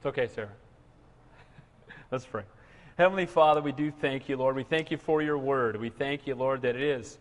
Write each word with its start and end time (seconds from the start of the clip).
It's 0.00 0.06
okay, 0.06 0.28
Sarah. 0.28 0.48
Let's 2.10 2.24
pray. 2.24 2.44
Heavenly 2.96 3.26
Father, 3.26 3.60
we 3.60 3.70
do 3.70 3.90
thank 3.90 4.30
you, 4.30 4.38
Lord. 4.38 4.56
We 4.56 4.62
thank 4.62 4.90
you 4.90 4.96
for 4.96 5.20
your 5.20 5.36
word. 5.36 5.78
We 5.78 5.90
thank 5.90 6.26
you, 6.26 6.34
Lord, 6.34 6.62
that 6.62 6.74
it 6.74 6.80
is 6.80 7.18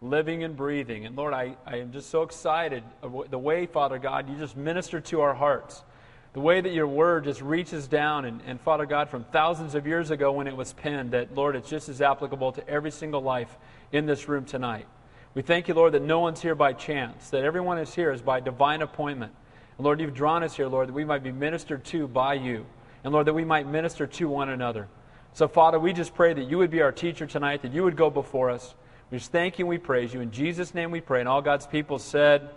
living 0.00 0.42
and 0.42 0.56
breathing. 0.56 1.04
And 1.04 1.14
Lord, 1.14 1.34
I, 1.34 1.58
I 1.66 1.76
am 1.76 1.92
just 1.92 2.08
so 2.08 2.22
excited 2.22 2.84
the 3.02 3.38
way, 3.38 3.66
Father 3.66 3.98
God, 3.98 4.30
you 4.30 4.36
just 4.36 4.56
minister 4.56 4.98
to 4.98 5.20
our 5.20 5.34
hearts. 5.34 5.84
The 6.32 6.40
way 6.40 6.62
that 6.62 6.72
your 6.72 6.86
word 6.86 7.24
just 7.24 7.42
reaches 7.42 7.86
down, 7.86 8.24
and, 8.24 8.40
and 8.46 8.58
Father 8.58 8.86
God, 8.86 9.10
from 9.10 9.24
thousands 9.24 9.74
of 9.74 9.86
years 9.86 10.10
ago 10.10 10.32
when 10.32 10.46
it 10.46 10.56
was 10.56 10.72
penned, 10.72 11.10
that, 11.10 11.34
Lord, 11.34 11.54
it's 11.54 11.68
just 11.68 11.90
as 11.90 12.00
applicable 12.00 12.52
to 12.52 12.66
every 12.66 12.92
single 12.92 13.20
life 13.20 13.58
in 13.92 14.06
this 14.06 14.26
room 14.26 14.46
tonight. 14.46 14.86
We 15.34 15.42
thank 15.42 15.68
you, 15.68 15.74
Lord, 15.74 15.92
that 15.92 16.02
no 16.02 16.20
one's 16.20 16.40
here 16.40 16.54
by 16.54 16.72
chance, 16.72 17.28
that 17.28 17.44
everyone 17.44 17.76
is 17.76 17.94
here 17.94 18.10
is 18.10 18.22
by 18.22 18.40
divine 18.40 18.80
appointment. 18.80 19.34
And 19.78 19.84
Lord, 19.84 20.00
you've 20.00 20.14
drawn 20.14 20.42
us 20.42 20.56
here, 20.56 20.68
Lord, 20.68 20.88
that 20.88 20.94
we 20.94 21.04
might 21.04 21.22
be 21.22 21.32
ministered 21.32 21.84
to 21.86 22.06
by 22.06 22.34
you. 22.34 22.66
And 23.04 23.12
Lord, 23.12 23.26
that 23.26 23.34
we 23.34 23.44
might 23.44 23.66
minister 23.66 24.06
to 24.06 24.28
one 24.28 24.48
another. 24.48 24.88
So, 25.34 25.48
Father, 25.48 25.78
we 25.78 25.92
just 25.92 26.14
pray 26.14 26.34
that 26.34 26.48
you 26.48 26.58
would 26.58 26.70
be 26.70 26.82
our 26.82 26.92
teacher 26.92 27.26
tonight, 27.26 27.62
that 27.62 27.72
you 27.72 27.82
would 27.84 27.96
go 27.96 28.10
before 28.10 28.50
us. 28.50 28.74
We 29.10 29.18
just 29.18 29.32
thank 29.32 29.58
you 29.58 29.64
and 29.64 29.70
we 29.70 29.78
praise 29.78 30.12
you. 30.12 30.20
In 30.20 30.30
Jesus' 30.30 30.74
name 30.74 30.90
we 30.90 31.00
pray. 31.00 31.20
And 31.20 31.28
all 31.28 31.42
God's 31.42 31.66
people 31.66 31.98
said, 31.98 32.50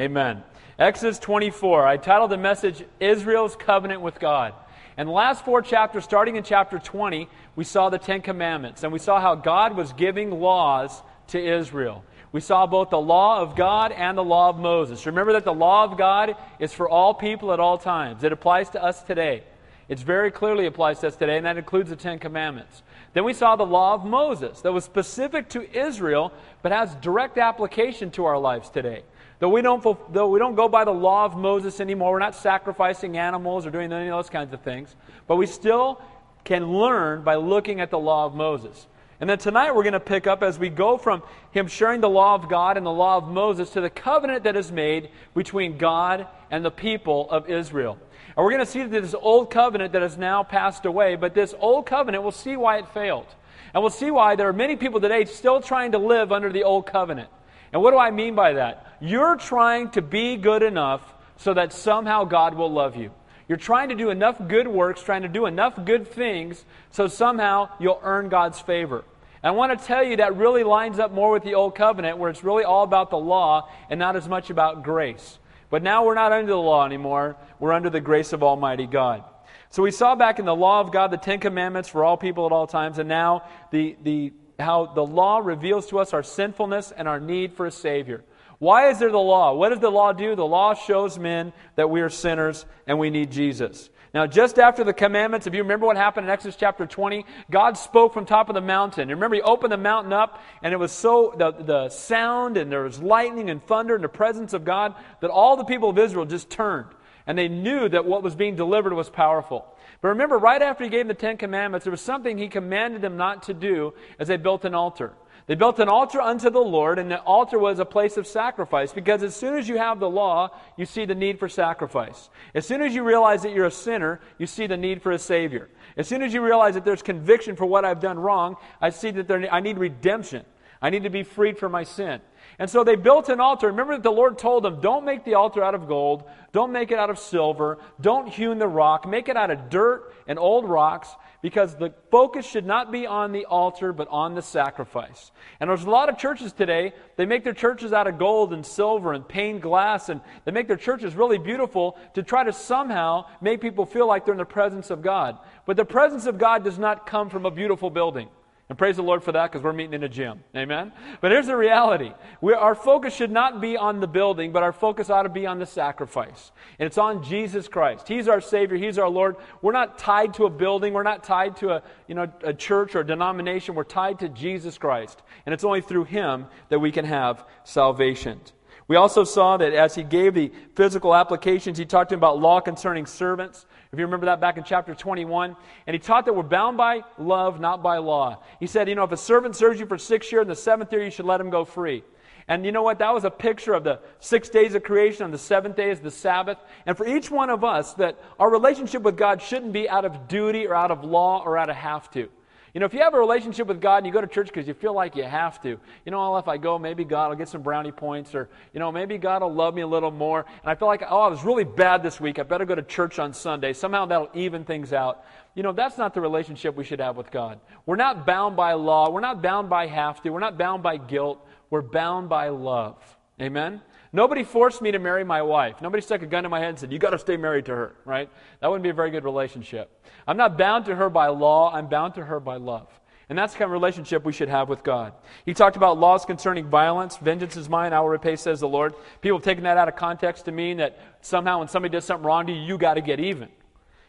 Amen. 0.00 0.42
Exodus 0.78 1.18
24. 1.18 1.86
I 1.86 1.96
titled 1.96 2.30
the 2.30 2.36
message, 2.36 2.84
Israel's 3.00 3.56
Covenant 3.56 4.02
with 4.02 4.18
God. 4.18 4.54
And 4.98 5.08
the 5.08 5.12
last 5.12 5.44
four 5.44 5.62
chapters, 5.62 6.04
starting 6.04 6.36
in 6.36 6.42
chapter 6.42 6.78
20, 6.78 7.28
we 7.54 7.64
saw 7.64 7.90
the 7.90 7.98
Ten 7.98 8.22
Commandments. 8.22 8.82
And 8.82 8.92
we 8.92 8.98
saw 8.98 9.20
how 9.20 9.34
God 9.34 9.76
was 9.76 9.92
giving 9.92 10.30
laws 10.30 11.02
to 11.28 11.42
Israel. 11.42 12.04
We 12.36 12.42
saw 12.42 12.66
both 12.66 12.90
the 12.90 13.00
law 13.00 13.40
of 13.40 13.56
God 13.56 13.92
and 13.92 14.18
the 14.18 14.22
law 14.22 14.50
of 14.50 14.58
Moses. 14.58 15.06
Remember 15.06 15.32
that 15.32 15.46
the 15.46 15.54
law 15.54 15.84
of 15.84 15.96
God 15.96 16.36
is 16.58 16.70
for 16.70 16.86
all 16.86 17.14
people 17.14 17.50
at 17.50 17.60
all 17.60 17.78
times, 17.78 18.24
it 18.24 18.30
applies 18.30 18.68
to 18.70 18.84
us 18.84 19.02
today. 19.02 19.42
It 19.88 20.00
very 20.00 20.30
clearly 20.30 20.66
applies 20.66 21.00
to 21.00 21.06
us 21.06 21.16
today, 21.16 21.38
and 21.38 21.46
that 21.46 21.56
includes 21.56 21.88
the 21.88 21.96
Ten 21.96 22.18
Commandments. 22.18 22.82
Then 23.14 23.24
we 23.24 23.32
saw 23.32 23.56
the 23.56 23.64
law 23.64 23.94
of 23.94 24.04
Moses 24.04 24.60
that 24.60 24.70
was 24.70 24.84
specific 24.84 25.48
to 25.48 25.66
Israel, 25.74 26.30
but 26.60 26.72
has 26.72 26.94
direct 26.96 27.38
application 27.38 28.10
to 28.10 28.26
our 28.26 28.36
lives 28.36 28.68
today. 28.68 29.04
Though 29.38 29.48
we 29.48 29.62
don't, 29.62 29.82
though 30.12 30.28
we 30.28 30.38
don't 30.38 30.56
go 30.56 30.68
by 30.68 30.84
the 30.84 30.92
law 30.92 31.24
of 31.24 31.38
Moses 31.38 31.80
anymore, 31.80 32.12
we're 32.12 32.18
not 32.18 32.34
sacrificing 32.34 33.16
animals 33.16 33.64
or 33.64 33.70
doing 33.70 33.90
any 33.90 34.08
of 34.08 34.14
those 34.14 34.28
kinds 34.28 34.52
of 34.52 34.60
things, 34.60 34.94
but 35.26 35.36
we 35.36 35.46
still 35.46 36.02
can 36.44 36.70
learn 36.70 37.22
by 37.22 37.36
looking 37.36 37.80
at 37.80 37.88
the 37.88 37.98
law 37.98 38.26
of 38.26 38.34
Moses. 38.34 38.88
And 39.20 39.30
then 39.30 39.38
tonight 39.38 39.74
we're 39.74 39.82
going 39.82 39.94
to 39.94 40.00
pick 40.00 40.26
up 40.26 40.42
as 40.42 40.58
we 40.58 40.68
go 40.68 40.98
from 40.98 41.22
him 41.50 41.68
sharing 41.68 42.00
the 42.02 42.08
law 42.08 42.34
of 42.34 42.50
God 42.50 42.76
and 42.76 42.84
the 42.84 42.90
law 42.90 43.16
of 43.16 43.28
Moses 43.28 43.70
to 43.70 43.80
the 43.80 43.88
covenant 43.88 44.44
that 44.44 44.56
is 44.56 44.70
made 44.70 45.08
between 45.34 45.78
God 45.78 46.26
and 46.50 46.62
the 46.64 46.70
people 46.70 47.30
of 47.30 47.48
Israel. 47.48 47.98
And 48.36 48.44
we're 48.44 48.50
going 48.50 48.64
to 48.64 48.70
see 48.70 48.82
that 48.82 48.90
this 48.90 49.14
old 49.14 49.50
covenant 49.50 49.94
that 49.94 50.02
has 50.02 50.18
now 50.18 50.42
passed 50.42 50.84
away, 50.84 51.16
but 51.16 51.32
this 51.32 51.54
old 51.58 51.86
covenant, 51.86 52.22
we'll 52.22 52.32
see 52.32 52.56
why 52.56 52.76
it 52.78 52.88
failed. 52.88 53.26
And 53.72 53.82
we'll 53.82 53.90
see 53.90 54.10
why 54.10 54.36
there 54.36 54.48
are 54.48 54.52
many 54.52 54.76
people 54.76 55.00
today 55.00 55.24
still 55.24 55.60
trying 55.60 55.92
to 55.92 55.98
live 55.98 56.32
under 56.32 56.52
the 56.52 56.64
old 56.64 56.86
covenant. 56.86 57.30
And 57.72 57.82
what 57.82 57.92
do 57.92 57.98
I 57.98 58.10
mean 58.10 58.34
by 58.34 58.54
that? 58.54 58.96
You're 59.00 59.36
trying 59.36 59.90
to 59.90 60.02
be 60.02 60.36
good 60.36 60.62
enough 60.62 61.02
so 61.38 61.54
that 61.54 61.72
somehow 61.72 62.24
God 62.24 62.54
will 62.54 62.70
love 62.70 62.96
you. 62.96 63.10
You're 63.48 63.58
trying 63.58 63.90
to 63.90 63.94
do 63.94 64.10
enough 64.10 64.48
good 64.48 64.66
works, 64.66 65.02
trying 65.02 65.22
to 65.22 65.28
do 65.28 65.46
enough 65.46 65.84
good 65.84 66.06
things, 66.08 66.64
so 66.90 67.06
somehow 67.06 67.68
you'll 67.78 68.00
earn 68.02 68.28
God's 68.28 68.60
favor. 68.60 69.04
And 69.42 69.50
I 69.50 69.50
want 69.52 69.78
to 69.78 69.86
tell 69.86 70.02
you 70.02 70.16
that 70.16 70.36
really 70.36 70.64
lines 70.64 70.98
up 70.98 71.12
more 71.12 71.30
with 71.30 71.44
the 71.44 71.54
Old 71.54 71.76
Covenant, 71.76 72.18
where 72.18 72.30
it's 72.30 72.42
really 72.42 72.64
all 72.64 72.82
about 72.82 73.10
the 73.10 73.18
law 73.18 73.68
and 73.88 74.00
not 74.00 74.16
as 74.16 74.28
much 74.28 74.50
about 74.50 74.82
grace. 74.82 75.38
But 75.70 75.82
now 75.82 76.04
we're 76.04 76.14
not 76.14 76.32
under 76.32 76.50
the 76.50 76.58
law 76.58 76.84
anymore, 76.84 77.36
we're 77.60 77.72
under 77.72 77.90
the 77.90 78.00
grace 78.00 78.32
of 78.32 78.42
Almighty 78.42 78.86
God. 78.86 79.22
So 79.68 79.82
we 79.82 79.90
saw 79.90 80.14
back 80.14 80.38
in 80.38 80.44
the 80.44 80.54
law 80.54 80.80
of 80.80 80.90
God 80.90 81.10
the 81.10 81.16
Ten 81.16 81.38
Commandments 81.38 81.88
for 81.88 82.04
all 82.04 82.16
people 82.16 82.46
at 82.46 82.52
all 82.52 82.66
times, 82.66 82.98
and 82.98 83.08
now 83.08 83.44
the, 83.70 83.96
the, 84.02 84.32
how 84.58 84.86
the 84.86 85.04
law 85.04 85.38
reveals 85.38 85.86
to 85.88 85.98
us 85.98 86.12
our 86.12 86.22
sinfulness 86.22 86.92
and 86.92 87.06
our 87.06 87.20
need 87.20 87.52
for 87.52 87.66
a 87.66 87.70
Savior. 87.70 88.24
Why 88.58 88.88
is 88.88 88.98
there 88.98 89.10
the 89.10 89.18
law? 89.18 89.54
What 89.54 89.70
does 89.70 89.80
the 89.80 89.90
law 89.90 90.12
do? 90.12 90.34
The 90.34 90.46
law 90.46 90.74
shows 90.74 91.18
men 91.18 91.52
that 91.74 91.90
we 91.90 92.00
are 92.00 92.08
sinners 92.08 92.64
and 92.86 92.98
we 92.98 93.10
need 93.10 93.30
Jesus. 93.30 93.90
Now, 94.14 94.26
just 94.26 94.58
after 94.58 94.82
the 94.82 94.94
commandments, 94.94 95.46
if 95.46 95.52
you 95.52 95.62
remember 95.62 95.84
what 95.84 95.98
happened 95.98 96.26
in 96.26 96.30
Exodus 96.30 96.56
chapter 96.56 96.86
20, 96.86 97.26
God 97.50 97.76
spoke 97.76 98.14
from 98.14 98.24
top 98.24 98.48
of 98.48 98.54
the 98.54 98.62
mountain. 98.62 99.10
remember, 99.10 99.36
He 99.36 99.42
opened 99.42 99.72
the 99.72 99.76
mountain 99.76 100.14
up, 100.14 100.40
and 100.62 100.72
it 100.72 100.78
was 100.78 100.90
so, 100.90 101.34
the, 101.36 101.50
the 101.50 101.88
sound, 101.90 102.56
and 102.56 102.72
there 102.72 102.84
was 102.84 102.98
lightning 102.98 103.50
and 103.50 103.62
thunder 103.62 103.94
in 103.94 104.00
the 104.00 104.08
presence 104.08 104.54
of 104.54 104.64
God, 104.64 104.94
that 105.20 105.28
all 105.28 105.58
the 105.58 105.64
people 105.64 105.90
of 105.90 105.98
Israel 105.98 106.24
just 106.24 106.48
turned. 106.48 106.86
And 107.26 107.36
they 107.36 107.48
knew 107.48 107.90
that 107.90 108.06
what 108.06 108.22
was 108.22 108.34
being 108.34 108.56
delivered 108.56 108.94
was 108.94 109.10
powerful. 109.10 109.66
But 110.00 110.08
remember, 110.08 110.38
right 110.38 110.62
after 110.62 110.84
He 110.84 110.88
gave 110.88 111.00
them 111.00 111.08
the 111.08 111.14
Ten 111.14 111.36
Commandments, 111.36 111.84
there 111.84 111.90
was 111.90 112.00
something 112.00 112.38
He 112.38 112.48
commanded 112.48 113.02
them 113.02 113.18
not 113.18 113.42
to 113.44 113.54
do 113.54 113.92
as 114.18 114.28
they 114.28 114.38
built 114.38 114.64
an 114.64 114.74
altar. 114.74 115.12
They 115.46 115.54
built 115.54 115.78
an 115.78 115.88
altar 115.88 116.20
unto 116.20 116.50
the 116.50 116.58
Lord, 116.58 116.98
and 116.98 117.08
the 117.08 117.20
altar 117.20 117.58
was 117.58 117.78
a 117.78 117.84
place 117.84 118.16
of 118.16 118.26
sacrifice 118.26 118.92
because 118.92 119.22
as 119.22 119.36
soon 119.36 119.56
as 119.56 119.68
you 119.68 119.78
have 119.78 120.00
the 120.00 120.10
law, 120.10 120.50
you 120.76 120.86
see 120.86 121.04
the 121.04 121.14
need 121.14 121.38
for 121.38 121.48
sacrifice. 121.48 122.30
As 122.52 122.66
soon 122.66 122.82
as 122.82 122.94
you 122.94 123.04
realize 123.04 123.42
that 123.42 123.52
you're 123.52 123.66
a 123.66 123.70
sinner, 123.70 124.20
you 124.38 124.46
see 124.48 124.66
the 124.66 124.76
need 124.76 125.02
for 125.02 125.12
a 125.12 125.18
Savior. 125.18 125.68
As 125.96 126.08
soon 126.08 126.22
as 126.22 126.34
you 126.34 126.42
realize 126.42 126.74
that 126.74 126.84
there's 126.84 127.02
conviction 127.02 127.54
for 127.54 127.64
what 127.64 127.84
I've 127.84 128.00
done 128.00 128.18
wrong, 128.18 128.56
I 128.80 128.90
see 128.90 129.12
that 129.12 129.28
there, 129.28 129.48
I 129.52 129.60
need 129.60 129.78
redemption. 129.78 130.44
I 130.82 130.90
need 130.90 131.04
to 131.04 131.10
be 131.10 131.22
freed 131.22 131.58
from 131.58 131.72
my 131.72 131.84
sin. 131.84 132.20
And 132.58 132.68
so 132.68 132.84
they 132.84 132.96
built 132.96 133.28
an 133.28 133.40
altar. 133.40 133.68
Remember 133.68 133.94
that 133.94 134.02
the 134.02 134.10
Lord 134.10 134.38
told 134.38 134.64
them, 134.64 134.80
don't 134.80 135.04
make 135.04 135.24
the 135.24 135.34
altar 135.34 135.62
out 135.62 135.74
of 135.74 135.88
gold, 135.88 136.24
don't 136.52 136.72
make 136.72 136.90
it 136.90 136.98
out 136.98 137.10
of 137.10 137.18
silver, 137.18 137.78
don't 138.00 138.28
hew 138.28 138.54
the 138.54 138.68
rock, 138.68 139.08
make 139.08 139.28
it 139.28 139.36
out 139.36 139.50
of 139.50 139.70
dirt 139.70 140.12
and 140.26 140.38
old 140.38 140.68
rocks, 140.68 141.08
because 141.46 141.76
the 141.76 141.94
focus 142.10 142.44
should 142.44 142.66
not 142.66 142.90
be 142.90 143.06
on 143.06 143.30
the 143.30 143.46
altar, 143.46 143.92
but 143.92 144.08
on 144.10 144.34
the 144.34 144.42
sacrifice. 144.42 145.30
And 145.60 145.70
there's 145.70 145.84
a 145.84 145.88
lot 145.90 146.08
of 146.08 146.18
churches 146.18 146.52
today, 146.52 146.92
they 147.14 147.24
make 147.24 147.44
their 147.44 147.52
churches 147.52 147.92
out 147.92 148.08
of 148.08 148.18
gold 148.18 148.52
and 148.52 148.66
silver 148.66 149.12
and 149.12 149.28
painted 149.28 149.62
glass, 149.62 150.08
and 150.08 150.20
they 150.44 150.50
make 150.50 150.66
their 150.66 150.76
churches 150.76 151.14
really 151.14 151.38
beautiful 151.38 151.96
to 152.14 152.24
try 152.24 152.42
to 152.42 152.52
somehow 152.52 153.26
make 153.40 153.60
people 153.60 153.86
feel 153.86 154.08
like 154.08 154.24
they're 154.24 154.34
in 154.34 154.38
the 154.38 154.44
presence 154.44 154.90
of 154.90 155.02
God. 155.02 155.38
But 155.66 155.76
the 155.76 155.84
presence 155.84 156.26
of 156.26 156.36
God 156.36 156.64
does 156.64 156.80
not 156.80 157.06
come 157.06 157.30
from 157.30 157.46
a 157.46 157.50
beautiful 157.52 157.90
building. 157.90 158.28
And 158.68 158.76
praise 158.76 158.96
the 158.96 159.02
Lord 159.02 159.22
for 159.22 159.30
that 159.30 159.50
because 159.50 159.62
we're 159.62 159.72
meeting 159.72 159.94
in 159.94 160.02
a 160.02 160.08
gym. 160.08 160.42
Amen? 160.56 160.90
But 161.20 161.30
here's 161.30 161.46
the 161.46 161.56
reality. 161.56 162.12
we 162.40 162.52
our 162.52 162.74
focus 162.74 163.14
should 163.14 163.30
not 163.30 163.60
be 163.60 163.76
on 163.76 164.00
the 164.00 164.08
building, 164.08 164.50
but 164.50 164.64
our 164.64 164.72
focus 164.72 165.08
ought 165.08 165.22
to 165.22 165.28
be 165.28 165.46
on 165.46 165.60
the 165.60 165.66
sacrifice. 165.66 166.50
And 166.80 166.86
it's 166.86 166.98
on 166.98 167.22
Jesus 167.22 167.68
Christ. 167.68 168.08
He's 168.08 168.26
our 168.26 168.40
Savior. 168.40 168.76
He's 168.76 168.98
our 168.98 169.08
Lord. 169.08 169.36
We're 169.62 169.70
not 169.70 169.98
tied 169.98 170.34
to 170.34 170.46
a 170.46 170.50
building. 170.50 170.94
We're 170.94 171.04
not 171.04 171.22
tied 171.22 171.56
to 171.58 171.74
a, 171.74 171.82
you 172.08 172.16
know, 172.16 172.26
a 172.42 172.52
church 172.52 172.96
or 172.96 173.00
a 173.00 173.06
denomination. 173.06 173.76
We're 173.76 173.84
tied 173.84 174.18
to 174.18 174.28
Jesus 174.28 174.78
Christ. 174.78 175.22
And 175.46 175.52
it's 175.52 175.64
only 175.64 175.80
through 175.80 176.04
Him 176.04 176.46
that 176.68 176.80
we 176.80 176.90
can 176.90 177.04
have 177.04 177.44
salvation. 177.62 178.40
We 178.88 178.96
also 178.96 179.24
saw 179.24 179.56
that 179.56 179.72
as 179.72 179.94
he 179.96 180.04
gave 180.04 180.34
the 180.34 180.52
physical 180.76 181.14
applications, 181.14 181.76
he 181.76 181.84
talked 181.84 182.12
about 182.12 182.38
law 182.38 182.60
concerning 182.60 183.06
servants. 183.06 183.66
If 183.96 184.00
you 184.00 184.04
remember 184.04 184.26
that 184.26 184.42
back 184.42 184.58
in 184.58 184.64
chapter 184.64 184.94
21. 184.94 185.56
And 185.86 185.94
he 185.94 185.98
taught 185.98 186.26
that 186.26 186.34
we're 186.34 186.42
bound 186.42 186.76
by 186.76 187.00
love, 187.16 187.60
not 187.60 187.82
by 187.82 187.96
law. 187.96 188.42
He 188.60 188.66
said, 188.66 188.90
you 188.90 188.94
know, 188.94 189.04
if 189.04 189.12
a 189.12 189.16
servant 189.16 189.56
serves 189.56 189.80
you 189.80 189.86
for 189.86 189.96
six 189.96 190.30
years, 190.30 190.42
in 190.42 190.48
the 190.48 190.54
seventh 190.54 190.92
year 190.92 191.02
you 191.02 191.10
should 191.10 191.24
let 191.24 191.40
him 191.40 191.48
go 191.48 191.64
free. 191.64 192.04
And 192.46 192.66
you 192.66 192.72
know 192.72 192.82
what? 192.82 192.98
That 192.98 193.14
was 193.14 193.24
a 193.24 193.30
picture 193.30 193.72
of 193.72 193.84
the 193.84 194.00
six 194.20 194.50
days 194.50 194.74
of 194.74 194.82
creation, 194.82 195.24
and 195.24 195.32
the 195.32 195.38
seventh 195.38 195.76
day 195.76 195.90
is 195.90 196.00
the 196.00 196.10
Sabbath. 196.10 196.58
And 196.84 196.94
for 196.94 197.06
each 197.06 197.30
one 197.30 197.48
of 197.48 197.64
us, 197.64 197.94
that 197.94 198.22
our 198.38 198.50
relationship 198.50 199.00
with 199.00 199.16
God 199.16 199.40
shouldn't 199.40 199.72
be 199.72 199.88
out 199.88 200.04
of 200.04 200.28
duty 200.28 200.66
or 200.66 200.74
out 200.74 200.90
of 200.90 201.02
law 201.02 201.42
or 201.42 201.56
out 201.56 201.70
of 201.70 201.76
have 201.76 202.10
to. 202.10 202.28
You 202.76 202.80
know, 202.80 202.84
if 202.84 202.92
you 202.92 203.00
have 203.00 203.14
a 203.14 203.18
relationship 203.18 203.68
with 203.68 203.80
God 203.80 203.96
and 203.96 204.06
you 204.06 204.12
go 204.12 204.20
to 204.20 204.26
church 204.26 204.48
because 204.48 204.68
you 204.68 204.74
feel 204.74 204.92
like 204.92 205.16
you 205.16 205.22
have 205.22 205.62
to, 205.62 205.80
you 206.04 206.12
know, 206.12 206.18
well, 206.18 206.36
if 206.36 206.46
I 206.46 206.58
go, 206.58 206.78
maybe 206.78 207.04
God 207.04 207.30
will 207.30 207.36
get 207.36 207.48
some 207.48 207.62
brownie 207.62 207.90
points, 207.90 208.34
or, 208.34 208.50
you 208.74 208.80
know, 208.80 208.92
maybe 208.92 209.16
God 209.16 209.40
will 209.40 209.54
love 209.54 209.74
me 209.74 209.80
a 209.80 209.86
little 209.86 210.10
more. 210.10 210.40
And 210.40 210.70
I 210.70 210.74
feel 210.74 210.86
like, 210.86 211.02
oh, 211.08 211.22
I 211.22 211.28
was 211.28 211.42
really 211.42 211.64
bad 211.64 212.02
this 212.02 212.20
week. 212.20 212.38
I 212.38 212.42
better 212.42 212.66
go 212.66 212.74
to 212.74 212.82
church 212.82 213.18
on 213.18 213.32
Sunday. 213.32 213.72
Somehow 213.72 214.04
that'll 214.04 214.28
even 214.34 214.66
things 214.66 214.92
out. 214.92 215.24
You 215.54 215.62
know, 215.62 215.72
that's 215.72 215.96
not 215.96 216.12
the 216.12 216.20
relationship 216.20 216.76
we 216.76 216.84
should 216.84 217.00
have 217.00 217.16
with 217.16 217.30
God. 217.30 217.60
We're 217.86 217.96
not 217.96 218.26
bound 218.26 218.56
by 218.56 218.74
law. 218.74 219.08
We're 219.08 219.20
not 219.20 219.40
bound 219.40 219.70
by 219.70 219.86
have 219.86 220.20
to. 220.24 220.28
We're 220.28 220.38
not 220.40 220.58
bound 220.58 220.82
by 220.82 220.98
guilt. 220.98 221.48
We're 221.70 221.80
bound 221.80 222.28
by 222.28 222.50
love. 222.50 222.98
Amen? 223.40 223.80
Nobody 224.12 224.44
forced 224.44 224.82
me 224.82 224.92
to 224.92 224.98
marry 224.98 225.24
my 225.24 225.42
wife. 225.42 225.82
Nobody 225.82 226.00
stuck 226.00 226.22
a 226.22 226.26
gun 226.26 226.44
in 226.44 226.50
my 226.50 226.60
head 226.60 226.70
and 226.70 226.78
said, 226.78 226.92
You 226.92 226.98
got 226.98 227.10
to 227.10 227.18
stay 227.18 227.36
married 227.36 227.66
to 227.66 227.74
her, 227.74 227.96
right? 228.04 228.30
That 228.60 228.68
wouldn't 228.68 228.82
be 228.82 228.90
a 228.90 228.94
very 228.94 229.10
good 229.10 229.24
relationship. 229.24 229.90
I'm 230.26 230.36
not 230.36 230.56
bound 230.56 230.84
to 230.86 230.94
her 230.94 231.10
by 231.10 231.28
law, 231.28 231.72
I'm 231.72 231.88
bound 231.88 232.14
to 232.14 232.24
her 232.24 232.40
by 232.40 232.56
love. 232.56 232.88
And 233.28 233.36
that's 233.36 233.54
the 233.54 233.58
kind 233.58 233.68
of 233.68 233.72
relationship 233.72 234.24
we 234.24 234.32
should 234.32 234.48
have 234.48 234.68
with 234.68 234.84
God. 234.84 235.12
He 235.44 235.52
talked 235.52 235.76
about 235.76 235.98
laws 235.98 236.24
concerning 236.24 236.68
violence. 236.68 237.16
Vengeance 237.16 237.56
is 237.56 237.68
mine, 237.68 237.92
I 237.92 238.00
will 238.00 238.08
repay, 238.08 238.36
says 238.36 238.60
the 238.60 238.68
Lord. 238.68 238.94
People 239.20 239.38
have 239.38 239.44
taken 239.44 239.64
that 239.64 239.76
out 239.76 239.88
of 239.88 239.96
context 239.96 240.44
to 240.44 240.52
mean 240.52 240.76
that 240.76 240.98
somehow 241.22 241.58
when 241.58 241.66
somebody 241.66 241.92
does 241.92 242.04
something 242.04 242.24
wrong 242.24 242.46
to 242.46 242.52
you, 242.52 242.60
you 242.60 242.78
got 242.78 242.94
to 242.94 243.00
get 243.00 243.18
even. 243.18 243.48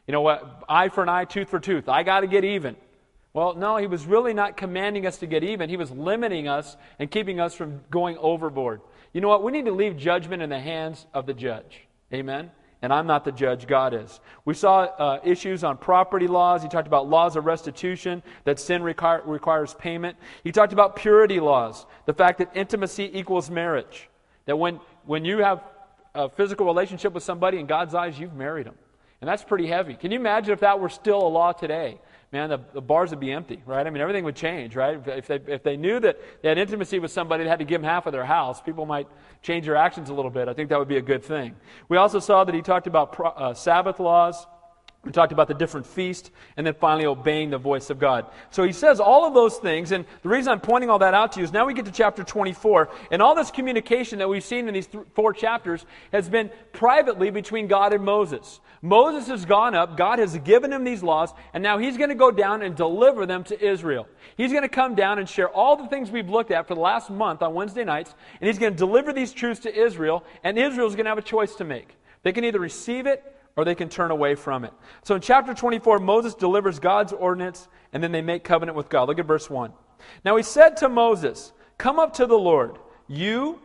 You 0.05 0.11
know 0.11 0.21
what? 0.21 0.63
Eye 0.69 0.89
for 0.89 1.01
an 1.01 1.09
eye, 1.09 1.25
tooth 1.25 1.49
for 1.49 1.59
tooth. 1.59 1.89
I 1.89 2.03
got 2.03 2.19
to 2.19 2.27
get 2.27 2.45
even. 2.45 2.75
Well, 3.37 3.53
no, 3.53 3.77
he 3.77 3.85
was 3.85 4.07
really 4.07 4.33
not 4.33 4.57
commanding 4.57 5.05
us 5.05 5.19
to 5.19 5.27
get 5.27 5.43
even. 5.43 5.69
He 5.69 5.77
was 5.77 5.91
limiting 5.91 6.47
us 6.47 6.75
and 6.97 7.11
keeping 7.11 7.39
us 7.39 7.53
from 7.53 7.81
going 7.91 8.17
overboard. 8.17 8.81
You 9.13 9.21
know 9.21 9.27
what? 9.27 9.43
We 9.43 9.51
need 9.51 9.65
to 9.65 9.71
leave 9.71 9.95
judgment 9.95 10.41
in 10.41 10.49
the 10.49 10.59
hands 10.59 11.05
of 11.13 11.27
the 11.27 11.35
judge. 11.35 11.83
Amen? 12.11 12.49
and 12.81 12.91
I'm 12.91 13.05
not 13.05 13.25
the 13.25 13.31
judge, 13.31 13.67
God 13.67 13.93
is. 13.93 14.19
We 14.45 14.55
saw 14.55 14.85
uh, 14.85 15.19
issues 15.23 15.63
on 15.63 15.77
property 15.77 16.25
laws. 16.25 16.63
He 16.63 16.69
talked 16.69 16.87
about 16.87 17.07
laws 17.09 17.35
of 17.35 17.45
restitution, 17.45 18.23
that 18.43 18.59
sin 18.59 18.81
require, 18.81 19.21
requires 19.23 19.75
payment. 19.75 20.17
He 20.43 20.51
talked 20.51 20.73
about 20.73 20.95
purity 20.95 21.39
laws, 21.39 21.85
the 22.07 22.13
fact 22.13 22.39
that 22.39 22.51
intimacy 22.55 23.11
equals 23.13 23.51
marriage. 23.51 24.09
That 24.45 24.57
when, 24.57 24.79
when 25.05 25.25
you 25.25 25.39
have 25.39 25.61
a 26.15 26.27
physical 26.27 26.65
relationship 26.65 27.13
with 27.13 27.23
somebody, 27.23 27.59
in 27.59 27.67
God's 27.67 27.93
eyes, 27.93 28.19
you've 28.19 28.35
married 28.35 28.65
them. 28.65 28.75
And 29.21 29.27
that's 29.27 29.43
pretty 29.43 29.67
heavy. 29.67 29.93
Can 29.95 30.11
you 30.11 30.19
imagine 30.19 30.53
if 30.53 30.59
that 30.61 30.79
were 30.79 30.89
still 30.89 31.21
a 31.21 31.29
law 31.29 31.51
today? 31.51 31.99
Man, 32.33 32.49
the, 32.49 32.59
the 32.73 32.81
bars 32.81 33.11
would 33.11 33.21
be 33.21 33.31
empty, 33.31 33.63
right? 33.65 33.87
I 33.87 33.89
mean, 33.89 34.01
everything 34.01 34.25
would 34.25 34.35
change, 34.35 34.75
right? 34.75 34.99
If 35.07 35.27
they, 35.27 35.39
if 35.47 35.63
they 35.63 35.77
knew 35.77 35.97
that 36.01 36.19
they 36.41 36.49
had 36.49 36.57
intimacy 36.57 36.99
with 36.99 37.09
somebody 37.11 37.45
that 37.45 37.49
had 37.49 37.59
to 37.59 37.65
give 37.65 37.81
them 37.81 37.89
half 37.89 38.05
of 38.05 38.11
their 38.11 38.25
house, 38.25 38.61
people 38.61 38.85
might 38.85 39.07
change 39.41 39.65
their 39.65 39.77
actions 39.77 40.09
a 40.09 40.13
little 40.13 40.31
bit. 40.31 40.49
I 40.49 40.53
think 40.53 40.69
that 40.69 40.77
would 40.77 40.89
be 40.89 40.97
a 40.97 41.01
good 41.01 41.23
thing. 41.23 41.55
We 41.87 41.95
also 41.95 42.19
saw 42.19 42.43
that 42.43 42.53
he 42.53 42.61
talked 42.61 42.85
about 42.85 43.17
uh, 43.17 43.53
Sabbath 43.53 44.01
laws. 44.01 44.45
We 45.07 45.13
talked 45.13 45.31
about 45.31 45.47
the 45.47 45.53
different 45.53 45.85
feasts, 45.85 46.29
and 46.57 46.67
then 46.67 46.73
finally 46.73 47.05
obeying 47.05 47.49
the 47.49 47.57
voice 47.57 47.89
of 47.89 47.97
God. 47.97 48.25
So 48.51 48.63
he 48.63 48.73
says 48.73 48.99
all 48.99 49.25
of 49.25 49.33
those 49.33 49.55
things, 49.55 49.93
and 49.93 50.03
the 50.21 50.27
reason 50.27 50.51
I'm 50.51 50.59
pointing 50.59 50.89
all 50.89 50.99
that 50.99 51.13
out 51.13 51.31
to 51.31 51.39
you 51.39 51.45
is 51.45 51.53
now 51.53 51.65
we 51.65 51.73
get 51.73 51.85
to 51.85 51.93
chapter 51.93 52.25
24, 52.25 52.89
and 53.09 53.21
all 53.21 53.33
this 53.33 53.49
communication 53.49 54.19
that 54.19 54.27
we've 54.27 54.43
seen 54.43 54.67
in 54.67 54.73
these 54.73 54.87
th- 54.87 55.05
four 55.15 55.31
chapters 55.31 55.85
has 56.11 56.27
been 56.27 56.51
privately 56.73 57.29
between 57.29 57.67
God 57.67 57.93
and 57.93 58.03
Moses. 58.03 58.59
Moses 58.81 59.29
has 59.29 59.45
gone 59.45 59.75
up, 59.75 59.95
God 59.95 60.19
has 60.19 60.37
given 60.39 60.73
him 60.73 60.83
these 60.83 61.01
laws, 61.01 61.31
and 61.53 61.63
now 61.63 61.77
he's 61.77 61.95
going 61.95 62.09
to 62.09 62.15
go 62.15 62.29
down 62.29 62.61
and 62.61 62.75
deliver 62.75 63.25
them 63.25 63.45
to 63.45 63.65
Israel. 63.65 64.09
He's 64.35 64.51
going 64.51 64.63
to 64.63 64.67
come 64.67 64.93
down 64.93 65.19
and 65.19 65.29
share 65.29 65.47
all 65.47 65.77
the 65.77 65.87
things 65.87 66.11
we've 66.11 66.29
looked 66.29 66.51
at 66.51 66.67
for 66.67 66.75
the 66.75 66.81
last 66.81 67.09
month 67.09 67.41
on 67.41 67.53
Wednesday 67.53 67.85
nights, 67.85 68.13
and 68.41 68.47
he's 68.49 68.59
going 68.59 68.73
to 68.73 68.77
deliver 68.77 69.13
these 69.13 69.31
truths 69.31 69.61
to 69.61 69.73
Israel, 69.73 70.25
and 70.43 70.59
Israel's 70.59 70.95
going 70.95 71.05
to 71.05 71.11
have 71.11 71.17
a 71.17 71.21
choice 71.21 71.55
to 71.55 71.63
make. 71.63 71.95
They 72.23 72.33
can 72.33 72.43
either 72.43 72.59
receive 72.59 73.05
it 73.05 73.23
or 73.57 73.65
they 73.65 73.75
can 73.75 73.89
turn 73.89 74.11
away 74.11 74.35
from 74.35 74.63
it. 74.63 74.71
So 75.03 75.15
in 75.15 75.21
chapter 75.21 75.53
24, 75.53 75.99
Moses 75.99 76.35
delivers 76.35 76.79
God's 76.79 77.11
ordinance, 77.11 77.67
and 77.91 78.01
then 78.03 78.11
they 78.11 78.21
make 78.21 78.43
covenant 78.43 78.77
with 78.77 78.87
God. 78.87 79.09
Look 79.09 79.19
at 79.19 79.25
verse 79.25 79.49
1. 79.49 79.73
Now 80.23 80.37
he 80.37 80.43
said 80.43 80.77
to 80.77 80.89
Moses, 80.89 81.51
Come 81.79 81.99
up 81.99 82.13
to 82.13 82.27
the 82.27 82.37
Lord, 82.37 82.77
you 83.07 83.59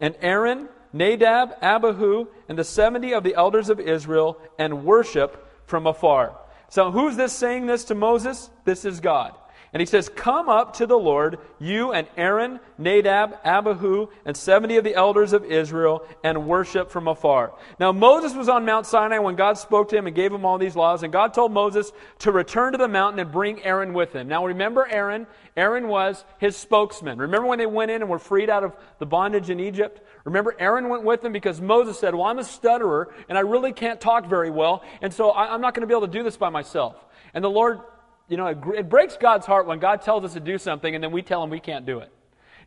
and 0.00 0.14
Aaron, 0.20 0.68
Nadab, 0.92 1.56
Abihu, 1.62 2.26
and 2.48 2.58
the 2.58 2.64
70 2.64 3.14
of 3.14 3.24
the 3.24 3.34
elders 3.34 3.70
of 3.70 3.80
Israel, 3.80 4.38
and 4.58 4.84
worship 4.84 5.66
from 5.66 5.86
afar. 5.86 6.38
So 6.68 6.90
who's 6.90 7.16
this 7.16 7.32
saying 7.32 7.66
this 7.66 7.84
to 7.84 7.94
Moses? 7.94 8.50
This 8.64 8.84
is 8.84 9.00
God. 9.00 9.34
And 9.72 9.80
he 9.80 9.86
says, 9.86 10.08
Come 10.08 10.48
up 10.48 10.74
to 10.76 10.86
the 10.86 10.98
Lord, 10.98 11.38
you 11.58 11.92
and 11.92 12.06
Aaron, 12.16 12.60
Nadab, 12.78 13.38
Abihu, 13.44 14.08
and 14.24 14.36
70 14.36 14.78
of 14.78 14.84
the 14.84 14.94
elders 14.94 15.32
of 15.32 15.44
Israel, 15.44 16.06
and 16.24 16.46
worship 16.46 16.90
from 16.90 17.06
afar. 17.06 17.52
Now, 17.78 17.92
Moses 17.92 18.34
was 18.34 18.48
on 18.48 18.64
Mount 18.64 18.86
Sinai 18.86 19.18
when 19.18 19.36
God 19.36 19.58
spoke 19.58 19.90
to 19.90 19.96
him 19.96 20.06
and 20.06 20.16
gave 20.16 20.32
him 20.32 20.46
all 20.46 20.56
these 20.56 20.76
laws. 20.76 21.02
And 21.02 21.12
God 21.12 21.34
told 21.34 21.52
Moses 21.52 21.92
to 22.20 22.32
return 22.32 22.72
to 22.72 22.78
the 22.78 22.88
mountain 22.88 23.20
and 23.20 23.30
bring 23.30 23.62
Aaron 23.62 23.92
with 23.92 24.14
him. 24.14 24.26
Now, 24.28 24.46
remember 24.46 24.86
Aaron? 24.86 25.26
Aaron 25.56 25.88
was 25.88 26.24
his 26.38 26.56
spokesman. 26.56 27.18
Remember 27.18 27.46
when 27.46 27.58
they 27.58 27.66
went 27.66 27.90
in 27.90 28.00
and 28.00 28.10
were 28.10 28.18
freed 28.18 28.48
out 28.48 28.64
of 28.64 28.74
the 28.98 29.06
bondage 29.06 29.50
in 29.50 29.60
Egypt? 29.60 30.00
Remember, 30.24 30.54
Aaron 30.58 30.88
went 30.88 31.04
with 31.04 31.20
them 31.20 31.32
because 31.32 31.60
Moses 31.60 31.98
said, 31.98 32.14
Well, 32.14 32.24
I'm 32.24 32.38
a 32.38 32.44
stutterer 32.44 33.12
and 33.28 33.36
I 33.36 33.42
really 33.42 33.72
can't 33.72 34.00
talk 34.00 34.26
very 34.26 34.50
well, 34.50 34.82
and 35.02 35.12
so 35.12 35.32
I'm 35.32 35.60
not 35.60 35.74
going 35.74 35.82
to 35.82 35.86
be 35.86 35.94
able 35.94 36.06
to 36.06 36.12
do 36.12 36.22
this 36.22 36.36
by 36.36 36.48
myself. 36.48 36.96
And 37.34 37.44
the 37.44 37.50
Lord 37.50 37.80
you 38.28 38.36
know, 38.36 38.46
it, 38.46 38.58
it 38.76 38.88
breaks 38.88 39.16
God's 39.16 39.46
heart 39.46 39.66
when 39.66 39.78
God 39.78 40.02
tells 40.02 40.24
us 40.24 40.34
to 40.34 40.40
do 40.40 40.58
something 40.58 40.94
and 40.94 41.02
then 41.02 41.12
we 41.12 41.22
tell 41.22 41.42
him 41.42 41.50
we 41.50 41.60
can't 41.60 41.86
do 41.86 42.00
it. 42.00 42.12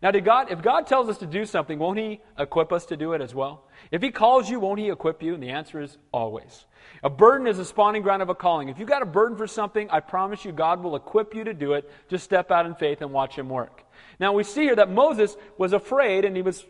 Now, 0.02 0.10
did 0.10 0.26
God, 0.26 0.52
if 0.52 0.64
God 0.64 0.88
tells 0.88 1.10
us 1.10 1.20
to 1.20 1.28
do 1.28 1.46
something, 1.46 1.78
won't 1.78 2.00
He 2.00 2.22
equip 2.40 2.74
us 2.74 2.88
to 2.88 2.98
do 2.98 3.14
it 3.14 3.22
as 3.22 3.36
well? 3.36 3.66
If 3.92 4.02
He 4.02 4.10
calls 4.10 4.50
you, 4.50 4.60
won't 4.60 4.80
He 4.80 4.90
equip 4.90 5.22
you? 5.22 5.36
And 5.36 5.44
the 5.44 5.50
answer 5.50 5.80
is 5.80 5.98
always. 6.12 6.66
A 7.04 7.10
burden 7.10 7.46
is 7.46 7.60
a 7.60 7.66
spawning 7.66 8.02
ground 8.02 8.24
of 8.24 8.30
a 8.30 8.36
calling. 8.36 8.70
If 8.70 8.80
you've 8.80 8.90
got 8.90 9.04
a 9.04 9.06
burden 9.06 9.38
for 9.38 9.46
something, 9.46 9.88
I 9.92 10.00
promise 10.00 10.44
you, 10.44 10.52
God 10.52 10.82
will 10.82 10.96
equip 10.96 11.36
you 11.36 11.44
to 11.44 11.54
do 11.54 11.74
it. 11.74 11.90
Just 12.10 12.24
step 12.24 12.50
out 12.50 12.66
in 12.66 12.74
faith 12.74 13.02
and 13.02 13.12
watch 13.12 13.36
Him 13.36 13.48
work. 13.48 13.84
Now, 14.20 14.34
we 14.34 14.44
see 14.44 14.64
here 14.64 14.76
that 14.76 14.90
Moses 14.90 15.38
was 15.60 15.74
afraid 15.74 16.26
and 16.26 16.36
he 16.36 16.42
was, 16.42 16.66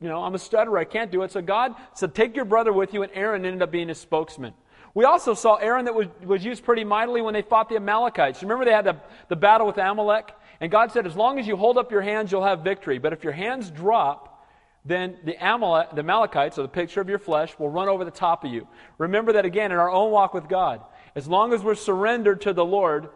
you 0.00 0.08
know, 0.08 0.22
I'm 0.22 0.34
a 0.34 0.38
stutterer, 0.38 0.78
I 0.78 0.84
can't 0.84 1.10
do 1.10 1.22
it. 1.22 1.32
So 1.32 1.40
God 1.40 1.74
said, 1.94 2.14
Take 2.14 2.36
your 2.36 2.44
brother 2.44 2.72
with 2.72 2.92
you, 2.92 3.02
and 3.02 3.12
Aaron 3.14 3.46
ended 3.46 3.62
up 3.62 3.70
being 3.70 3.88
his 3.88 3.98
spokesman. 3.98 4.52
We 4.94 5.04
also 5.04 5.34
saw 5.34 5.56
Aaron 5.56 5.86
that 5.86 5.94
was, 5.94 6.06
was 6.24 6.44
used 6.44 6.64
pretty 6.64 6.84
mightily 6.84 7.20
when 7.20 7.34
they 7.34 7.42
fought 7.42 7.68
the 7.68 7.76
Amalekites. 7.76 8.42
Remember 8.42 8.64
they 8.64 8.72
had 8.72 8.84
the, 8.84 8.96
the 9.28 9.36
battle 9.36 9.66
with 9.66 9.76
Amalek? 9.76 10.30
And 10.60 10.70
God 10.70 10.92
said, 10.92 11.04
as 11.04 11.16
long 11.16 11.40
as 11.40 11.46
you 11.48 11.56
hold 11.56 11.78
up 11.78 11.90
your 11.90 12.00
hands, 12.00 12.30
you'll 12.30 12.44
have 12.44 12.60
victory. 12.60 12.98
But 12.98 13.12
if 13.12 13.24
your 13.24 13.32
hands 13.32 13.70
drop, 13.70 14.46
then 14.84 15.16
the, 15.24 15.34
Amalek, 15.40 15.90
the 15.94 16.00
Amalekites, 16.00 16.58
or 16.58 16.62
the 16.62 16.68
picture 16.68 17.00
of 17.00 17.08
your 17.08 17.18
flesh, 17.18 17.58
will 17.58 17.70
run 17.70 17.88
over 17.88 18.04
the 18.04 18.10
top 18.10 18.44
of 18.44 18.52
you. 18.52 18.68
Remember 18.98 19.32
that 19.32 19.44
again 19.44 19.72
in 19.72 19.78
our 19.78 19.90
own 19.90 20.12
walk 20.12 20.32
with 20.32 20.48
God. 20.48 20.80
As 21.16 21.26
long 21.26 21.52
as 21.52 21.62
we're 21.62 21.74
surrendered 21.74 22.42
to 22.42 22.52
the 22.52 22.64
Lord, 22.64 23.08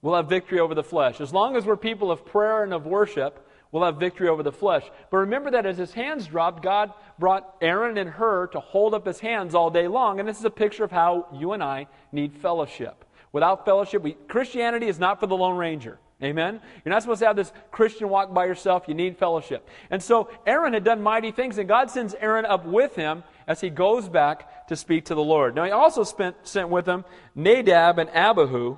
we'll 0.00 0.14
have 0.14 0.28
victory 0.28 0.58
over 0.58 0.74
the 0.74 0.82
flesh. 0.82 1.20
As 1.20 1.34
long 1.34 1.54
as 1.54 1.66
we're 1.66 1.76
people 1.76 2.10
of 2.10 2.24
prayer 2.24 2.62
and 2.62 2.72
of 2.72 2.86
worship, 2.86 3.46
we'll 3.72 3.84
have 3.84 3.96
victory 3.96 4.28
over 4.28 4.42
the 4.42 4.52
flesh. 4.52 4.84
But 5.10 5.18
remember 5.18 5.50
that 5.52 5.66
as 5.66 5.78
his 5.78 5.92
hands 5.92 6.26
dropped, 6.26 6.62
God 6.62 6.92
brought 7.18 7.56
Aaron 7.60 7.98
and 7.98 8.10
Hur 8.10 8.48
to 8.48 8.60
hold 8.60 8.94
up 8.94 9.06
his 9.06 9.20
hands 9.20 9.54
all 9.54 9.70
day 9.70 9.88
long. 9.88 10.20
And 10.20 10.28
this 10.28 10.38
is 10.38 10.44
a 10.44 10.50
picture 10.50 10.84
of 10.84 10.90
how 10.90 11.26
you 11.32 11.52
and 11.52 11.62
I 11.62 11.86
need 12.12 12.34
fellowship. 12.34 13.04
Without 13.32 13.64
fellowship, 13.64 14.02
we, 14.02 14.12
Christianity 14.12 14.86
is 14.86 14.98
not 14.98 15.20
for 15.20 15.26
the 15.26 15.36
Lone 15.36 15.56
Ranger. 15.56 15.98
Amen? 16.22 16.60
You're 16.84 16.92
not 16.92 17.00
supposed 17.00 17.20
to 17.20 17.26
have 17.26 17.36
this 17.36 17.52
Christian 17.70 18.10
walk 18.10 18.34
by 18.34 18.44
yourself. 18.44 18.84
You 18.86 18.94
need 18.94 19.16
fellowship. 19.16 19.66
And 19.90 20.02
so 20.02 20.28
Aaron 20.46 20.74
had 20.74 20.84
done 20.84 21.02
mighty 21.02 21.30
things, 21.30 21.56
and 21.56 21.66
God 21.66 21.90
sends 21.90 22.14
Aaron 22.14 22.44
up 22.44 22.66
with 22.66 22.94
him 22.94 23.24
as 23.46 23.60
he 23.60 23.70
goes 23.70 24.08
back 24.08 24.68
to 24.68 24.76
speak 24.76 25.06
to 25.06 25.14
the 25.14 25.22
Lord. 25.22 25.54
Now, 25.54 25.64
he 25.64 25.70
also 25.70 26.04
spent, 26.04 26.36
sent 26.42 26.68
with 26.68 26.86
him 26.86 27.04
Nadab 27.34 27.98
and 27.98 28.10
Abihu, 28.10 28.76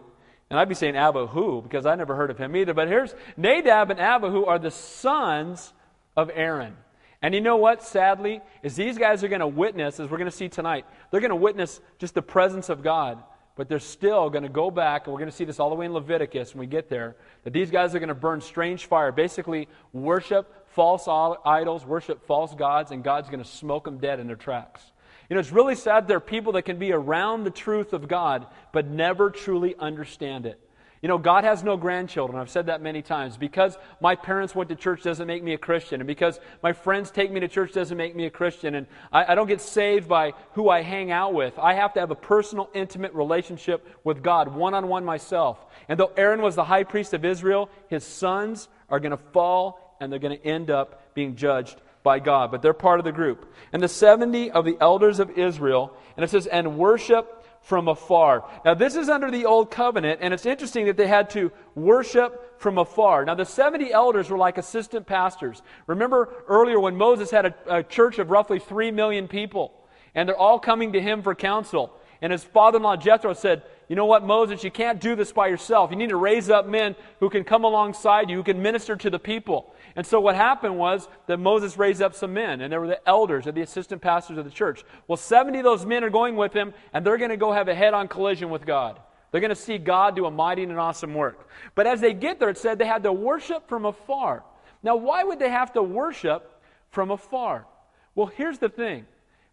and 0.53 0.61
I'd 0.61 0.69
be 0.69 0.75
saying 0.75 0.97
Abihu 0.97 1.63
because 1.63 1.87
I 1.87 1.95
never 1.95 2.15
heard 2.15 2.31
of 2.31 2.37
him 2.37 2.55
either. 2.55 2.75
But 2.75 2.87
here's 2.87 3.15
Nadab 3.39 3.91
and 3.91 3.99
Abihu 3.99 4.45
are 4.45 4.59
the 4.59 4.71
sons 4.71 5.73
of 6.15 6.31
Aaron. 6.35 6.77
And 7.23 7.35
you 7.35 7.41
know 7.41 7.57
what, 7.57 7.83
sadly, 7.83 8.43
is 8.63 8.77
these 8.77 8.99
guys 8.99 9.25
are 9.25 9.29
going 9.29 9.41
to 9.41 9.47
witness, 9.47 9.99
as 9.99 10.11
we're 10.11 10.19
going 10.19 10.31
to 10.31 10.37
see 10.37 10.51
tonight, 10.51 10.85
they're 11.11 11.23
going 11.23 11.31
to 11.31 11.37
witness 11.37 11.81
just 11.99 12.13
the 12.13 12.21
presence 12.21 12.69
of 12.69 12.83
God. 12.83 13.23
But 13.57 13.71
they're 13.71 13.79
still 13.79 14.29
going 14.29 14.43
to 14.43 14.51
go 14.51 14.71
back, 14.71 15.07
and 15.07 15.15
we're 15.15 15.21
going 15.21 15.31
to 15.31 15.37
see 15.37 15.47
this 15.47 15.59
all 15.59 15.71
the 15.71 15.75
way 15.75 15.87
in 15.87 15.95
Leviticus 15.95 16.53
when 16.53 16.61
we 16.61 16.67
get 16.67 16.91
there, 16.91 17.17
that 17.45 17.55
these 17.55 17.71
guys 17.71 17.95
are 17.95 17.99
going 17.99 18.11
to 18.11 18.15
burn 18.15 18.43
strange 18.43 18.85
fire, 18.85 19.11
basically 19.11 19.69
worship 19.95 20.69
false 20.75 21.09
idols, 21.47 21.87
worship 21.87 22.27
false 22.27 22.55
gods, 22.55 22.91
and 22.91 23.03
God's 23.03 23.31
going 23.31 23.43
to 23.43 23.49
smoke 23.49 23.85
them 23.85 23.97
dead 23.97 24.21
in 24.21 24.27
their 24.27 24.37
tracks. 24.37 24.92
You 25.33 25.37
know, 25.37 25.41
it's 25.41 25.51
really 25.51 25.77
sad 25.77 26.09
there 26.09 26.19
are 26.19 26.21
people 26.21 26.53
that 26.53 26.67
can 26.67 26.77
be 26.77 26.93
around 26.93 27.45
the 27.45 27.51
truth 27.51 27.95
of 27.95 28.07
God, 28.07 28.47
but 28.71 28.87
never 28.87 29.31
truly 29.31 29.75
understand 29.79 30.45
it. 30.45 30.61
You 31.01 31.09
know, 31.09 31.17
God 31.17 31.45
has 31.45 31.65
no 31.65 31.79
grandchildren. 31.79 32.39
I've 32.39 32.51
said 32.51 32.67
that 32.67 32.83
many 32.83 33.01
times. 33.01 33.39
Because 33.39 33.79
my 33.99 34.15
parents 34.15 34.55
went 34.55 34.69
to 34.69 34.77
church 34.77 35.03
doesn't 35.03 35.27
make 35.27 35.43
me 35.43 35.55
a 35.55 35.59
Christian. 35.59 36.03
And 36.03 36.07
because 36.07 36.39
my 36.63 36.75
friends 36.75 37.11
take 37.11 37.33
me 37.33 37.41
to 37.41 37.49
church 37.49 37.73
doesn't 37.73 37.97
make 37.97 38.15
me 38.15 38.27
a 38.27 38.31
Christian. 38.31 38.75
And 38.75 38.87
I, 39.11 39.33
I 39.33 39.35
don't 39.35 39.47
get 39.47 39.63
saved 39.63 40.07
by 40.07 40.35
who 40.53 40.69
I 40.69 40.83
hang 40.83 41.11
out 41.11 41.33
with. 41.33 41.59
I 41.59 41.73
have 41.73 41.95
to 41.95 42.01
have 42.01 42.11
a 42.11 42.15
personal, 42.15 42.69
intimate 42.75 43.15
relationship 43.15 43.89
with 44.05 44.23
God, 44.23 44.55
one 44.55 44.75
on 44.75 44.87
one 44.89 45.03
myself. 45.03 45.65
And 45.89 45.99
though 45.99 46.13
Aaron 46.15 46.43
was 46.43 46.57
the 46.57 46.65
high 46.65 46.85
priest 46.85 47.15
of 47.15 47.25
Israel, 47.25 47.71
his 47.89 48.05
sons 48.05 48.69
are 48.91 49.01
going 49.01 49.13
to 49.13 49.25
fall 49.33 49.97
and 49.99 50.13
they're 50.13 50.19
going 50.19 50.39
to 50.39 50.47
end 50.47 50.69
up 50.69 51.15
being 51.15 51.37
judged 51.37 51.81
by 52.03 52.19
God, 52.19 52.51
but 52.51 52.63
they're 52.63 52.73
part 52.73 52.99
of 52.99 53.05
the 53.05 53.13
group. 53.13 53.53
And 53.73 53.83
the 53.83 53.89
70 53.89 54.51
of 54.51 54.65
the 54.65 54.77
elders 54.81 55.21
of 55.21 55.31
Israel, 55.31 55.97
and 56.17 56.25
it 56.25 56.31
says, 56.31 56.47
and 56.47 56.77
worship 56.79 57.45
from 57.63 57.87
afar. 57.89 58.45
Now, 58.65 58.75
this 58.75 58.97
is 58.97 59.09
under 59.09 59.31
the 59.31 59.47
old 59.47 59.71
covenant, 59.71 60.19
and 60.21 60.35
it's 60.35 60.47
interesting 60.47 60.87
that 60.87 60.97
they 60.97 61.07
had 61.07 61.31
to 61.31 61.53
worship 61.75 62.61
from 62.61 62.77
afar. 62.77 63.25
Now, 63.25 63.37
the 63.37 63.45
70 63.45 63.93
elders 63.93 64.31
were 64.31 64.39
like 64.39 64.59
assistant 64.59 65.07
pastors. 65.07 65.63
Remember 65.87 66.29
earlier 66.49 66.81
when 66.81 66.97
Moses 66.97 67.31
had 67.31 67.47
a, 67.47 67.55
a 67.69 67.83
church 67.83 68.19
of 68.19 68.31
roughly 68.31 68.59
3 68.59 68.91
million 68.91 69.29
people, 69.29 69.73
and 70.15 70.29
they're 70.29 70.37
all 70.37 70.59
coming 70.59 70.93
to 70.95 71.01
him 71.01 71.23
for 71.23 71.35
counsel. 71.35 71.93
And 72.21 72.31
his 72.31 72.45
father 72.45 72.77
in 72.77 72.85
law 72.85 72.97
Jethro 72.97 73.33
said, 73.35 73.63
you 73.89 73.97
know 73.97 74.07
what, 74.07 74.25
Moses, 74.25 74.63
you 74.65 74.71
can't 74.71 75.01
do 75.01 75.17
this 75.17 75.33
by 75.33 75.49
yourself. 75.49 75.91
You 75.91 75.97
need 75.97 76.11
to 76.11 76.17
raise 76.17 76.49
up 76.49 76.67
men 76.67 76.95
who 77.21 77.29
can 77.29 77.45
come 77.45 77.65
alongside 77.65 78.31
you, 78.31 78.37
who 78.37 78.43
can 78.43 78.63
minister 78.63 78.97
to 78.97 79.11
the 79.11 79.19
people. 79.19 79.75
And 79.95 80.07
so 80.07 80.21
what 80.21 80.35
happened 80.35 80.79
was 80.79 81.09
that 81.27 81.39
Moses 81.39 81.77
raised 81.77 82.01
up 82.01 82.15
some 82.15 82.33
men, 82.33 82.61
and 82.61 82.73
they 82.73 82.79
were 82.79 82.87
the 82.87 83.09
elders 83.09 83.47
or 83.47 83.53
the 83.53 83.61
assistant 83.61 84.01
pastors 84.01 84.39
of 84.39 84.45
the 84.45 84.51
church. 84.51 84.85
Well, 85.07 85.17
70 85.17 85.59
of 85.59 85.65
those 85.65 85.85
men 85.85 86.03
are 86.05 86.11
going 86.11 86.37
with 86.37 86.53
him, 86.53 86.73
and 86.93 87.05
they're 87.05 87.19
going 87.19 87.31
to 87.31 87.37
go 87.37 87.53
have 87.53 87.69
a 87.69 87.75
head 87.75 87.95
on 87.95 88.09
collision 88.09 88.51
with 88.51 88.65
God. 88.65 88.99
They're 89.31 89.41
going 89.41 89.51
to 89.51 89.57
see 89.57 89.79
God 89.79 90.17
do 90.17 90.27
a 90.27 90.31
mighty 90.31 90.63
and 90.63 90.73
an 90.73 90.79
awesome 90.79 91.15
work. 91.15 91.49
But 91.75 91.87
as 91.87 92.01
they 92.01 92.15
get 92.15 92.39
there, 92.39 92.51
it 92.51 92.59
said 92.59 92.79
they 92.79 92.87
had 92.87 93.03
to 93.03 93.13
worship 93.13 93.69
from 93.69 93.85
afar. 93.85 94.45
Now, 94.83 94.97
why 94.97 95.25
would 95.25 95.39
they 95.39 95.51
have 95.51 95.73
to 95.75 95.83
worship 95.83 96.61
from 96.91 97.11
afar? 97.11 97.67
Well, 98.15 98.27
here's 98.27 98.59
the 98.59 98.69
thing. 98.69 99.07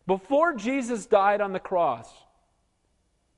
Before 0.06 0.54
Jesus 0.54 1.06
died 1.06 1.40
on 1.40 1.54
the 1.54 1.60
cross, 1.60 2.12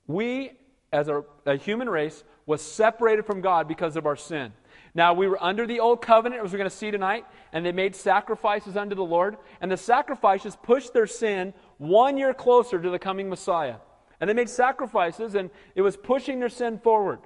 we 0.08 0.52
as 0.92 1.08
a, 1.08 1.24
a 1.46 1.58
human 1.58 1.90
race 1.90 2.24
was 2.46 2.62
separated 2.62 3.26
from 3.26 3.42
God 3.42 3.68
because 3.68 3.96
of 3.96 4.06
our 4.06 4.16
sin. 4.16 4.52
Now, 4.94 5.14
we 5.14 5.28
were 5.28 5.42
under 5.42 5.66
the 5.66 5.80
old 5.80 6.02
covenant, 6.02 6.44
as 6.44 6.52
we're 6.52 6.58
going 6.58 6.70
to 6.70 6.76
see 6.76 6.92
tonight, 6.92 7.26
and 7.54 7.66
they 7.66 7.72
made 7.72 7.96
sacrifices 7.96 8.76
unto 8.76 8.96
the 8.96 9.04
Lord. 9.04 9.38
And 9.62 9.72
the 9.72 9.78
sacrifices 9.78 10.58
pushed 10.62 10.94
their 10.94 11.08
sin 11.08 11.54
one 11.78 12.18
year 12.18 12.34
closer 12.34 12.82
to 12.82 12.90
the 12.90 13.00
coming 13.00 13.30
Messiah. 13.30 13.76
And 14.20 14.30
they 14.30 14.34
made 14.34 14.50
sacrifices, 14.50 15.36
and 15.36 15.50
it 15.76 15.82
was 15.82 15.96
pushing 15.96 16.40
their 16.40 16.50
sin 16.50 16.78
forward. 16.78 17.20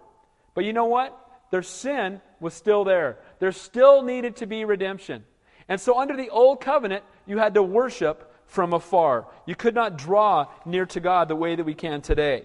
But 0.53 0.65
you 0.65 0.73
know 0.73 0.85
what? 0.85 1.19
Their 1.51 1.63
sin 1.63 2.21
was 2.39 2.53
still 2.53 2.83
there. 2.83 3.17
There 3.39 3.51
still 3.51 4.03
needed 4.03 4.37
to 4.37 4.45
be 4.45 4.63
redemption. 4.63 5.23
And 5.67 5.81
so, 5.81 5.99
under 5.99 6.15
the 6.15 6.29
old 6.29 6.61
covenant, 6.61 7.03
you 7.25 7.39
had 7.39 7.55
to 7.55 7.63
worship 7.63 8.31
from 8.45 8.73
afar. 8.73 9.27
You 9.45 9.55
could 9.55 9.73
not 9.73 9.97
draw 9.97 10.47
near 10.65 10.85
to 10.87 10.99
God 10.99 11.27
the 11.27 11.35
way 11.35 11.55
that 11.55 11.63
we 11.63 11.73
can 11.73 12.01
today. 12.01 12.43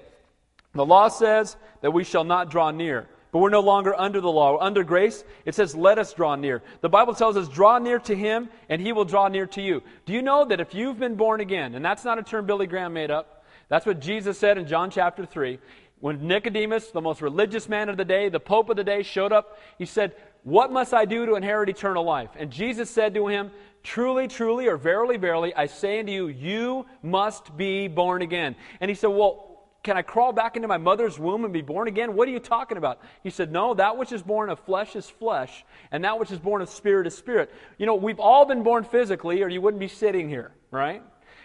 The 0.75 0.87
law 0.87 1.09
says 1.09 1.57
that 1.83 1.91
we 1.91 2.05
shall 2.05 2.25
not 2.25 2.51
draw 2.51 2.71
near. 2.71 3.09
But 3.33 3.39
we're 3.39 3.51
no 3.51 3.61
longer 3.61 3.95
under 3.99 4.21
the 4.21 4.31
law. 4.31 4.55
We're 4.55 4.63
under 4.63 4.83
grace. 4.83 5.25
It 5.45 5.55
says, 5.55 5.75
let 5.75 5.99
us 5.99 6.13
draw 6.13 6.35
near. 6.35 6.63
The 6.81 6.89
Bible 6.89 7.15
tells 7.15 7.37
us, 7.37 7.49
draw 7.49 7.79
near 7.79 7.99
to 8.01 8.15
him, 8.15 8.49
and 8.69 8.81
he 8.81 8.93
will 8.93 9.05
draw 9.05 9.29
near 9.29 9.47
to 9.49 9.63
you. 9.63 9.83
Do 10.05 10.13
you 10.13 10.23
know 10.23 10.45
that 10.45 10.61
if 10.61 10.75
you've 10.75 10.99
been 10.99 11.15
born 11.15 11.41
again, 11.41 11.75
and 11.75 11.85
that's 11.85 12.05
not 12.05 12.19
a 12.19 12.23
term 12.23 12.47
Billy 12.47 12.67
Graham 12.67 12.93
made 12.93 13.11
up, 13.11 13.45
that's 13.69 13.87
what 13.87 14.01
Jesus 14.01 14.37
said 14.37 14.59
in 14.59 14.67
John 14.67 14.91
chapter 14.91 15.25
3. 15.25 15.59
When 16.01 16.27
Nicodemus, 16.27 16.91
the 16.91 17.01
most 17.01 17.21
religious 17.21 17.69
man 17.69 17.89
of 17.89 17.97
the 17.97 18.05
day, 18.05 18.31
the 18.31 18.41
Pope 18.41 18.71
of 18.71 18.77
the 18.77 18.85
day, 18.85 19.03
showed 19.03 19.33
up, 19.33 19.59
he 19.79 19.87
said, 19.87 20.15
What 20.43 20.73
must 20.73 20.95
I 20.95 21.05
do 21.05 21.27
to 21.27 21.35
inherit 21.35 21.69
eternal 21.69 22.05
life? 22.05 22.31
And 22.37 22.51
Jesus 22.51 22.91
said 22.91 23.15
to 23.15 23.29
him, 23.29 23.51
Truly, 23.83 24.27
truly, 24.27 24.67
or 24.67 24.77
verily, 24.77 25.19
verily, 25.19 25.55
I 25.55 25.67
say 25.67 26.01
unto 26.01 26.11
you, 26.11 26.29
you 26.29 26.87
must 27.03 27.57
be 27.57 27.87
born 27.87 28.23
again. 28.23 28.57
And 28.81 28.89
he 28.89 28.95
said, 28.95 29.09
Well, 29.09 29.50
can 29.83 29.97
I 29.97 30.03
crawl 30.03 30.33
back 30.33 30.57
into 30.57 30.69
my 30.69 30.77
mother's 30.77 31.19
womb 31.19 31.45
and 31.45 31.53
be 31.53 31.63
born 31.63 31.89
again? 31.89 32.15
What 32.15 32.29
are 32.29 32.31
you 32.31 32.39
talking 32.39 32.77
about? 32.77 33.01
He 33.23 33.31
said, 33.31 33.51
No, 33.51 33.73
that 33.75 33.97
which 33.97 34.13
is 34.13 34.23
born 34.23 34.51
of 34.51 34.61
flesh 34.61 34.95
is 34.95 35.09
flesh, 35.09 35.65
and 35.91 36.05
that 36.05 36.19
which 36.19 36.31
is 36.31 36.39
born 36.39 36.61
of 36.61 36.69
spirit 36.69 37.07
is 37.07 37.17
spirit. 37.17 37.51
You 37.79 37.87
know, 37.87 37.95
we've 37.95 38.21
all 38.21 38.45
been 38.45 38.63
born 38.63 38.85
physically, 38.85 39.43
or 39.43 39.49
you 39.49 39.63
wouldn't 39.63 39.81
be 39.81 39.89
sitting 39.89 40.29
here, 40.29 40.53
right? 40.71 41.03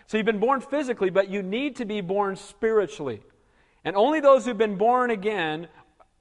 So 0.08 0.18
you've 0.18 0.26
been 0.26 0.40
born 0.40 0.60
physically, 0.60 1.10
but 1.10 1.30
you 1.30 1.42
need 1.42 1.78
to 1.78 1.86
be 1.86 2.02
born 2.02 2.36
spiritually. 2.36 3.22
And 3.86 3.96
only 3.96 4.20
those 4.20 4.46
who've 4.46 4.58
been 4.58 4.78
born 4.78 5.12
again 5.12 5.68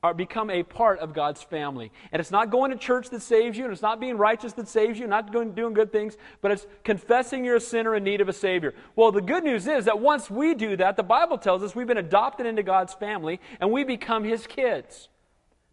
are 0.05 0.13
become 0.13 0.51
a 0.51 0.63
part 0.63 0.99
of 0.99 1.15
God's 1.15 1.43
family. 1.43 1.91
And 2.13 2.21
it's 2.21 2.31
not 2.31 2.51
going 2.51 2.71
to 2.71 2.77
church 2.77 3.09
that 3.09 3.23
saves 3.23 3.57
you, 3.57 3.65
and 3.65 3.73
it's 3.73 3.81
not 3.81 4.01
being 4.01 4.19
righteous 4.19 4.53
that 4.53 4.69
saves 4.69 4.99
you, 4.99 5.07
not 5.07 5.33
going, 5.33 5.53
doing 5.53 5.73
good 5.73 5.93
things, 5.93 6.19
but 6.43 6.51
it's 6.51 6.67
confessing 6.85 7.43
you're 7.43 7.57
a 7.57 7.61
sinner 7.61 7.97
in 7.97 8.05
need 8.05 8.21
of 8.21 8.29
a 8.29 8.33
Savior. 8.35 8.75
Well, 8.97 9.13
the 9.13 9.23
good 9.23 9.45
news 9.45 9.67
is 9.67 9.87
that 9.87 10.01
once 10.01 10.31
we 10.31 10.53
do 10.53 10.77
that, 10.77 10.99
the 10.99 11.03
Bible 11.03 11.39
tells 11.39 11.63
us 11.63 11.75
we've 11.75 11.87
been 11.87 11.97
adopted 11.97 12.45
into 12.45 12.63
God's 12.63 12.93
family, 12.93 13.41
and 13.61 13.73
we 13.73 13.83
become 13.83 14.25
His 14.25 14.47
kids. 14.47 15.09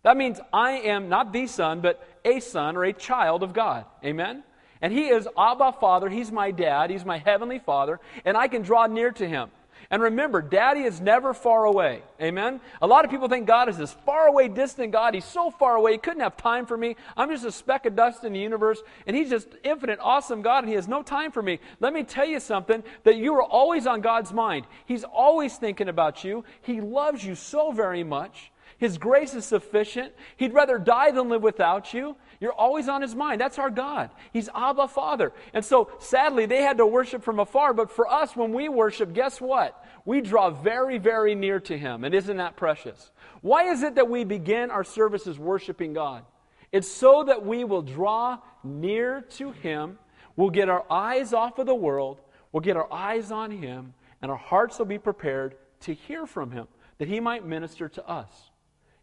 That 0.04 0.16
means 0.16 0.40
I 0.54 0.72
am 0.72 1.10
not 1.10 1.34
the 1.34 1.46
son, 1.46 1.82
but 1.82 2.02
a 2.24 2.40
son 2.40 2.78
or 2.78 2.86
a 2.86 2.94
child 2.94 3.44
of 3.44 3.52
God. 3.52 3.84
Amen? 4.02 4.44
And 4.82 4.94
He 4.94 5.08
is 5.08 5.28
Abba 5.38 5.74
Father. 5.74 6.08
He's 6.08 6.32
my 6.32 6.52
dad. 6.52 6.90
He's 6.90 7.04
my 7.04 7.18
heavenly 7.18 7.60
Father, 7.60 8.00
and 8.24 8.38
I 8.38 8.48
can 8.48 8.62
draw 8.62 8.88
near 8.88 9.12
to 9.12 9.28
Him. 9.28 9.52
And 9.92 10.02
remember, 10.02 10.42
Daddy 10.42 10.84
is 10.84 11.02
never 11.02 11.34
far 11.34 11.66
away. 11.66 12.02
Amen? 12.22 12.62
A 12.82 12.88
lot 12.88 13.04
of 13.04 13.12
people 13.12 13.28
think 13.28 13.46
God 13.46 13.68
is 13.68 13.78
this 13.78 13.92
far 13.92 14.28
away, 14.28 14.48
distant 14.48 14.94
God. 14.94 15.14
He's 15.14 15.26
so 15.26 15.52
far 15.52 15.76
away, 15.76 15.92
He 15.92 15.98
couldn't 15.98 16.22
have 16.22 16.38
time 16.38 16.66
for 16.66 16.78
me. 16.78 16.96
I'm 17.18 17.30
just 17.30 17.44
a 17.44 17.52
speck 17.52 17.86
of 17.86 17.94
dust 17.94 18.24
in 18.24 18.32
the 18.32 18.40
universe, 18.40 18.82
and 19.06 19.18
He's 19.18 19.30
just 19.30 19.50
infinite, 19.66 20.00
awesome 20.02 20.42
God, 20.42 20.60
and 20.60 20.70
He 20.70 20.76
has 20.76 20.88
no 20.88 21.04
time 21.04 21.32
for 21.32 21.44
me. 21.44 21.60
Let 21.82 21.92
me 21.92 22.04
tell 22.04 22.26
you 22.26 22.40
something 22.40 22.84
that 23.04 23.18
you 23.18 23.34
are 23.36 23.44
always 23.44 23.86
on 23.86 24.00
God's 24.00 24.32
mind. 24.32 24.66
He's 24.86 25.04
always 25.04 25.58
thinking 25.58 25.90
about 25.90 26.24
you. 26.24 26.46
He 26.62 26.80
loves 26.80 27.26
you 27.26 27.36
so 27.36 27.74
very 27.74 28.06
much. 28.06 28.50
His 28.82 28.98
grace 28.98 29.36
is 29.36 29.46
sufficient. 29.46 30.12
He'd 30.38 30.56
rather 30.56 30.80
die 30.80 31.12
than 31.12 31.30
live 31.30 31.44
without 31.44 31.94
you. 31.94 32.16
You're 32.40 32.52
always 32.52 32.90
on 32.90 33.04
his 33.04 33.14
mind. 33.14 33.40
That's 33.40 33.60
our 33.60 33.70
God. 33.70 34.10
He's 34.34 34.50
Abba 34.56 34.88
Father. 34.88 35.34
And 35.54 35.64
so, 35.64 35.92
sadly, 36.00 36.48
they 36.48 36.64
had 36.64 36.78
to 36.78 36.88
worship 36.88 37.22
from 37.22 37.38
afar. 37.38 37.76
But 37.76 37.92
for 37.92 38.12
us, 38.12 38.36
when 38.36 38.54
we 38.54 38.70
worship, 38.70 39.14
guess 39.14 39.40
what? 39.40 39.86
We 40.04 40.20
draw 40.20 40.50
very, 40.50 40.98
very 40.98 41.36
near 41.36 41.60
to 41.60 41.78
him. 41.78 42.04
And 42.04 42.16
isn't 42.16 42.38
that 42.38 42.56
precious? 42.56 43.12
Why 43.42 43.66
is 43.66 43.84
it 43.84 43.94
that 43.94 44.10
we 44.10 44.24
begin 44.24 44.72
our 44.72 44.84
services 44.84 45.38
worshiping 45.38 45.94
God? 45.94 46.26
It's 46.72 46.88
so 46.88 47.24
that 47.26 47.46
we 47.46 47.64
will 47.64 47.84
draw 47.84 48.40
near 48.64 49.22
to 49.38 49.52
him. 49.52 50.00
We'll 50.36 50.50
get 50.50 50.70
our 50.70 50.86
eyes 50.90 51.34
off 51.34 51.60
of 51.60 51.68
the 51.68 51.76
world. 51.76 52.20
We'll 52.52 52.62
get 52.62 52.78
our 52.78 52.92
eyes 52.92 53.32
on 53.32 53.52
him. 53.52 53.94
And 54.24 54.32
our 54.32 54.38
hearts 54.38 54.80
will 54.80 54.88
be 54.88 54.98
prepared 54.98 55.54
to 55.82 55.94
hear 55.94 56.26
from 56.26 56.50
him, 56.50 56.68
that 56.98 57.08
he 57.08 57.20
might 57.20 57.46
minister 57.46 57.88
to 57.88 58.08
us. 58.10 58.51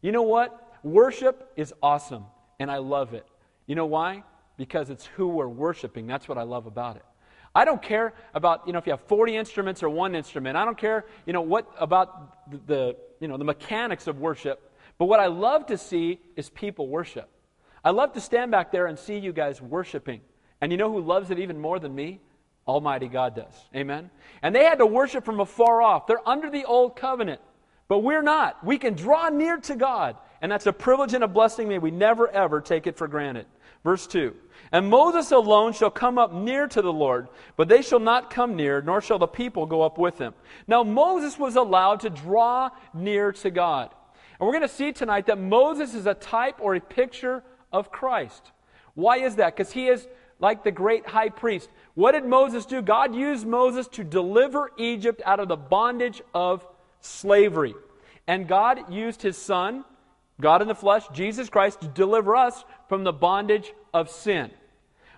You 0.01 0.13
know 0.13 0.23
what? 0.23 0.79
Worship 0.83 1.53
is 1.57 1.73
awesome 1.83 2.25
and 2.59 2.71
I 2.71 2.79
love 2.79 3.15
it. 3.15 3.27
You 3.67 3.75
know 3.75 3.87
why? 3.87 4.25
Because 4.57 4.91
it's 4.91 5.07
who 5.07 5.29
we're 5.29 5.49
worshiping. 5.49 6.07
That's 6.07 6.29
what 6.29 6.39
I 6.39 6.43
love 6.43 6.67
about 6.67 6.97
it. 6.97 7.05
I 7.55 7.65
don't 7.65 7.83
care 7.83 8.15
about, 8.35 8.67
you 8.67 8.73
know, 8.73 8.79
if 8.79 8.87
you 8.87 8.93
have 8.93 9.01
40 9.03 9.37
instruments 9.37 9.83
or 9.83 9.91
one 9.91 10.15
instrument. 10.15 10.57
I 10.57 10.65
don't 10.65 10.79
care, 10.79 11.07
you 11.27 11.33
know, 11.33 11.41
what 11.41 11.71
about 11.79 12.51
the, 12.51 12.61
the 12.67 12.97
you 13.21 13.29
know, 13.29 13.37
the 13.37 13.45
mechanics 13.45 14.07
of 14.07 14.19
worship. 14.19 14.73
But 14.99 15.07
what 15.07 15.21
I 15.21 15.27
love 15.27 15.67
to 15.67 15.79
see 15.79 16.21
is 16.37 16.51
people 16.51 16.89
worship. 16.89 17.29
I 17.85 17.91
love 17.91 18.13
to 18.15 18.21
stand 18.21 18.51
back 18.51 18.73
there 18.73 18.87
and 18.87 18.99
see 18.99 19.19
you 19.19 19.33
guys 19.33 19.61
worshiping. 19.63 20.21
And 20.61 20.73
you 20.73 20.79
know 20.79 20.93
who 20.93 21.01
loves 21.01 21.31
it 21.31 21.39
even 21.39 21.59
more 21.59 21.79
than 21.79 21.95
me? 21.95 22.21
Almighty 22.67 23.09
God 23.09 23.35
does. 23.35 23.55
Amen? 23.75 24.11
And 24.43 24.55
they 24.55 24.65
had 24.65 24.79
to 24.79 24.87
worship 24.87 25.25
from 25.25 25.41
afar 25.41 25.81
off. 25.81 26.07
They're 26.07 26.27
under 26.29 26.51
the 26.51 26.65
old 26.65 26.97
covenant. 26.97 27.41
But 27.89 27.99
we're 28.01 28.23
not. 28.23 28.63
We 28.65 28.79
can 28.79 28.95
draw 28.95 29.31
near 29.31 29.57
to 29.59 29.75
God. 29.75 30.17
And 30.41 30.53
that's 30.53 30.67
a 30.67 30.73
privilege 30.73 31.15
and 31.15 31.25
a 31.25 31.29
blessing. 31.29 31.69
May 31.69 31.79
we 31.79 31.91
never, 31.91 32.29
ever 32.29 32.61
take 32.61 32.87
it 32.87 32.97
for 32.97 33.09
granted. 33.09 33.47
Verse 33.83 34.07
2 34.07 34.35
And 34.71 34.89
Moses 34.89 35.33
alone 35.33 35.73
shall 35.73 35.91
come 35.91 36.19
up 36.19 36.33
near 36.33 36.67
to 36.69 36.83
the 36.83 36.93
Lord, 36.93 37.29
but 37.57 37.69
they 37.69 37.83
shall 37.83 37.99
not 37.99 38.31
come 38.31 38.55
near, 38.55 38.81
nor 38.83 39.01
shall 39.01 39.19
the 39.19 39.27
people 39.27 39.67
go 39.67 39.83
up 39.83 39.99
with 39.99 40.19
him. 40.19 40.35
Now, 40.67 40.85
Moses 40.85 41.39
was 41.39 41.57
allowed 41.57 42.01
to 42.01 42.11
draw 42.11 42.71
near 42.93 43.33
to 43.33 43.51
God. 43.51 43.95
And 44.39 44.47
we're 44.47 44.53
going 44.53 44.69
to 44.69 44.75
see 44.75 44.93
tonight 44.93 45.27
that 45.27 45.39
Moses 45.39 45.95
is 45.95 46.07
a 46.07 46.15
type 46.15 46.57
or 46.61 46.75
a 46.75 46.81
picture 46.81 47.43
of 47.73 47.91
Christ. 47.91 48.53
Why 48.95 49.19
is 49.19 49.37
that? 49.37 49.57
Because 49.57 49.73
he 49.73 49.89
is 49.89 50.07
like 50.39 50.63
the 50.63 50.71
great 50.71 51.07
high 51.07 51.31
priest. 51.31 51.69
What 51.95 52.13
did 52.13 52.25
Moses 52.25 52.65
do? 52.65 52.81
God 52.81 53.15
used 53.15 53.47
Moses 53.47 53.89
to 53.89 54.05
deliver 54.05 54.71
Egypt 54.77 55.21
out 55.25 55.41
of 55.41 55.49
the 55.49 55.57
bondage 55.57 56.23
of 56.33 56.65
slavery. 57.01 57.75
And 58.27 58.47
God 58.47 58.93
used 58.93 59.23
his 59.23 59.37
son 59.37 59.85
God 60.41 60.63
in 60.63 60.69
the 60.69 60.75
flesh, 60.75 61.03
Jesus 61.13 61.49
Christ, 61.49 61.81
to 61.81 61.89
deliver 61.89 62.37
us 62.37 62.65
from 62.89 63.05
the 63.05 63.13
bondage 63.13 63.73
of 63.93 64.09
sin. 64.09 64.51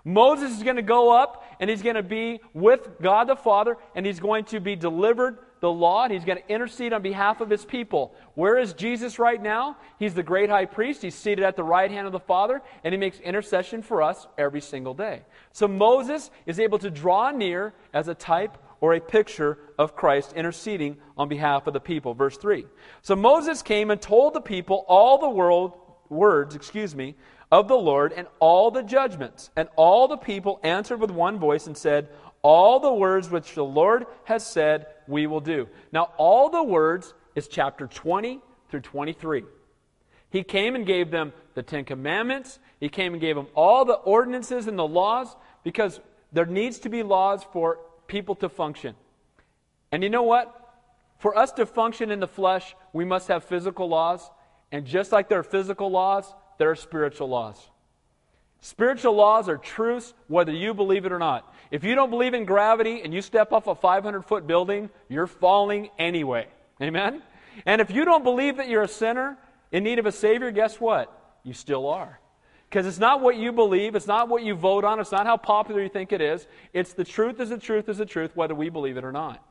Moses 0.02 0.56
is 0.56 0.62
going 0.62 0.76
to 0.76 0.82
go 0.82 1.14
up 1.14 1.44
and 1.60 1.68
he's 1.68 1.82
going 1.82 1.96
to 1.96 2.02
be 2.02 2.40
with 2.54 2.88
God 3.02 3.28
the 3.28 3.36
Father 3.36 3.76
and 3.94 4.06
he's 4.06 4.18
going 4.18 4.44
to 4.46 4.58
be 4.58 4.74
delivered 4.74 5.38
the 5.60 5.70
law 5.70 6.04
and 6.04 6.12
he's 6.12 6.24
going 6.24 6.38
to 6.38 6.48
intercede 6.50 6.94
on 6.94 7.02
behalf 7.02 7.42
of 7.42 7.50
his 7.50 7.66
people. 7.66 8.14
Where 8.34 8.58
is 8.58 8.72
Jesus 8.72 9.18
right 9.18 9.40
now? 9.40 9.76
He's 9.98 10.14
the 10.14 10.22
great 10.22 10.48
high 10.48 10.64
priest. 10.64 11.02
He's 11.02 11.14
seated 11.14 11.44
at 11.44 11.54
the 11.54 11.62
right 11.62 11.90
hand 11.90 12.06
of 12.06 12.14
the 12.14 12.20
Father 12.20 12.62
and 12.82 12.94
he 12.94 12.98
makes 12.98 13.20
intercession 13.20 13.82
for 13.82 14.00
us 14.00 14.26
every 14.38 14.62
single 14.62 14.94
day. 14.94 15.20
So 15.52 15.68
Moses 15.68 16.30
is 16.46 16.58
able 16.58 16.78
to 16.78 16.90
draw 16.90 17.30
near 17.30 17.74
as 17.92 18.08
a 18.08 18.14
type 18.14 18.56
or 18.80 18.94
a 18.94 19.00
picture 19.00 19.58
of 19.78 19.94
Christ 19.94 20.32
interceding 20.34 20.96
on 21.16 21.28
behalf 21.28 21.66
of 21.66 21.74
the 21.74 21.80
people. 21.80 22.14
Verse 22.14 22.36
3. 22.36 22.66
So 23.02 23.14
Moses 23.14 23.62
came 23.62 23.90
and 23.90 24.00
told 24.00 24.34
the 24.34 24.40
people 24.40 24.84
all 24.88 25.18
the 25.18 25.28
world 25.28 25.74
words, 26.08 26.54
excuse 26.54 26.94
me, 26.94 27.14
of 27.50 27.68
the 27.68 27.76
Lord 27.76 28.12
and 28.12 28.26
all 28.38 28.70
the 28.70 28.82
judgments. 28.82 29.50
And 29.56 29.68
all 29.76 30.08
the 30.08 30.16
people 30.16 30.60
answered 30.62 31.00
with 31.00 31.10
one 31.10 31.38
voice 31.38 31.66
and 31.66 31.76
said, 31.76 32.08
All 32.42 32.80
the 32.80 32.92
words 32.92 33.30
which 33.30 33.54
the 33.54 33.64
Lord 33.64 34.06
has 34.24 34.46
said, 34.46 34.86
we 35.06 35.26
will 35.26 35.40
do. 35.40 35.68
Now, 35.92 36.12
all 36.16 36.48
the 36.48 36.62
words 36.62 37.14
is 37.34 37.48
chapter 37.48 37.86
20 37.86 38.40
through 38.70 38.80
23. 38.80 39.44
He 40.30 40.44
came 40.44 40.76
and 40.76 40.86
gave 40.86 41.10
them 41.10 41.32
the 41.54 41.62
Ten 41.62 41.84
Commandments. 41.84 42.60
He 42.78 42.88
came 42.88 43.12
and 43.12 43.20
gave 43.20 43.34
them 43.34 43.48
all 43.54 43.84
the 43.84 43.94
ordinances 43.94 44.68
and 44.68 44.78
the 44.78 44.86
laws 44.86 45.34
because 45.64 46.00
there 46.32 46.46
needs 46.46 46.78
to 46.80 46.88
be 46.88 47.02
laws 47.02 47.42
for 47.52 47.80
people 48.10 48.34
to 48.34 48.48
function. 48.50 48.94
And 49.90 50.02
you 50.02 50.10
know 50.10 50.24
what? 50.24 50.54
For 51.18 51.36
us 51.36 51.52
to 51.52 51.64
function 51.64 52.10
in 52.10 52.20
the 52.20 52.26
flesh, 52.26 52.74
we 52.92 53.04
must 53.04 53.28
have 53.28 53.44
physical 53.44 53.88
laws. 53.88 54.30
And 54.72 54.84
just 54.84 55.12
like 55.12 55.28
there 55.28 55.38
are 55.38 55.44
physical 55.44 55.90
laws, 55.90 56.32
there 56.58 56.70
are 56.70 56.76
spiritual 56.76 57.28
laws. 57.28 57.56
Spiritual 58.60 59.14
laws 59.14 59.48
are 59.48 59.56
truths 59.56 60.12
whether 60.28 60.52
you 60.52 60.74
believe 60.74 61.06
it 61.06 61.12
or 61.12 61.18
not. 61.18 61.50
If 61.70 61.82
you 61.82 61.94
don't 61.94 62.10
believe 62.10 62.34
in 62.34 62.44
gravity 62.44 63.00
and 63.02 63.14
you 63.14 63.22
step 63.22 63.52
off 63.52 63.66
a 63.66 63.74
500 63.74 64.22
foot 64.22 64.46
building, 64.46 64.90
you're 65.08 65.26
falling 65.26 65.88
anyway. 65.98 66.46
Amen? 66.82 67.22
And 67.64 67.80
if 67.80 67.90
you 67.90 68.04
don't 68.04 68.22
believe 68.22 68.58
that 68.58 68.68
you're 68.68 68.82
a 68.82 68.88
sinner 68.88 69.38
in 69.72 69.82
need 69.82 69.98
of 69.98 70.06
a 70.06 70.12
Savior, 70.12 70.50
guess 70.50 70.78
what? 70.78 71.10
You 71.42 71.54
still 71.54 71.86
are. 71.88 72.19
Because 72.70 72.86
it's 72.86 73.00
not 73.00 73.20
what 73.20 73.36
you 73.36 73.50
believe, 73.50 73.96
it's 73.96 74.06
not 74.06 74.28
what 74.28 74.44
you 74.44 74.54
vote 74.54 74.84
on, 74.84 75.00
it's 75.00 75.10
not 75.10 75.26
how 75.26 75.36
popular 75.36 75.82
you 75.82 75.88
think 75.88 76.12
it 76.12 76.20
is. 76.20 76.46
It's 76.72 76.92
the 76.92 77.02
truth 77.02 77.40
is 77.40 77.48
the 77.48 77.58
truth 77.58 77.88
is 77.88 77.98
the 77.98 78.06
truth, 78.06 78.36
whether 78.36 78.54
we 78.54 78.68
believe 78.68 78.96
it 78.96 79.02
or 79.02 79.10
not. 79.10 79.44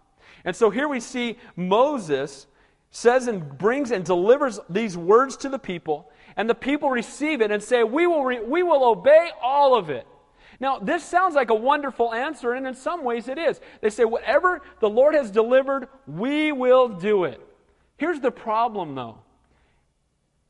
And 0.45 0.55
so 0.55 0.69
here 0.69 0.87
we 0.87 1.01
see 1.01 1.37
Moses 1.57 2.47
says 2.91 3.27
and 3.27 3.57
brings 3.57 3.91
and 3.91 4.05
delivers 4.05 4.59
these 4.69 4.95
words 4.95 5.35
to 5.37 5.49
the 5.49 5.59
people, 5.59 6.09
and 6.37 6.49
the 6.49 6.55
people 6.55 6.89
receive 6.89 7.41
it 7.41 7.51
and 7.51 7.61
say, 7.61 7.83
We 7.83 8.07
will, 8.07 8.23
re- 8.23 8.41
we 8.41 8.63
will 8.63 8.85
obey 8.85 9.31
all 9.41 9.75
of 9.75 9.89
it. 9.89 10.07
Now, 10.61 10.79
this 10.79 11.03
sounds 11.03 11.35
like 11.35 11.49
a 11.49 11.55
wonderful 11.55 12.13
answer, 12.13 12.53
and 12.53 12.67
in 12.67 12.73
some 12.73 13.03
ways 13.03 13.27
it 13.27 13.37
is. 13.37 13.61
They 13.81 13.89
say, 13.89 14.03
whatever 14.03 14.61
the 14.79 14.89
Lord 14.89 15.15
has 15.15 15.31
delivered, 15.31 15.87
we 16.05 16.51
will 16.51 16.89
do 16.89 17.23
it. 17.23 17.39
Here's 17.97 18.19
the 18.19 18.31
problem, 18.31 18.93
though. 18.95 19.19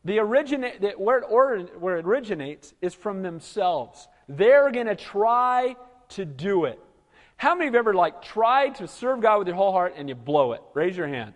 The 0.10 0.18
originate, 0.18 1.00
where, 1.00 1.20
it 1.20 1.25
or, 1.30 1.60
where 1.78 2.00
it 2.00 2.06
originates 2.08 2.74
is 2.82 2.96
from 2.96 3.22
themselves. 3.22 4.08
They're 4.28 4.72
going 4.72 4.88
to 4.88 4.96
try 4.96 5.75
to 6.10 6.25
do 6.25 6.66
it. 6.66 6.80
How 7.38 7.54
many 7.54 7.68
of 7.68 7.75
you 7.75 7.80
ever 7.80 7.94
like 7.94 8.24
tried 8.24 8.74
to 8.78 8.88
serve 8.88 9.22
God 9.22 9.38
with 9.38 9.48
your 9.48 9.56
whole 9.56 9.72
heart 9.72 9.94
and 9.96 10.10
you 10.10 10.16
blow 10.16 10.54
it? 10.54 10.63
Raise 10.74 10.98
your 10.98 11.08
hand. 11.08 11.36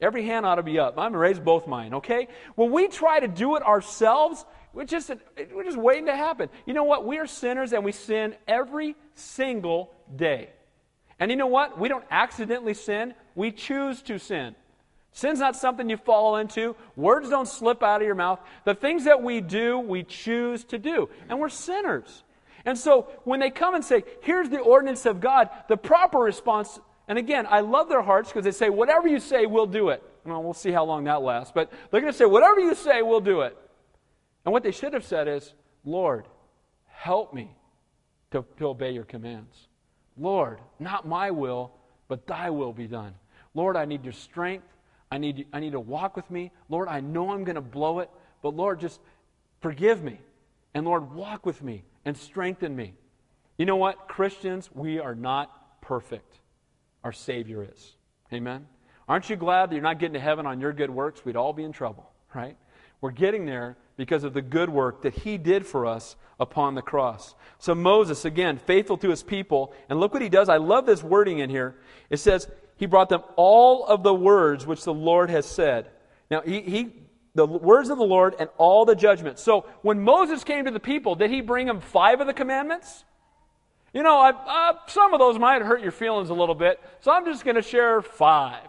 Every 0.00 0.24
hand 0.24 0.46
ought 0.46 0.54
to 0.54 0.62
be 0.62 0.78
up. 0.78 0.94
I'm 0.94 1.02
going 1.02 1.12
to 1.12 1.18
raise 1.18 1.38
both 1.38 1.66
mine, 1.66 1.92
okay? 1.92 2.28
When 2.54 2.72
we 2.72 2.88
try 2.88 3.20
to 3.20 3.28
do 3.28 3.56
it 3.56 3.62
ourselves, 3.62 4.46
we're 4.72 4.86
just, 4.86 5.10
we're 5.54 5.64
just 5.64 5.76
waiting 5.76 6.06
to 6.06 6.16
happen. 6.16 6.48
You 6.64 6.72
know 6.72 6.84
what? 6.84 7.06
We 7.06 7.18
are 7.18 7.26
sinners 7.26 7.74
and 7.74 7.84
we 7.84 7.92
sin 7.92 8.36
every 8.48 8.96
single 9.16 9.92
day. 10.16 10.48
And 11.20 11.30
you 11.30 11.36
know 11.36 11.46
what? 11.46 11.78
We 11.78 11.90
don't 11.90 12.06
accidentally 12.10 12.72
sin, 12.72 13.12
we 13.34 13.52
choose 13.52 14.00
to 14.04 14.18
sin. 14.18 14.54
Sin's 15.16 15.38
not 15.38 15.56
something 15.56 15.88
you 15.88 15.96
fall 15.96 16.36
into. 16.36 16.76
Words 16.94 17.30
don't 17.30 17.48
slip 17.48 17.82
out 17.82 18.02
of 18.02 18.06
your 18.06 18.14
mouth. 18.14 18.38
The 18.66 18.74
things 18.74 19.04
that 19.04 19.22
we 19.22 19.40
do, 19.40 19.78
we 19.78 20.02
choose 20.02 20.62
to 20.64 20.78
do. 20.78 21.08
And 21.30 21.40
we're 21.40 21.48
sinners. 21.48 22.22
And 22.66 22.76
so 22.76 23.08
when 23.24 23.40
they 23.40 23.48
come 23.48 23.74
and 23.74 23.82
say, 23.82 24.04
here's 24.20 24.50
the 24.50 24.58
ordinance 24.58 25.06
of 25.06 25.22
God, 25.22 25.48
the 25.68 25.76
proper 25.78 26.18
response, 26.18 26.78
and 27.08 27.16
again, 27.16 27.46
I 27.48 27.60
love 27.60 27.88
their 27.88 28.02
hearts 28.02 28.28
because 28.28 28.44
they 28.44 28.50
say, 28.50 28.68
whatever 28.68 29.08
you 29.08 29.18
say, 29.18 29.46
we'll 29.46 29.64
do 29.64 29.88
it. 29.88 30.02
Well, 30.26 30.42
we'll 30.42 30.52
see 30.52 30.70
how 30.70 30.84
long 30.84 31.04
that 31.04 31.22
lasts. 31.22 31.50
But 31.54 31.72
they're 31.90 32.02
going 32.02 32.12
to 32.12 32.18
say, 32.18 32.26
whatever 32.26 32.60
you 32.60 32.74
say, 32.74 33.00
we'll 33.00 33.20
do 33.22 33.40
it. 33.40 33.56
And 34.44 34.52
what 34.52 34.64
they 34.64 34.70
should 34.70 34.92
have 34.92 35.04
said 35.04 35.28
is, 35.28 35.54
Lord, 35.82 36.28
help 36.88 37.32
me 37.32 37.56
to, 38.32 38.44
to 38.58 38.66
obey 38.66 38.90
your 38.90 39.04
commands. 39.04 39.68
Lord, 40.18 40.60
not 40.78 41.08
my 41.08 41.30
will, 41.30 41.72
but 42.06 42.26
thy 42.26 42.50
will 42.50 42.74
be 42.74 42.86
done. 42.86 43.14
Lord, 43.54 43.78
I 43.78 43.86
need 43.86 44.04
your 44.04 44.12
strength. 44.12 44.66
I 45.10 45.18
need, 45.18 45.46
I 45.52 45.60
need 45.60 45.72
to 45.72 45.80
walk 45.80 46.16
with 46.16 46.30
me. 46.30 46.50
Lord, 46.68 46.88
I 46.88 47.00
know 47.00 47.30
I'm 47.30 47.44
going 47.44 47.56
to 47.56 47.60
blow 47.60 48.00
it, 48.00 48.10
but 48.42 48.54
Lord, 48.54 48.80
just 48.80 49.00
forgive 49.60 50.02
me. 50.02 50.18
And 50.74 50.84
Lord, 50.84 51.12
walk 51.12 51.46
with 51.46 51.62
me 51.62 51.84
and 52.04 52.16
strengthen 52.16 52.74
me. 52.74 52.94
You 53.56 53.66
know 53.66 53.76
what? 53.76 54.08
Christians, 54.08 54.68
we 54.74 54.98
are 54.98 55.14
not 55.14 55.80
perfect. 55.80 56.40
Our 57.04 57.12
Savior 57.12 57.66
is. 57.72 57.96
Amen? 58.32 58.66
Aren't 59.08 59.30
you 59.30 59.36
glad 59.36 59.70
that 59.70 59.74
you're 59.74 59.82
not 59.82 60.00
getting 60.00 60.14
to 60.14 60.20
heaven 60.20 60.46
on 60.46 60.60
your 60.60 60.72
good 60.72 60.90
works? 60.90 61.24
We'd 61.24 61.36
all 61.36 61.52
be 61.52 61.62
in 61.62 61.72
trouble, 61.72 62.10
right? 62.34 62.56
We're 63.00 63.12
getting 63.12 63.46
there 63.46 63.76
because 63.96 64.24
of 64.24 64.34
the 64.34 64.42
good 64.42 64.68
work 64.68 65.02
that 65.02 65.14
he 65.14 65.38
did 65.38 65.64
for 65.64 65.86
us 65.86 66.16
upon 66.40 66.74
the 66.74 66.82
cross. 66.82 67.34
So 67.58 67.74
Moses, 67.74 68.24
again, 68.24 68.58
faithful 68.58 68.98
to 68.98 69.08
his 69.10 69.22
people, 69.22 69.72
and 69.88 70.00
look 70.00 70.12
what 70.12 70.22
he 70.22 70.28
does. 70.28 70.48
I 70.48 70.56
love 70.56 70.86
this 70.86 71.02
wording 71.02 71.38
in 71.38 71.48
here. 71.48 71.76
It 72.10 72.18
says, 72.18 72.50
he 72.76 72.86
brought 72.86 73.08
them 73.08 73.22
all 73.36 73.86
of 73.86 74.02
the 74.02 74.14
words 74.14 74.66
which 74.66 74.84
the 74.84 74.94
Lord 74.94 75.30
has 75.30 75.46
said. 75.46 75.90
Now, 76.30 76.42
he, 76.42 76.60
he 76.60 76.92
the 77.36 77.46
words 77.46 77.90
of 77.90 77.98
the 77.98 78.04
Lord 78.04 78.34
and 78.40 78.48
all 78.56 78.84
the 78.84 78.94
judgments. 78.94 79.42
So 79.42 79.66
when 79.82 80.00
Moses 80.00 80.42
came 80.42 80.64
to 80.64 80.70
the 80.70 80.80
people, 80.80 81.14
did 81.14 81.30
he 81.30 81.42
bring 81.42 81.66
them 81.66 81.80
five 81.80 82.20
of 82.20 82.26
the 82.26 82.32
commandments? 82.32 83.04
You 83.92 84.02
know, 84.02 84.18
I, 84.18 84.30
uh, 84.30 84.78
some 84.88 85.12
of 85.12 85.20
those 85.20 85.38
might 85.38 85.62
hurt 85.62 85.82
your 85.82 85.92
feelings 85.92 86.30
a 86.30 86.34
little 86.34 86.54
bit, 86.54 86.80
so 87.00 87.12
I'm 87.12 87.24
just 87.24 87.44
going 87.44 87.56
to 87.56 87.62
share 87.62 88.02
five. 88.02 88.68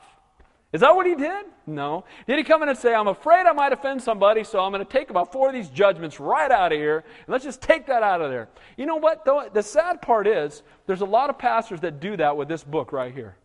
Is 0.73 0.81
that 0.81 0.95
what 0.95 1.05
he 1.05 1.15
did? 1.15 1.45
No. 1.65 2.03
Did 2.27 2.37
he 2.37 2.43
come 2.43 2.61
in 2.61 2.69
and 2.69 2.77
say, 2.77 2.93
I'm 2.93 3.07
afraid 3.07 3.45
I 3.45 3.53
might 3.53 3.71
offend 3.71 4.01
somebody, 4.01 4.43
so 4.43 4.59
I'm 4.59 4.71
going 4.71 4.85
to 4.85 4.91
take 4.91 5.09
about 5.09 5.31
four 5.31 5.47
of 5.47 5.53
these 5.53 5.69
judgments 5.69 6.19
right 6.19 6.51
out 6.51 6.73
of 6.73 6.77
here, 6.77 6.97
and 6.97 7.27
let's 7.27 7.45
just 7.45 7.61
take 7.61 7.87
that 7.87 8.03
out 8.03 8.21
of 8.21 8.29
there? 8.29 8.49
You 8.75 8.85
know 8.85 8.97
what? 8.97 9.23
Though, 9.23 9.49
the 9.51 9.63
sad 9.63 10.01
part 10.01 10.27
is, 10.27 10.61
there's 10.85 11.01
a 11.01 11.05
lot 11.05 11.29
of 11.29 11.37
pastors 11.37 11.79
that 11.81 12.01
do 12.01 12.17
that 12.17 12.35
with 12.35 12.49
this 12.49 12.63
book 12.63 12.91
right 12.91 13.13
here. 13.13 13.37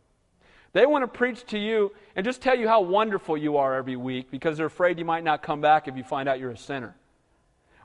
They 0.73 0.87
want 0.87 1.02
to 1.02 1.09
preach 1.09 1.45
to 1.47 1.59
you 1.59 1.93
and 2.17 2.25
just 2.25 2.41
tell 2.41 2.59
you 2.59 2.67
how 2.67 2.81
wonderful 2.81 3.37
you 3.37 3.59
are 3.59 3.75
every 3.75 3.97
week 3.97 4.31
because 4.31 4.57
they're 4.57 4.67
afraid 4.67 4.99
you 4.99 5.05
might 5.05 5.25
not 5.25 5.42
come 5.42 5.61
back 5.61 5.87
if 5.87 5.96
you 5.96 6.03
find 6.03 6.29
out 6.29 6.40
you're 6.40 6.51
a 6.51 6.57
sinner. 6.57 6.96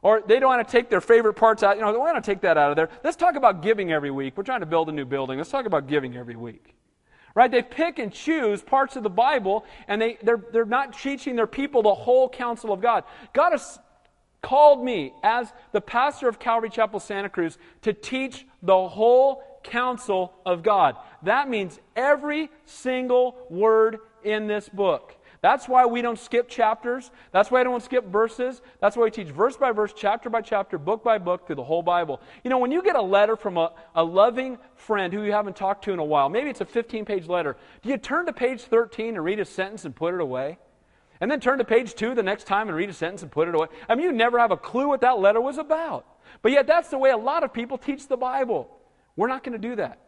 Or 0.02 0.22
they 0.26 0.40
don't 0.40 0.50
want 0.50 0.66
to 0.66 0.72
take 0.72 0.90
their 0.90 1.02
favorite 1.02 1.34
parts 1.34 1.64
out. 1.64 1.76
You 1.76 1.82
know, 1.82 1.92
they 1.92 1.98
want 1.98 2.24
to 2.24 2.32
take 2.32 2.42
that 2.42 2.58
out 2.58 2.70
of 2.70 2.76
there. 2.76 2.90
Let's 3.04 3.18
talk 3.18 3.36
about 3.36 3.62
giving 3.62 3.92
every 3.92 4.12
week. 4.12 4.38
We're 4.38 4.44
trying 4.44 4.62
to 4.62 4.66
build 4.66 4.90
a 4.90 4.92
new 4.92 5.06
building. 5.06 5.38
Let's 5.38 5.50
talk 5.50 5.66
about 5.66 5.88
giving 5.88 6.16
every 6.16 6.36
week. 6.36 6.76
Right? 7.36 7.52
They 7.52 7.62
pick 7.62 8.00
and 8.00 8.12
choose 8.12 8.62
parts 8.62 8.96
of 8.96 9.04
the 9.04 9.10
Bible, 9.10 9.66
and 9.88 10.02
they, 10.02 10.18
they're, 10.24 10.44
they're 10.52 10.66
not 10.66 10.98
teaching 10.98 11.36
their 11.36 11.48
people 11.48 11.84
the 11.84 11.94
whole 11.94 12.30
counsel 12.30 12.72
of 12.72 12.80
God. 12.80 13.04
God 13.34 13.52
has 13.52 13.80
called 14.42 14.84
me 14.84 15.14
as 15.24 15.52
the 15.72 15.82
pastor 15.82 16.28
of 16.30 16.40
Calvary 16.40 16.70
Chapel 16.70 17.00
Santa 17.00 17.30
Cruz 17.30 17.58
to 17.82 17.92
teach 17.92 18.46
the 18.62 18.88
whole 18.88 19.44
counsel 19.68 20.34
of 20.46 20.64
God. 20.64 20.96
That 21.24 21.50
means 21.50 21.80
every 21.96 22.50
single 22.66 23.38
word 23.50 24.00
in 24.24 24.48
this 24.48 24.68
book. 24.68 25.16
That's 25.42 25.68
why 25.68 25.86
we 25.86 26.02
don't 26.02 26.18
skip 26.18 26.50
chapters. 26.50 27.12
That's 27.32 27.52
why 27.52 27.62
I 27.62 27.64
don't 27.64 27.84
skip 27.84 28.06
verses. 28.08 28.62
That's 28.82 28.98
why 28.98 29.04
we 29.04 29.12
teach 29.12 29.28
verse 29.28 29.56
by 29.56 29.72
verse, 29.72 29.94
chapter 29.96 30.30
by 30.30 30.42
chapter, 30.42 30.78
book 30.78 31.04
by 31.04 31.20
book 31.20 31.46
through 31.46 31.58
the 31.58 31.64
whole 31.64 31.84
Bible. 31.84 32.22
You 32.44 32.50
know, 32.50 32.58
when 32.58 32.72
you 32.72 32.82
get 32.82 32.96
a 32.96 33.02
letter 33.02 33.36
from 33.36 33.58
a, 33.58 33.72
a 33.94 34.04
loving 34.04 34.58
friend 34.76 35.14
who 35.14 35.24
you 35.24 35.32
haven't 35.32 35.56
talked 35.56 35.84
to 35.86 35.94
in 35.94 36.00
a 36.00 36.04
while, 36.04 36.30
maybe 36.30 36.50
it's 36.50 36.62
a 36.62 36.66
15 36.66 37.06
page 37.06 37.28
letter, 37.28 37.56
do 37.84 37.90
you 37.90 37.98
turn 37.98 38.26
to 38.26 38.34
page 38.34 38.64
13 38.64 39.16
and 39.16 39.24
read 39.24 39.40
a 39.40 39.46
sentence 39.46 39.86
and 39.86 39.96
put 39.96 40.14
it 40.14 40.22
away? 40.22 40.58
And 41.22 41.30
then 41.32 41.40
turn 41.40 41.60
to 41.60 41.66
page 41.66 41.96
2 41.96 42.16
the 42.16 42.24
next 42.24 42.46
time 42.46 42.68
and 42.68 42.76
read 42.76 42.90
a 42.90 42.94
sentence 42.94 43.22
and 43.22 43.32
put 43.32 43.48
it 43.48 43.56
away? 43.56 43.68
I 43.88 43.96
mean, 43.96 44.06
you 44.06 44.12
never 44.12 44.40
have 44.40 44.52
a 44.52 44.58
clue 44.58 44.88
what 44.88 45.02
that 45.02 45.20
letter 45.20 45.42
was 45.42 45.58
about. 45.58 46.06
But 46.42 46.52
yet, 46.52 46.68
that's 46.68 46.90
the 46.90 46.98
way 46.98 47.10
a 47.10 47.18
lot 47.18 47.44
of 47.44 47.54
people 47.54 47.78
teach 47.78 48.08
the 48.08 48.18
Bible. 48.18 48.70
We're 49.18 49.28
not 49.28 49.44
going 49.44 49.60
to 49.60 49.68
do 49.68 49.76
that. 49.76 50.00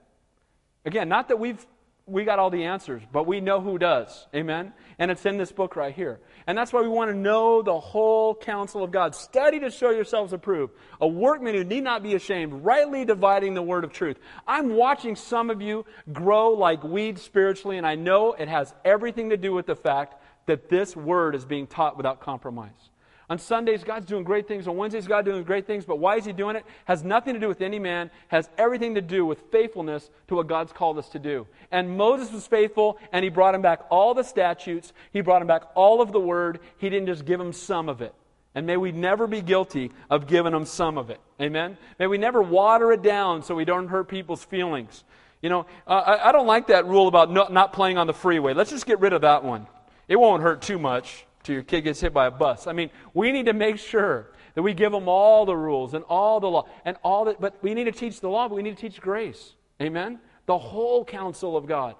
Again, 0.86 1.10
not 1.10 1.28
that 1.28 1.39
we've 1.39 1.65
we 2.10 2.24
got 2.24 2.39
all 2.39 2.50
the 2.50 2.63
answers, 2.63 3.02
but 3.12 3.28
we 3.28 3.39
know 3.39 3.62
who 3.62 3.78
does. 3.78 4.28
Amen? 4.34 4.74
And 4.98 5.12
it's 5.12 5.26
in 5.26 5.38
this 5.38 5.52
book 5.52 5.76
right 5.76 5.93
here. 5.93 6.19
And 6.48 6.58
that's 6.58 6.74
why 6.74 6.82
we 6.82 6.88
want 6.88 7.12
to 7.12 7.17
know 7.17 7.62
the 7.62 7.80
whole 7.80 8.34
counsel 8.34 8.84
of 8.84 8.91
God. 8.91 9.13
Study 9.15 9.60
to 9.60 9.69
show 9.69 9.91
yourselves 9.91 10.34
approved. 10.34 10.74
A 11.00 11.08
workman 11.08 11.56
who 11.56 11.63
need 11.63 11.84
not 11.84 12.02
be 12.02 12.15
ashamed, 12.15 12.65
rightly 12.65 13.06
dividing 13.06 13.54
the 13.54 13.62
word 13.62 13.84
of 13.84 13.93
truth. 13.93 14.17
I'm 14.48 14.76
watching 14.76 15.15
some 15.15 15.50
of 15.50 15.62
you 15.62 15.86
grow 16.12 16.52
like 16.52 16.84
weeds 16.84 17.22
spiritually, 17.22 17.78
and 17.78 17.86
I 17.86 17.95
know 17.95 18.34
it 18.34 18.48
has 18.48 18.74
everything 18.84 19.30
to 19.30 19.38
do 19.38 19.54
with 19.54 19.67
the 19.67 19.76
fact 19.76 20.15
that 20.48 20.69
this 20.69 20.95
word 20.95 21.36
is 21.36 21.45
being 21.45 21.67
taught 21.67 21.95
without 21.95 22.22
compromise. 22.22 22.88
On 23.29 23.37
Sundays, 23.37 23.83
God's 23.83 24.07
doing 24.07 24.23
great 24.23 24.47
things. 24.47 24.67
On 24.67 24.75
Wednesdays, 24.75 25.07
God's 25.07 25.27
doing 25.27 25.43
great 25.43 25.67
things. 25.67 25.85
But 25.85 25.99
why 25.99 26.15
is 26.15 26.25
He 26.25 26.33
doing 26.33 26.55
it? 26.55 26.65
Has 26.85 27.03
nothing 27.03 27.35
to 27.35 27.39
do 27.39 27.47
with 27.47 27.61
any 27.61 27.77
man, 27.77 28.09
has 28.29 28.49
everything 28.57 28.95
to 28.95 29.01
do 29.01 29.23
with 29.23 29.39
faithfulness 29.51 30.09
to 30.29 30.35
what 30.35 30.47
God's 30.47 30.73
called 30.73 30.97
us 30.97 31.09
to 31.09 31.19
do. 31.19 31.45
And 31.71 31.95
Moses 31.95 32.31
was 32.31 32.47
faithful, 32.47 32.97
and 33.11 33.23
He 33.23 33.29
brought 33.29 33.53
him 33.53 33.61
back 33.61 33.81
all 33.91 34.15
the 34.15 34.23
statutes. 34.23 34.93
He 35.13 35.21
brought 35.21 35.41
him 35.41 35.47
back 35.47 35.63
all 35.75 36.01
of 36.01 36.11
the 36.11 36.19
word. 36.19 36.59
He 36.79 36.89
didn't 36.89 37.07
just 37.07 37.23
give 37.23 37.39
him 37.39 37.53
some 37.53 37.87
of 37.87 38.01
it. 38.01 38.15
And 38.55 38.65
may 38.65 38.77
we 38.77 38.91
never 38.91 39.27
be 39.27 39.41
guilty 39.41 39.91
of 40.09 40.25
giving 40.25 40.53
them 40.53 40.65
some 40.65 40.97
of 40.97 41.11
it. 41.11 41.19
Amen? 41.39 41.77
May 41.99 42.07
we 42.07 42.17
never 42.17 42.41
water 42.41 42.91
it 42.91 43.03
down 43.03 43.43
so 43.43 43.53
we 43.53 43.63
don't 43.63 43.87
hurt 43.87 44.07
people's 44.07 44.43
feelings. 44.43 45.03
You 45.43 45.49
know, 45.49 45.67
uh, 45.85 45.91
I, 45.91 46.29
I, 46.29 46.31
don't 46.31 46.47
like 46.47 46.67
that 46.67 46.85
rule 46.85 47.07
about 47.07 47.31
no, 47.31 47.47
not 47.49 47.71
playing 47.71 47.97
on 47.97 48.07
the 48.07 48.13
freeway. 48.13 48.53
Let's 48.53 48.71
just 48.71 48.85
get 48.85 48.99
rid 48.99 49.13
of 49.13 49.21
that 49.21 49.43
one. 49.43 49.67
It 50.07 50.17
won't 50.17 50.41
hurt 50.41 50.61
too 50.61 50.79
much 50.79 51.25
till 51.49 51.55
your 51.55 51.63
kid 51.63 51.81
gets 51.81 51.99
hit 51.99 52.13
by 52.13 52.27
a 52.27 52.31
bus. 52.31 52.67
I 52.67 52.73
mean, 52.73 52.91
we 53.15 53.31
need 53.31 53.47
to 53.47 53.53
make 53.53 53.79
sure 53.79 54.27
that 54.53 54.62
we 54.62 54.75
give 54.75 54.91
them 54.91 55.07
all 55.07 55.47
the 55.47 55.57
rules 55.57 55.95
and 55.95 56.03
all 56.03 56.39
the 56.39 56.47
law 56.47 56.67
and 56.85 56.95
all 57.03 57.25
that. 57.25 57.41
But 57.41 57.57
we 57.63 57.73
need 57.73 57.85
to 57.85 57.91
teach 57.91 58.19
the 58.19 58.29
law, 58.29 58.47
but 58.47 58.53
we 58.53 58.62
need 58.62 58.77
to 58.77 58.81
teach 58.89 59.01
grace. 59.01 59.55
Amen? 59.81 60.19
The 60.45 60.59
whole 60.59 61.03
counsel 61.03 61.57
of 61.57 61.65
God. 61.65 61.95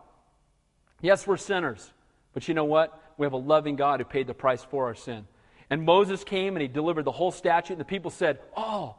Yes, 1.02 1.26
we're 1.26 1.38
sinners, 1.38 1.92
but 2.36 2.48
you 2.48 2.54
know 2.54 2.66
what? 2.66 3.02
We 3.18 3.26
have 3.26 3.34
a 3.34 3.38
loving 3.38 3.76
God 3.76 4.00
who 4.00 4.06
paid 4.06 4.28
the 4.28 4.36
price 4.36 4.64
for 4.64 4.86
our 4.86 4.94
sin. 4.94 5.26
And 5.72 5.82
Moses 5.82 6.24
came 6.24 6.56
and 6.56 6.62
he 6.62 6.68
delivered 6.68 7.06
the 7.06 7.12
whole 7.12 7.32
statute, 7.32 7.74
and 7.74 7.82
the 7.82 7.86
people 7.86 8.12
said, 8.12 8.38
Oh, 8.56 8.98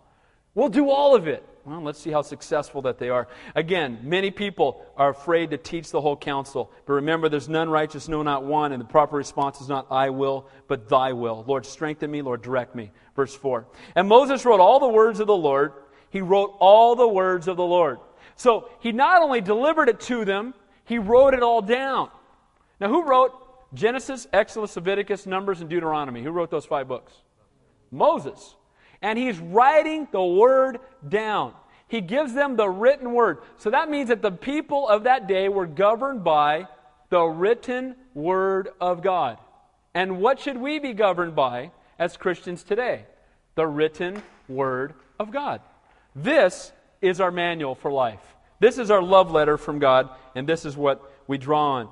we'll 0.56 0.68
do 0.68 0.90
all 0.90 1.14
of 1.14 1.28
it. 1.28 1.46
Well, 1.64 1.82
let's 1.82 2.00
see 2.00 2.10
how 2.10 2.22
successful 2.22 2.82
that 2.82 2.98
they 2.98 3.10
are. 3.10 3.28
Again, 3.54 4.00
many 4.02 4.30
people 4.30 4.84
are 4.96 5.10
afraid 5.10 5.50
to 5.50 5.58
teach 5.58 5.90
the 5.90 6.00
whole 6.00 6.16
counsel. 6.16 6.72
But 6.86 6.94
remember, 6.94 7.28
there's 7.28 7.48
none 7.48 7.68
righteous, 7.68 8.08
no, 8.08 8.22
not 8.22 8.44
one. 8.44 8.72
And 8.72 8.80
the 8.80 8.86
proper 8.86 9.16
response 9.16 9.60
is 9.60 9.68
not 9.68 9.86
I 9.90 10.10
will, 10.10 10.48
but 10.68 10.88
thy 10.88 11.12
will. 11.12 11.44
Lord, 11.46 11.66
strengthen 11.66 12.10
me. 12.10 12.22
Lord, 12.22 12.40
direct 12.40 12.74
me. 12.74 12.90
Verse 13.14 13.34
4. 13.34 13.66
And 13.94 14.08
Moses 14.08 14.44
wrote 14.46 14.60
all 14.60 14.80
the 14.80 14.88
words 14.88 15.20
of 15.20 15.26
the 15.26 15.36
Lord. 15.36 15.72
He 16.08 16.22
wrote 16.22 16.56
all 16.60 16.96
the 16.96 17.08
words 17.08 17.46
of 17.46 17.58
the 17.58 17.64
Lord. 17.64 17.98
So 18.36 18.70
he 18.80 18.92
not 18.92 19.20
only 19.22 19.42
delivered 19.42 19.90
it 19.90 20.00
to 20.00 20.24
them, 20.24 20.54
he 20.84 20.98
wrote 20.98 21.34
it 21.34 21.42
all 21.42 21.60
down. 21.60 22.08
Now, 22.80 22.88
who 22.88 23.04
wrote 23.04 23.32
Genesis, 23.74 24.26
Exodus, 24.32 24.74
Leviticus, 24.74 25.26
Numbers, 25.26 25.60
and 25.60 25.68
Deuteronomy? 25.68 26.22
Who 26.22 26.30
wrote 26.30 26.50
those 26.50 26.64
five 26.64 26.88
books? 26.88 27.12
Moses 27.90 28.56
and 29.02 29.18
he's 29.18 29.38
writing 29.38 30.08
the 30.12 30.22
word 30.22 30.78
down. 31.06 31.54
He 31.88 32.00
gives 32.00 32.34
them 32.34 32.56
the 32.56 32.68
written 32.68 33.12
word. 33.12 33.38
So 33.56 33.70
that 33.70 33.90
means 33.90 34.08
that 34.08 34.22
the 34.22 34.30
people 34.30 34.88
of 34.88 35.04
that 35.04 35.26
day 35.26 35.48
were 35.48 35.66
governed 35.66 36.22
by 36.22 36.68
the 37.08 37.22
written 37.22 37.96
word 38.14 38.68
of 38.80 39.02
God. 39.02 39.38
And 39.94 40.20
what 40.20 40.38
should 40.38 40.56
we 40.56 40.78
be 40.78 40.92
governed 40.92 41.34
by 41.34 41.72
as 41.98 42.16
Christians 42.16 42.62
today? 42.62 43.06
The 43.56 43.66
written 43.66 44.22
word 44.48 44.94
of 45.18 45.32
God. 45.32 45.60
This 46.14 46.72
is 47.02 47.20
our 47.20 47.32
manual 47.32 47.74
for 47.74 47.90
life. 47.90 48.20
This 48.60 48.78
is 48.78 48.90
our 48.90 49.02
love 49.02 49.30
letter 49.32 49.56
from 49.56 49.78
God, 49.78 50.10
and 50.34 50.46
this 50.46 50.64
is 50.64 50.76
what 50.76 51.02
we 51.26 51.38
draw 51.38 51.78
on. 51.78 51.88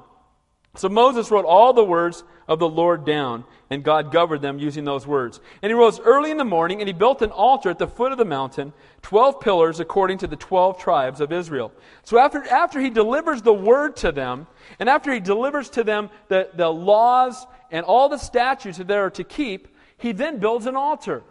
So 0.79 0.89
Moses 0.89 1.33
wrote 1.33 1.45
all 1.45 1.73
the 1.73 1.83
words 1.83 2.23
of 2.47 2.61
the 2.61 2.69
Lord 2.69 3.05
down, 3.05 3.45
and 3.69 3.83
God 3.83 4.13
governed 4.13 4.43
them 4.43 4.61
using 4.61 4.85
those 4.85 5.09
words. 5.09 5.41
And 5.61 5.71
he 5.71 5.75
rose 5.75 5.99
early 5.99 6.31
in 6.31 6.37
the 6.37 6.45
morning, 6.45 6.81
and 6.81 6.87
he 6.87 6.93
built 6.93 7.21
an 7.21 7.33
altar 7.33 7.71
at 7.71 7.81
the 7.81 7.89
foot 7.89 8.13
of 8.13 8.19
the 8.19 8.25
mountain, 8.25 8.73
twelve 9.03 9.41
pillars 9.41 9.81
according 9.81 10.19
to 10.19 10.29
the 10.29 10.37
twelve 10.37 10.79
tribes 10.79 11.21
of 11.21 11.33
Israel. 11.33 11.73
So 12.05 12.17
after, 12.17 12.45
after 12.45 12.79
he 12.79 12.91
delivers 12.91 13.43
the 13.43 13.53
word 13.53 13.97
to 13.97 14.13
them, 14.13 14.47
and 14.79 14.89
after 14.89 15.13
he 15.13 15.19
delivers 15.19 15.69
to 15.71 15.83
them 15.83 16.11
the, 16.29 16.49
the 16.55 16.69
laws 16.69 17.45
and 17.73 17.85
all 17.85 18.09
the 18.09 18.17
statutes 18.17 18.79
that 18.79 18.87
they 18.87 18.97
are 18.97 19.11
to 19.11 19.25
keep, 19.25 19.67
he 19.97 20.13
then 20.13 20.39
builds 20.39 20.67
an 20.67 20.77
altar. 20.77 21.25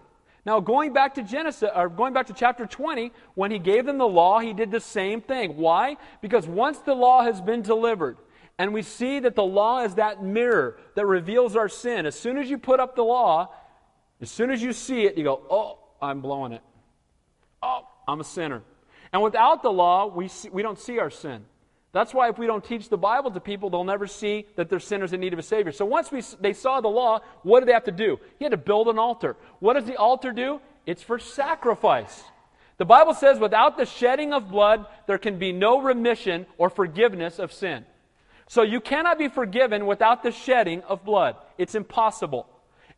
Now, 0.45 0.59
going 0.59 0.91
back 0.91 1.15
to 1.15 1.23
Genesis, 1.23 1.69
or 1.73 1.87
going 1.87 2.13
back 2.13 2.27
to 2.27 2.33
chapter 2.33 2.65
20, 2.65 3.13
when 3.35 3.51
he 3.51 3.59
gave 3.59 3.85
them 3.85 3.97
the 3.97 4.07
law, 4.07 4.39
he 4.39 4.51
did 4.51 4.71
the 4.71 4.81
same 4.81 5.21
thing. 5.21 5.55
Why? 5.55 5.95
Because 6.21 6.47
once 6.47 6.79
the 6.79 6.93
law 6.93 7.23
has 7.23 7.39
been 7.39 7.61
delivered, 7.61 8.17
and 8.59 8.73
we 8.73 8.81
see 8.81 9.19
that 9.19 9.35
the 9.35 9.43
law 9.43 9.83
is 9.83 9.95
that 9.95 10.23
mirror 10.23 10.79
that 10.95 11.05
reveals 11.05 11.55
our 11.55 11.69
sin. 11.69 12.05
As 12.05 12.15
soon 12.19 12.37
as 12.37 12.49
you 12.49 12.57
put 12.57 12.79
up 12.79 12.95
the 12.95 13.03
law, 13.03 13.53
as 14.19 14.31
soon 14.31 14.49
as 14.49 14.61
you 14.61 14.73
see 14.73 15.05
it, 15.05 15.17
you 15.17 15.23
go, 15.23 15.41
oh, 15.49 15.79
I'm 16.01 16.21
blowing 16.21 16.53
it. 16.53 16.61
Oh, 17.61 17.87
I'm 18.07 18.19
a 18.19 18.23
sinner. 18.23 18.63
And 19.13 19.21
without 19.21 19.61
the 19.61 19.71
law, 19.71 20.07
we, 20.07 20.27
see, 20.27 20.49
we 20.49 20.63
don't 20.63 20.79
see 20.79 20.99
our 20.99 21.11
sin. 21.11 21.45
That's 21.93 22.13
why 22.13 22.29
if 22.29 22.37
we 22.37 22.47
don't 22.47 22.63
teach 22.63 22.89
the 22.89 22.97
Bible 22.97 23.31
to 23.31 23.39
people, 23.39 23.69
they'll 23.69 23.83
never 23.83 24.07
see 24.07 24.45
that 24.55 24.69
they're 24.69 24.79
sinners 24.79 25.13
in 25.13 25.19
need 25.19 25.33
of 25.33 25.39
a 25.39 25.43
Savior. 25.43 25.71
So 25.71 25.85
once 25.85 26.11
we, 26.11 26.21
they 26.41 26.53
saw 26.53 26.81
the 26.81 26.87
law, 26.87 27.21
what 27.43 27.61
did 27.61 27.69
they 27.69 27.73
have 27.73 27.85
to 27.85 27.91
do? 27.91 28.19
He 28.37 28.45
had 28.45 28.51
to 28.51 28.57
build 28.57 28.87
an 28.87 28.99
altar. 28.99 29.35
What 29.59 29.73
does 29.73 29.85
the 29.85 29.97
altar 29.97 30.31
do? 30.31 30.59
It's 30.85 31.01
for 31.01 31.19
sacrifice. 31.19 32.23
The 32.77 32.85
Bible 32.85 33.13
says 33.13 33.39
without 33.39 33.77
the 33.77 33.85
shedding 33.85 34.33
of 34.33 34.49
blood, 34.49 34.85
there 35.07 35.17
can 35.17 35.39
be 35.39 35.51
no 35.51 35.81
remission 35.81 36.45
or 36.57 36.69
forgiveness 36.69 37.39
of 37.39 37.51
sin. 37.51 37.85
So 38.47 38.61
you 38.61 38.79
cannot 38.79 39.17
be 39.17 39.27
forgiven 39.27 39.85
without 39.85 40.23
the 40.23 40.31
shedding 40.31 40.81
of 40.83 41.03
blood. 41.03 41.35
It's 41.57 41.75
impossible. 41.75 42.47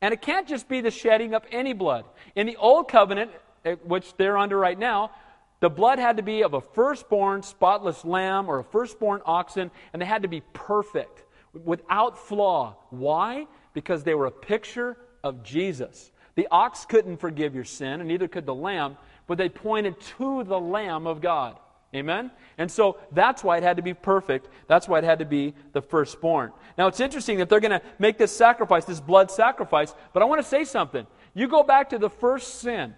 And 0.01 0.13
it 0.13 0.21
can't 0.21 0.47
just 0.47 0.69
be 0.69 0.81
the 0.81 0.91
shedding 0.91 1.33
of 1.33 1.43
any 1.51 1.73
blood. 1.73 2.05
In 2.35 2.47
the 2.47 2.55
Old 2.55 2.87
Covenant, 2.87 3.31
eh, 3.65 3.75
which 3.83 4.15
they're 4.15 4.37
under 4.37 4.57
right 4.57 4.77
now, 4.77 5.11
the 5.59 5.69
blood 5.69 5.99
had 5.99 6.17
to 6.17 6.23
be 6.23 6.43
of 6.43 6.53
a 6.53 6.61
firstborn 6.61 7.43
spotless 7.43 8.05
lamb 8.05 8.47
or 8.47 8.59
a 8.59 8.63
firstborn 8.63 9.21
oxen, 9.25 9.71
and 9.91 10.01
they 10.01 10.05
had 10.05 10.21
to 10.21 10.29
be 10.29 10.41
perfect, 10.53 11.25
without 11.65 12.17
flaw. 12.17 12.77
Why? 12.91 13.47
Because 13.73 14.03
they 14.03 14.13
were 14.13 14.27
a 14.27 14.31
picture 14.31 14.95
of 15.23 15.43
Jesus. 15.43 16.11
The 16.35 16.47
ox 16.49 16.85
couldn't 16.85 17.17
forgive 17.17 17.55
your 17.55 17.65
sin, 17.65 17.99
and 17.99 18.07
neither 18.07 18.29
could 18.29 18.45
the 18.45 18.55
lamb, 18.55 18.97
but 19.27 19.37
they 19.37 19.49
pointed 19.49 19.99
to 20.17 20.43
the 20.45 20.59
Lamb 20.59 21.05
of 21.05 21.19
God. 21.19 21.59
Amen? 21.95 22.29
And 22.57 22.69
so 22.69 22.97
that's 23.11 23.43
why 23.43 23.57
it 23.57 23.63
had 23.63 23.77
to 23.77 23.83
be 23.83 23.93
perfect. 23.93 24.47
That's 24.67 24.87
why 24.87 24.99
it 24.99 25.03
had 25.03 25.19
to 25.19 25.25
be 25.25 25.55
the 25.73 25.81
firstborn. 25.81 26.51
Now 26.77 26.87
it's 26.87 26.99
interesting 26.99 27.39
that 27.39 27.49
they're 27.49 27.59
going 27.59 27.71
to 27.71 27.81
make 27.97 28.17
this 28.17 28.31
sacrifice, 28.31 28.85
this 28.85 28.99
blood 28.99 29.31
sacrifice, 29.31 29.95
but 30.13 30.21
I 30.21 30.25
want 30.25 30.41
to 30.41 30.47
say 30.47 30.65
something. 30.65 31.07
You 31.33 31.47
go 31.47 31.63
back 31.63 31.89
to 31.89 31.97
the 31.97 32.09
first 32.09 32.59
sin. 32.59 32.93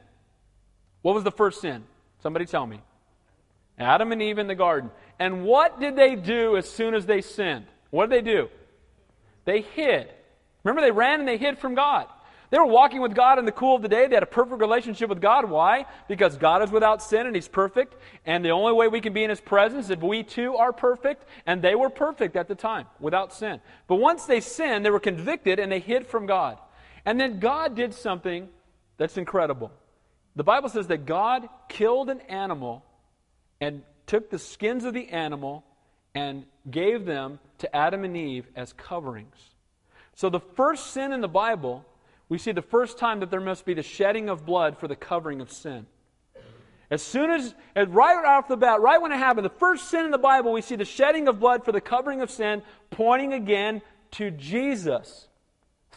What 1.02 1.16
was 1.16 1.24
the 1.24 1.32
first 1.32 1.62
sin? 1.62 1.84
Somebody 2.22 2.46
tell 2.46 2.68
me. 2.68 2.82
Adam 3.78 4.12
and 4.12 4.22
Eve 4.22 4.40
in 4.40 4.48
the 4.48 4.56
garden. 4.56 4.92
And 5.20 5.44
what 5.44 5.80
did 5.80 5.96
they 5.96 6.16
do 6.16 6.58
as 6.58 6.70
soon 6.70 6.94
as 6.94 7.06
they 7.06 7.22
sinned? 7.22 7.66
What 7.90 8.10
did 8.10 8.26
they 8.26 8.32
do? 8.32 8.50
They 9.46 9.62
hid. 9.62 10.10
Remember, 10.64 10.82
they 10.82 10.92
ran 10.92 11.20
and 11.20 11.28
they 11.28 11.38
hid 11.38 11.58
from 11.58 11.76
God. 11.76 12.08
They 12.52 12.60
were 12.60 12.66
walking 12.66 13.02
with 13.02 13.16
God 13.16 13.40
in 13.40 13.46
the 13.46 13.52
cool 13.54 13.78
of 13.78 13.82
the 13.82 13.88
day. 13.88 14.08
They 14.08 14.16
had 14.16 14.24
a 14.24 14.28
perfect 14.28 14.60
relationship 14.60 15.10
with 15.10 15.22
God. 15.22 15.50
Why? 15.50 15.86
Because 16.10 16.36
God 16.36 16.62
is 16.62 16.70
without 16.70 17.02
sin 17.02 17.26
and 17.26 17.34
He's 17.34 17.48
perfect. 17.48 17.96
And 18.26 18.44
the 18.44 18.50
only 18.50 18.74
way 18.74 18.90
we 18.90 19.00
can 19.00 19.14
be 19.14 19.24
in 19.24 19.30
His 19.30 19.40
presence 19.40 19.86
is 19.86 19.92
if 19.92 20.02
we 20.02 20.22
too 20.22 20.58
are 20.58 20.74
perfect. 20.74 21.24
And 21.46 21.62
they 21.62 21.76
were 21.76 21.90
perfect 21.90 22.36
at 22.36 22.50
the 22.50 22.56
time, 22.56 22.88
without 23.00 23.34
sin. 23.34 23.62
But 23.88 23.96
once 23.96 24.26
they 24.26 24.42
sinned, 24.42 24.86
they 24.86 24.90
were 24.90 25.00
convicted 25.00 25.60
and 25.60 25.72
they 25.72 25.80
hid 25.80 26.06
from 26.06 26.26
God. 26.26 26.58
And 27.06 27.18
then 27.18 27.40
God 27.40 27.74
did 27.74 27.94
something 27.94 28.50
that's 28.98 29.18
incredible. 29.18 29.72
The 30.36 30.44
Bible 30.44 30.68
says 30.68 30.88
that 30.88 31.06
God 31.06 31.48
killed 31.70 32.10
an 32.10 32.20
animal 32.22 32.84
and 33.62 33.82
took 34.08 34.30
the 34.30 34.40
skins 34.40 34.84
of 34.84 34.94
the 34.94 35.08
animal 35.08 35.64
and 36.14 36.44
gave 36.70 37.06
them 37.06 37.40
to 37.60 37.74
Adam 37.74 38.04
and 38.04 38.18
Eve 38.18 38.46
as 38.58 38.74
coverings. 38.74 39.38
So 40.16 40.30
the 40.30 40.42
first 40.42 40.88
sin 40.88 41.14
in 41.14 41.22
the 41.22 41.30
Bible 41.30 41.86
we 42.32 42.38
see 42.38 42.54
the 42.54 42.62
first 42.62 42.98
time 42.98 43.20
that 43.20 43.30
there 43.30 43.42
must 43.42 43.66
be 43.66 43.74
the 43.74 43.84
shedding 43.84 44.30
of 44.30 44.46
blood 44.46 44.78
for 44.78 44.88
the 44.88 44.96
covering 44.96 45.42
of 45.42 45.52
sin. 45.52 45.86
As 46.90 47.02
soon 47.02 47.30
as, 47.30 47.54
right 47.76 48.24
off 48.26 48.48
the 48.48 48.56
bat, 48.56 48.80
right 48.80 49.02
when 49.02 49.12
it 49.12 49.18
happened, 49.18 49.44
the 49.44 49.50
first 49.50 49.90
sin 49.90 50.06
in 50.06 50.12
the 50.12 50.18
Bible, 50.18 50.54
we 50.54 50.62
see 50.62 50.78
the 50.78 50.86
shedding 50.86 51.28
of 51.28 51.42
blood 51.42 51.66
for 51.66 51.74
the 51.74 51.82
covering 51.82 52.22
of 52.22 52.32
sin, 52.32 52.64
pointing 52.90 53.34
again 53.34 53.82
to 54.12 54.32
Jesus. 54.32 55.28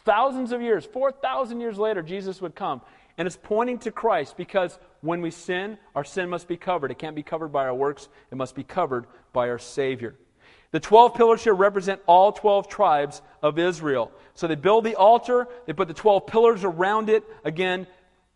Thousands 0.04 0.50
of 0.50 0.60
years, 0.60 0.84
4,000 0.84 1.60
years 1.60 1.78
later, 1.78 2.02
Jesus 2.02 2.40
would 2.40 2.56
come. 2.56 2.80
And 3.16 3.26
it's 3.26 3.38
pointing 3.40 3.78
to 3.78 3.92
Christ 3.92 4.36
because 4.36 4.76
when 5.02 5.20
we 5.20 5.30
sin, 5.30 5.78
our 5.94 6.02
sin 6.02 6.28
must 6.28 6.48
be 6.48 6.56
covered. 6.56 6.90
It 6.90 6.98
can't 6.98 7.14
be 7.14 7.22
covered 7.22 7.52
by 7.52 7.64
our 7.64 7.74
works, 7.76 8.08
it 8.32 8.34
must 8.34 8.56
be 8.56 8.64
covered 8.64 9.06
by 9.32 9.50
our 9.50 9.60
Savior. 9.60 10.16
The 10.74 10.80
12 10.80 11.14
pillars 11.14 11.44
here 11.44 11.54
represent 11.54 12.00
all 12.04 12.32
12 12.32 12.66
tribes 12.66 13.22
of 13.44 13.60
Israel. 13.60 14.10
So 14.34 14.48
they 14.48 14.56
build 14.56 14.82
the 14.82 14.96
altar, 14.96 15.46
they 15.66 15.72
put 15.72 15.86
the 15.86 15.94
12 15.94 16.26
pillars 16.26 16.64
around 16.64 17.08
it, 17.08 17.22
again, 17.44 17.86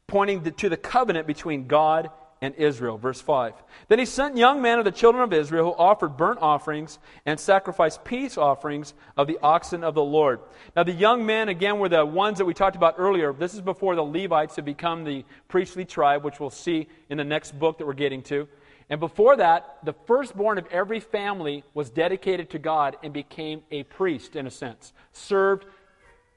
pointing 0.06 0.44
to 0.44 0.68
the 0.68 0.76
covenant 0.76 1.26
between 1.26 1.66
God 1.66 2.10
and 2.40 2.54
Israel. 2.54 2.96
Verse 2.96 3.20
5. 3.20 3.54
Then 3.88 3.98
he 3.98 4.04
sent 4.04 4.36
young 4.36 4.62
men 4.62 4.78
of 4.78 4.84
the 4.84 4.92
children 4.92 5.24
of 5.24 5.32
Israel 5.32 5.64
who 5.64 5.76
offered 5.76 6.16
burnt 6.16 6.38
offerings 6.40 7.00
and 7.26 7.40
sacrificed 7.40 8.04
peace 8.04 8.38
offerings 8.38 8.94
of 9.16 9.26
the 9.26 9.40
oxen 9.42 9.82
of 9.82 9.96
the 9.96 10.04
Lord. 10.04 10.38
Now, 10.76 10.84
the 10.84 10.92
young 10.92 11.26
men, 11.26 11.48
again, 11.48 11.80
were 11.80 11.88
the 11.88 12.06
ones 12.06 12.38
that 12.38 12.44
we 12.44 12.54
talked 12.54 12.76
about 12.76 12.94
earlier. 12.98 13.32
This 13.32 13.54
is 13.54 13.62
before 13.62 13.96
the 13.96 14.04
Levites 14.04 14.54
had 14.54 14.64
become 14.64 15.02
the 15.02 15.24
priestly 15.48 15.84
tribe, 15.84 16.22
which 16.22 16.38
we'll 16.38 16.50
see 16.50 16.86
in 17.10 17.18
the 17.18 17.24
next 17.24 17.58
book 17.58 17.78
that 17.78 17.86
we're 17.88 17.94
getting 17.94 18.22
to. 18.22 18.46
And 18.90 19.00
before 19.00 19.36
that, 19.36 19.78
the 19.84 19.92
firstborn 19.92 20.58
of 20.58 20.66
every 20.70 21.00
family 21.00 21.64
was 21.74 21.90
dedicated 21.90 22.50
to 22.50 22.58
God 22.58 22.96
and 23.02 23.12
became 23.12 23.62
a 23.70 23.82
priest, 23.82 24.34
in 24.34 24.46
a 24.46 24.50
sense, 24.50 24.92
served 25.12 25.66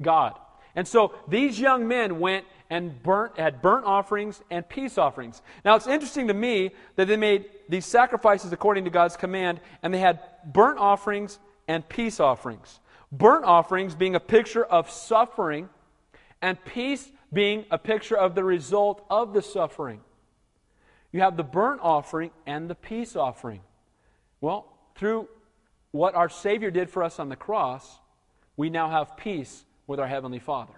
God. 0.02 0.38
And 0.76 0.88
so 0.88 1.14
these 1.28 1.60
young 1.60 1.88
men 1.88 2.20
went 2.20 2.46
and 2.70 3.02
burnt, 3.04 3.38
had 3.38 3.62
burnt 3.62 3.86
offerings 3.86 4.42
and 4.50 4.68
peace 4.68 4.98
offerings. 4.98 5.42
Now 5.66 5.76
it's 5.76 5.88
interesting 5.88 6.28
to 6.28 6.34
me 6.34 6.72
that 6.96 7.08
they 7.08 7.18
made 7.18 7.46
these 7.68 7.86
sacrifices 7.86 8.52
according 8.54 8.86
to 8.86 8.90
God's 8.90 9.18
command, 9.18 9.60
and 9.84 9.94
they 9.94 10.00
had 10.00 10.20
burnt 10.46 10.80
offerings 10.80 11.40
and 11.68 11.88
peace 11.88 12.20
offerings. 12.20 12.80
Burnt 13.12 13.44
offerings 13.44 13.96
being 13.96 14.16
a 14.16 14.20
picture 14.20 14.64
of 14.64 14.90
suffering, 14.90 15.70
and 16.42 16.64
peace 16.66 17.12
being 17.32 17.66
a 17.72 17.78
picture 17.78 18.18
of 18.18 18.36
the 18.36 18.44
result 18.44 19.06
of 19.10 19.34
the 19.34 19.42
suffering. 19.42 20.02
You 21.12 21.21
have 21.21 21.38
the 21.38 21.43
burnt 21.43 21.82
offering 21.84 22.32
and 22.45 22.69
the 22.69 22.76
peace 22.76 23.15
offering. 23.15 23.62
Well, 24.39 24.65
through 24.95 25.28
what 25.91 26.15
our 26.15 26.30
Savior 26.30 26.71
did 26.71 26.89
for 26.89 27.04
us 27.04 27.19
on 27.19 27.30
the 27.30 27.36
cross, 27.36 28.00
we 28.56 28.69
now 28.69 28.89
have 28.89 29.17
peace 29.17 29.65
with 29.88 30.00
our 30.00 30.08
Heavenly 30.08 30.39
Father. 30.39 30.74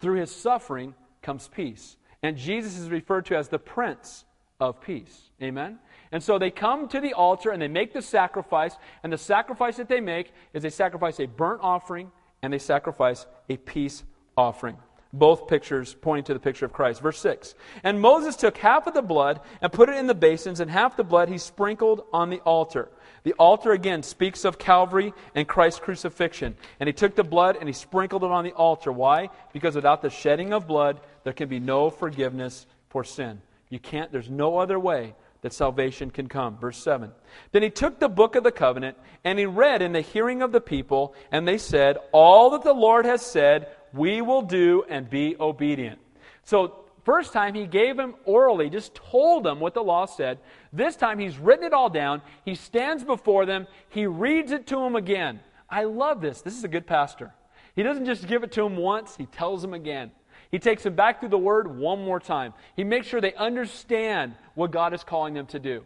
Through 0.00 0.20
his 0.20 0.34
suffering 0.34 0.94
comes 1.20 1.48
peace. 1.48 1.96
And 2.22 2.36
Jesus 2.36 2.78
is 2.78 2.88
referred 2.88 3.26
to 3.26 3.36
as 3.36 3.48
the 3.48 3.58
Prince 3.58 4.24
of 4.58 4.80
Peace. 4.80 5.30
Amen? 5.42 5.78
And 6.12 6.22
so 6.22 6.38
they 6.38 6.50
come 6.50 6.88
to 6.88 7.00
the 7.00 7.14
altar 7.14 7.50
and 7.50 7.60
they 7.60 7.68
make 7.68 7.92
the 7.92 8.02
sacrifice, 8.02 8.76
and 9.02 9.12
the 9.12 9.18
sacrifice 9.18 9.76
that 9.76 9.88
they 9.88 10.00
make 10.00 10.32
is 10.54 10.62
they 10.62 10.70
sacrifice 10.70 11.20
a 11.20 11.26
burnt 11.26 11.60
offering 11.62 12.10
and 12.42 12.52
they 12.52 12.58
sacrifice 12.58 13.26
a 13.48 13.56
peace 13.56 14.04
offering 14.36 14.76
both 15.12 15.46
pictures 15.46 15.94
pointing 16.00 16.24
to 16.24 16.34
the 16.34 16.40
picture 16.40 16.64
of 16.64 16.72
Christ. 16.72 17.00
Verse 17.00 17.18
6 17.18 17.54
And 17.82 18.00
Moses 18.00 18.36
took 18.36 18.56
half 18.56 18.86
of 18.86 18.94
the 18.94 19.02
blood 19.02 19.40
and 19.60 19.72
put 19.72 19.88
it 19.88 19.96
in 19.96 20.06
the 20.06 20.14
basins, 20.14 20.60
and 20.60 20.70
half 20.70 20.96
the 20.96 21.04
blood 21.04 21.28
he 21.28 21.38
sprinkled 21.38 22.04
on 22.12 22.30
the 22.30 22.40
altar. 22.40 22.88
The 23.24 23.34
altar 23.34 23.72
again 23.72 24.02
speaks 24.02 24.44
of 24.44 24.58
Calvary 24.58 25.12
and 25.34 25.46
Christ's 25.46 25.80
crucifixion. 25.80 26.56
And 26.80 26.88
he 26.88 26.92
took 26.92 27.14
the 27.14 27.22
blood 27.22 27.56
and 27.56 27.68
he 27.68 27.72
sprinkled 27.72 28.24
it 28.24 28.30
on 28.30 28.44
the 28.44 28.52
altar. 28.52 28.90
Why? 28.90 29.30
Because 29.52 29.76
without 29.76 30.02
the 30.02 30.10
shedding 30.10 30.52
of 30.52 30.66
blood, 30.66 31.00
there 31.24 31.32
can 31.32 31.48
be 31.48 31.60
no 31.60 31.90
forgiveness 31.90 32.66
for 32.88 33.04
sin. 33.04 33.40
You 33.68 33.78
can't, 33.78 34.10
there's 34.10 34.28
no 34.28 34.58
other 34.58 34.78
way 34.78 35.14
that 35.42 35.52
salvation 35.52 36.10
can 36.10 36.28
come. 36.28 36.56
Verse 36.58 36.78
7. 36.78 37.10
Then 37.52 37.62
he 37.62 37.70
took 37.70 37.98
the 37.98 38.08
book 38.08 38.34
of 38.36 38.44
the 38.44 38.52
covenant 38.52 38.96
and 39.24 39.38
he 39.38 39.46
read 39.46 39.82
in 39.82 39.92
the 39.92 40.00
hearing 40.00 40.42
of 40.42 40.52
the 40.52 40.60
people, 40.60 41.14
and 41.30 41.46
they 41.46 41.58
said, 41.58 41.98
All 42.12 42.50
that 42.50 42.62
the 42.62 42.72
Lord 42.72 43.04
has 43.04 43.22
said, 43.22 43.68
we 43.92 44.22
will 44.22 44.42
do 44.42 44.84
and 44.88 45.08
be 45.08 45.36
obedient. 45.38 45.98
So, 46.44 46.84
first 47.04 47.32
time 47.32 47.54
he 47.54 47.66
gave 47.66 47.98
him 47.98 48.14
orally, 48.24 48.70
just 48.70 48.94
told 48.94 49.44
them 49.44 49.60
what 49.60 49.74
the 49.74 49.82
law 49.82 50.06
said. 50.06 50.38
This 50.72 50.96
time 50.96 51.18
he's 51.18 51.38
written 51.38 51.64
it 51.64 51.72
all 51.72 51.90
down. 51.90 52.22
He 52.44 52.54
stands 52.54 53.04
before 53.04 53.46
them, 53.46 53.66
he 53.88 54.06
reads 54.06 54.52
it 54.52 54.66
to 54.68 54.76
them 54.76 54.96
again. 54.96 55.40
I 55.68 55.84
love 55.84 56.20
this. 56.20 56.42
This 56.42 56.56
is 56.56 56.64
a 56.64 56.68
good 56.68 56.86
pastor. 56.86 57.32
He 57.74 57.82
doesn't 57.82 58.04
just 58.04 58.26
give 58.26 58.42
it 58.42 58.52
to 58.52 58.62
them 58.62 58.76
once, 58.76 59.16
he 59.16 59.26
tells 59.26 59.62
them 59.62 59.74
again. 59.74 60.10
He 60.50 60.58
takes 60.58 60.82
them 60.82 60.94
back 60.94 61.20
through 61.20 61.30
the 61.30 61.38
Word 61.38 61.78
one 61.78 62.04
more 62.04 62.20
time. 62.20 62.52
He 62.76 62.84
makes 62.84 63.06
sure 63.06 63.22
they 63.22 63.32
understand 63.34 64.34
what 64.54 64.70
God 64.70 64.92
is 64.92 65.02
calling 65.02 65.32
them 65.32 65.46
to 65.46 65.58
do. 65.58 65.82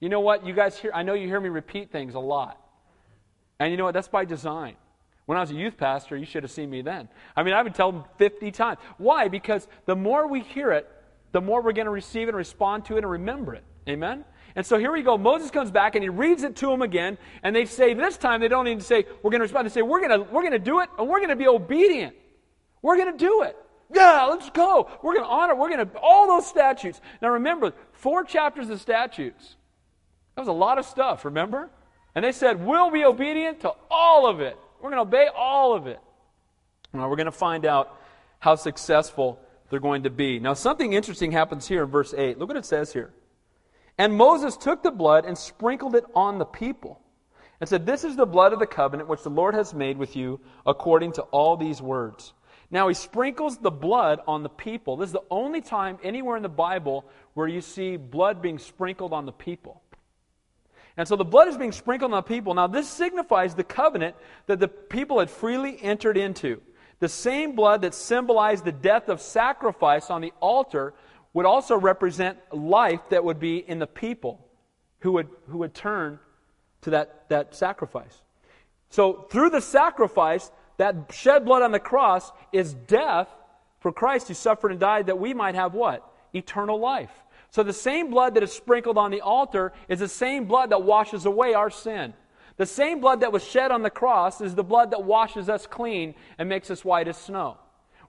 You 0.00 0.08
know 0.08 0.20
what? 0.20 0.44
You 0.44 0.52
guys 0.54 0.76
hear, 0.76 0.90
I 0.92 1.04
know 1.04 1.14
you 1.14 1.28
hear 1.28 1.40
me 1.40 1.48
repeat 1.48 1.92
things 1.92 2.14
a 2.14 2.20
lot. 2.20 2.60
And 3.60 3.70
you 3.70 3.76
know 3.76 3.84
what? 3.84 3.94
That's 3.94 4.08
by 4.08 4.24
design. 4.24 4.74
When 5.28 5.36
I 5.36 5.42
was 5.42 5.50
a 5.50 5.54
youth 5.54 5.76
pastor, 5.76 6.16
you 6.16 6.24
should 6.24 6.42
have 6.42 6.50
seen 6.50 6.70
me 6.70 6.80
then. 6.80 7.06
I 7.36 7.42
mean, 7.42 7.52
I 7.52 7.62
would 7.62 7.74
tell 7.74 7.92
them 7.92 8.04
50 8.16 8.50
times. 8.50 8.78
Why? 8.96 9.28
Because 9.28 9.68
the 9.84 9.94
more 9.94 10.26
we 10.26 10.40
hear 10.40 10.72
it, 10.72 10.90
the 11.32 11.40
more 11.42 11.60
we're 11.60 11.74
going 11.74 11.84
to 11.84 11.90
receive 11.90 12.22
it 12.22 12.30
and 12.30 12.36
respond 12.38 12.86
to 12.86 12.94
it 12.94 13.00
and 13.00 13.10
remember 13.10 13.54
it. 13.54 13.62
Amen? 13.86 14.24
And 14.56 14.64
so 14.64 14.78
here 14.78 14.90
we 14.90 15.02
go. 15.02 15.18
Moses 15.18 15.50
comes 15.50 15.70
back 15.70 15.96
and 15.96 16.02
he 16.02 16.08
reads 16.08 16.44
it 16.44 16.56
to 16.56 16.68
them 16.68 16.80
again. 16.80 17.18
And 17.42 17.54
they 17.54 17.66
say, 17.66 17.92
this 17.92 18.16
time 18.16 18.40
they 18.40 18.48
don't 18.48 18.68
even 18.68 18.80
say, 18.80 19.04
we're 19.22 19.30
going 19.30 19.40
to 19.40 19.44
respond. 19.44 19.66
They 19.66 19.70
say, 19.70 19.82
we're 19.82 20.00
going 20.00 20.18
to, 20.18 20.32
we're 20.32 20.40
going 20.40 20.52
to 20.52 20.58
do 20.58 20.80
it 20.80 20.88
and 20.98 21.06
we're 21.06 21.18
going 21.18 21.28
to 21.28 21.36
be 21.36 21.46
obedient. 21.46 22.16
We're 22.80 22.96
going 22.96 23.12
to 23.12 23.18
do 23.18 23.42
it. 23.42 23.54
Yeah, 23.92 24.28
let's 24.30 24.48
go. 24.48 24.90
We're 25.02 25.12
going 25.12 25.26
to 25.26 25.30
honor, 25.30 25.54
we're 25.54 25.68
going 25.68 25.86
to, 25.86 25.98
all 25.98 26.26
those 26.26 26.46
statutes. 26.46 27.02
Now 27.20 27.28
remember, 27.28 27.74
four 27.92 28.24
chapters 28.24 28.70
of 28.70 28.80
statutes. 28.80 29.56
That 30.36 30.40
was 30.40 30.48
a 30.48 30.52
lot 30.52 30.78
of 30.78 30.86
stuff, 30.86 31.26
remember? 31.26 31.68
And 32.14 32.24
they 32.24 32.32
said, 32.32 32.64
we'll 32.64 32.90
be 32.90 33.04
obedient 33.04 33.60
to 33.60 33.72
all 33.90 34.26
of 34.26 34.40
it. 34.40 34.56
We're 34.80 34.90
going 34.90 35.04
to 35.04 35.08
obey 35.08 35.28
all 35.34 35.74
of 35.74 35.86
it. 35.86 36.00
Now 36.92 37.08
we're 37.08 37.16
going 37.16 37.26
to 37.26 37.32
find 37.32 37.64
out 37.64 37.98
how 38.38 38.54
successful 38.54 39.40
they're 39.70 39.80
going 39.80 40.04
to 40.04 40.10
be. 40.10 40.38
Now, 40.38 40.54
something 40.54 40.92
interesting 40.92 41.32
happens 41.32 41.68
here 41.68 41.82
in 41.82 41.90
verse 41.90 42.14
8. 42.16 42.38
Look 42.38 42.48
what 42.48 42.56
it 42.56 42.64
says 42.64 42.92
here. 42.92 43.12
And 43.98 44.14
Moses 44.14 44.56
took 44.56 44.82
the 44.82 44.90
blood 44.90 45.24
and 45.24 45.36
sprinkled 45.36 45.94
it 45.94 46.04
on 46.14 46.38
the 46.38 46.44
people 46.44 47.00
and 47.60 47.68
said, 47.68 47.84
This 47.84 48.04
is 48.04 48.16
the 48.16 48.26
blood 48.26 48.52
of 48.52 48.60
the 48.60 48.66
covenant 48.66 49.08
which 49.08 49.22
the 49.22 49.30
Lord 49.30 49.54
has 49.54 49.74
made 49.74 49.98
with 49.98 50.16
you 50.16 50.40
according 50.64 51.12
to 51.12 51.22
all 51.22 51.56
these 51.56 51.82
words. 51.82 52.32
Now, 52.70 52.88
he 52.88 52.94
sprinkles 52.94 53.58
the 53.58 53.70
blood 53.70 54.20
on 54.26 54.42
the 54.42 54.48
people. 54.48 54.96
This 54.96 55.08
is 55.08 55.14
the 55.14 55.22
only 55.30 55.60
time 55.60 55.98
anywhere 56.02 56.36
in 56.36 56.42
the 56.42 56.48
Bible 56.48 57.06
where 57.34 57.48
you 57.48 57.60
see 57.60 57.96
blood 57.96 58.42
being 58.42 58.58
sprinkled 58.58 59.12
on 59.12 59.26
the 59.26 59.32
people. 59.32 59.82
And 60.98 61.06
so 61.06 61.14
the 61.14 61.24
blood 61.24 61.46
is 61.46 61.56
being 61.56 61.70
sprinkled 61.70 62.12
on 62.12 62.18
the 62.18 62.22
people. 62.22 62.52
Now, 62.52 62.66
this 62.66 62.88
signifies 62.88 63.54
the 63.54 63.62
covenant 63.62 64.16
that 64.46 64.58
the 64.58 64.66
people 64.66 65.20
had 65.20 65.30
freely 65.30 65.80
entered 65.80 66.16
into. 66.16 66.60
The 66.98 67.08
same 67.08 67.54
blood 67.54 67.82
that 67.82 67.94
symbolized 67.94 68.64
the 68.64 68.72
death 68.72 69.08
of 69.08 69.20
sacrifice 69.20 70.10
on 70.10 70.20
the 70.20 70.32
altar 70.40 70.94
would 71.32 71.46
also 71.46 71.76
represent 71.76 72.36
life 72.52 73.00
that 73.10 73.24
would 73.24 73.38
be 73.38 73.58
in 73.58 73.78
the 73.78 73.86
people 73.86 74.44
who 74.98 75.12
would, 75.12 75.28
who 75.46 75.58
would 75.58 75.72
turn 75.72 76.18
to 76.80 76.90
that, 76.90 77.28
that 77.28 77.54
sacrifice. 77.54 78.20
So, 78.90 79.28
through 79.30 79.50
the 79.50 79.60
sacrifice, 79.60 80.50
that 80.78 81.12
shed 81.12 81.44
blood 81.44 81.62
on 81.62 81.70
the 81.70 81.78
cross 81.78 82.32
is 82.52 82.74
death 82.74 83.28
for 83.78 83.92
Christ 83.92 84.26
who 84.26 84.34
suffered 84.34 84.72
and 84.72 84.80
died 84.80 85.06
that 85.06 85.18
we 85.18 85.32
might 85.32 85.54
have 85.54 85.74
what? 85.74 86.02
Eternal 86.34 86.80
life. 86.80 87.12
So, 87.50 87.62
the 87.62 87.72
same 87.72 88.10
blood 88.10 88.34
that 88.34 88.42
is 88.42 88.52
sprinkled 88.52 88.98
on 88.98 89.10
the 89.10 89.22
altar 89.22 89.72
is 89.88 90.00
the 90.00 90.08
same 90.08 90.44
blood 90.44 90.70
that 90.70 90.82
washes 90.82 91.24
away 91.24 91.54
our 91.54 91.70
sin. 91.70 92.12
The 92.58 92.66
same 92.66 93.00
blood 93.00 93.20
that 93.20 93.32
was 93.32 93.44
shed 93.44 93.70
on 93.70 93.82
the 93.82 93.90
cross 93.90 94.40
is 94.40 94.54
the 94.54 94.64
blood 94.64 94.90
that 94.90 95.04
washes 95.04 95.48
us 95.48 95.66
clean 95.66 96.14
and 96.38 96.48
makes 96.48 96.70
us 96.70 96.84
white 96.84 97.08
as 97.08 97.16
snow. 97.16 97.56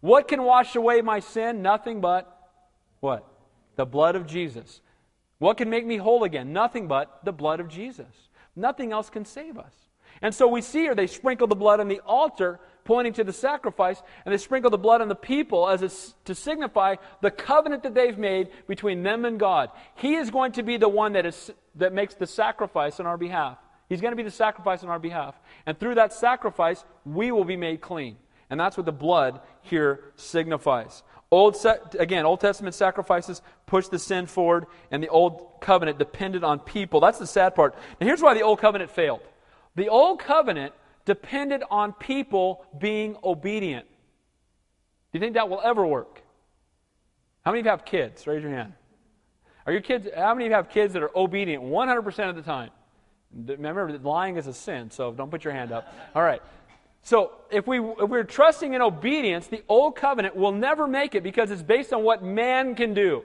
What 0.01 0.27
can 0.27 0.43
wash 0.43 0.75
away 0.75 1.01
my 1.01 1.19
sin? 1.19 1.61
Nothing 1.61 2.01
but 2.01 2.35
what? 2.99 3.25
The 3.75 3.85
blood 3.85 4.15
of 4.15 4.25
Jesus. 4.25 4.81
What 5.37 5.57
can 5.57 5.69
make 5.69 5.85
me 5.85 5.97
whole 5.97 6.23
again? 6.23 6.51
Nothing 6.51 6.87
but 6.87 7.23
the 7.23 7.31
blood 7.31 7.59
of 7.59 7.69
Jesus. 7.69 8.29
Nothing 8.55 8.91
else 8.91 9.09
can 9.09 9.23
save 9.23 9.57
us. 9.57 9.73
And 10.21 10.33
so 10.33 10.47
we 10.47 10.61
see 10.61 10.79
here 10.79 10.95
they 10.95 11.07
sprinkle 11.07 11.47
the 11.47 11.55
blood 11.55 11.79
on 11.79 11.87
the 11.87 12.01
altar, 12.01 12.59
pointing 12.89 13.13
to 13.13 13.23
the 13.23 13.31
sacrifice, 13.31 14.01
and 14.25 14.33
they 14.33 14.37
sprinkle 14.39 14.71
the 14.71 14.77
blood 14.77 14.99
on 14.99 15.09
the 15.09 15.13
people 15.13 15.69
as 15.69 15.83
a, 15.83 15.91
to 16.25 16.33
signify 16.33 16.95
the 17.21 17.29
covenant 17.29 17.83
that 17.83 17.93
they've 17.93 18.17
made 18.17 18.49
between 18.65 19.03
them 19.03 19.25
and 19.25 19.39
God. 19.39 19.69
He 19.93 20.15
is 20.15 20.31
going 20.31 20.53
to 20.53 20.63
be 20.63 20.77
the 20.77 20.89
one 20.89 21.13
that, 21.13 21.23
is, 21.23 21.51
that 21.75 21.93
makes 21.93 22.15
the 22.15 22.25
sacrifice 22.25 22.99
on 22.99 23.05
our 23.05 23.15
behalf. 23.15 23.59
He's 23.89 24.01
going 24.01 24.11
to 24.11 24.15
be 24.15 24.23
the 24.23 24.31
sacrifice 24.31 24.81
on 24.81 24.89
our 24.89 24.97
behalf. 24.97 25.39
And 25.67 25.79
through 25.79 25.95
that 25.95 26.13
sacrifice, 26.13 26.83
we 27.05 27.29
will 27.29 27.45
be 27.45 27.57
made 27.57 27.79
clean. 27.79 28.17
And 28.49 28.59
that's 28.59 28.75
what 28.75 28.87
the 28.87 28.91
blood 28.91 29.39
here 29.61 30.05
signifies. 30.15 31.03
Old 31.29 31.63
again, 31.99 32.25
Old 32.25 32.39
Testament 32.39 32.73
sacrifices 32.73 33.43
pushed 33.67 33.91
the 33.91 33.99
sin 33.99 34.25
forward, 34.25 34.65
and 34.89 35.03
the 35.03 35.09
Old 35.09 35.61
Covenant 35.61 35.99
depended 35.99 36.43
on 36.43 36.57
people. 36.57 37.01
That's 37.01 37.19
the 37.19 37.27
sad 37.27 37.53
part. 37.53 37.75
Now, 38.01 38.07
here's 38.07 38.23
why 38.23 38.33
the 38.33 38.41
Old 38.41 38.59
Covenant 38.59 38.89
failed. 38.89 39.21
The 39.75 39.89
Old 39.89 40.19
Covenant 40.19 40.73
depended 41.09 41.63
on 41.71 41.91
people 41.91 42.63
being 42.77 43.17
obedient. 43.23 43.87
Do 45.11 45.17
you 45.17 45.19
think 45.19 45.33
that 45.33 45.49
will 45.49 45.59
ever 45.59 45.83
work? 45.83 46.21
How 47.43 47.49
many 47.49 47.61
of 47.61 47.65
you 47.65 47.71
have 47.71 47.83
kids? 47.83 48.27
Raise 48.27 48.43
your 48.43 48.51
hand. 48.51 48.73
Are 49.65 49.71
your 49.71 49.81
kids? 49.81 50.07
How 50.15 50.35
many 50.35 50.45
of 50.45 50.51
you 50.51 50.55
have 50.55 50.69
kids 50.69 50.93
that 50.93 51.01
are 51.01 51.09
obedient 51.17 51.63
100% 51.63 52.29
of 52.29 52.35
the 52.35 52.43
time? 52.43 52.69
Remember, 53.33 53.97
lying 53.97 54.37
is 54.37 54.45
a 54.45 54.53
sin, 54.53 54.91
so 54.91 55.11
don't 55.11 55.31
put 55.31 55.43
your 55.43 55.53
hand 55.53 55.71
up. 55.71 55.91
All 56.13 56.21
right. 56.21 56.43
So 57.01 57.31
if, 57.49 57.65
we, 57.65 57.79
if 57.79 58.07
we're 58.07 58.23
trusting 58.23 58.75
in 58.75 58.81
obedience, 58.83 59.47
the 59.47 59.63
old 59.67 59.95
covenant 59.95 60.35
will 60.35 60.51
never 60.51 60.87
make 60.87 61.15
it 61.15 61.23
because 61.23 61.49
it's 61.49 61.63
based 61.63 61.91
on 61.91 62.03
what 62.03 62.21
man 62.21 62.75
can 62.75 62.93
do. 62.93 63.23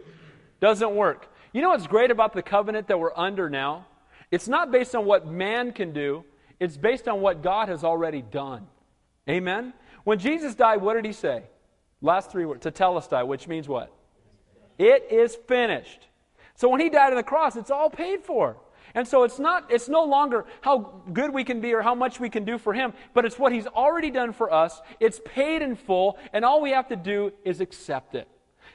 Doesn't 0.59 0.95
work. 0.95 1.31
You 1.53 1.61
know 1.61 1.69
what's 1.69 1.87
great 1.87 2.11
about 2.11 2.33
the 2.33 2.43
covenant 2.43 2.89
that 2.89 2.99
we're 2.99 3.15
under 3.15 3.51
now? 3.51 3.85
It's 4.31 4.49
not 4.49 4.71
based 4.71 4.95
on 4.95 5.05
what 5.05 5.27
man 5.27 5.73
can 5.73 5.93
do, 5.93 6.25
it's 6.65 6.77
based 6.77 7.09
on 7.09 7.21
what 7.21 7.43
God 7.43 7.69
has 7.69 7.85
already 7.85 8.23
done. 8.23 8.67
Amen? 9.29 9.73
When 10.05 10.19
Jesus 10.19 10.55
died, 10.55 10.83
what 10.83 10.95
did 10.95 11.05
he 11.05 11.13
say? 11.13 11.45
Last 12.01 12.31
three 12.31 12.45
words, 12.45 12.65
tetelestai, 12.65 13.27
which 13.27 13.49
means 13.49 13.69
what? 13.69 13.93
It 14.79 15.07
is 15.11 15.37
finished. 15.47 16.09
So 16.55 16.69
when 16.69 16.81
he 16.81 16.91
died 16.91 17.11
on 17.11 17.17
the 17.17 17.23
cross, 17.23 17.57
it's 17.57 17.71
all 17.71 17.91
paid 17.91 18.23
for. 18.23 18.57
And 18.95 19.09
so 19.09 19.25
it's 19.25 19.39
not 19.39 19.73
it's 19.73 19.89
no 19.89 20.05
longer 20.05 20.45
how 20.61 21.03
good 21.13 21.33
we 21.33 21.43
can 21.43 21.61
be 21.61 21.75
or 21.75 21.83
how 21.83 21.95
much 21.95 22.21
we 22.21 22.31
can 22.31 22.45
do 22.45 22.59
for 22.59 22.73
him, 22.73 22.93
but 23.13 23.25
it's 23.25 23.39
what 23.39 23.53
he's 23.53 23.67
already 23.67 24.11
done 24.11 24.33
for 24.33 24.53
us. 24.53 24.81
It's 25.01 25.21
paid 25.25 25.63
in 25.63 25.75
full, 25.75 26.19
and 26.33 26.45
all 26.45 26.61
we 26.61 26.71
have 26.71 26.89
to 26.89 26.97
do 26.97 27.33
is 27.45 27.61
accept 27.61 28.15
it. 28.15 28.29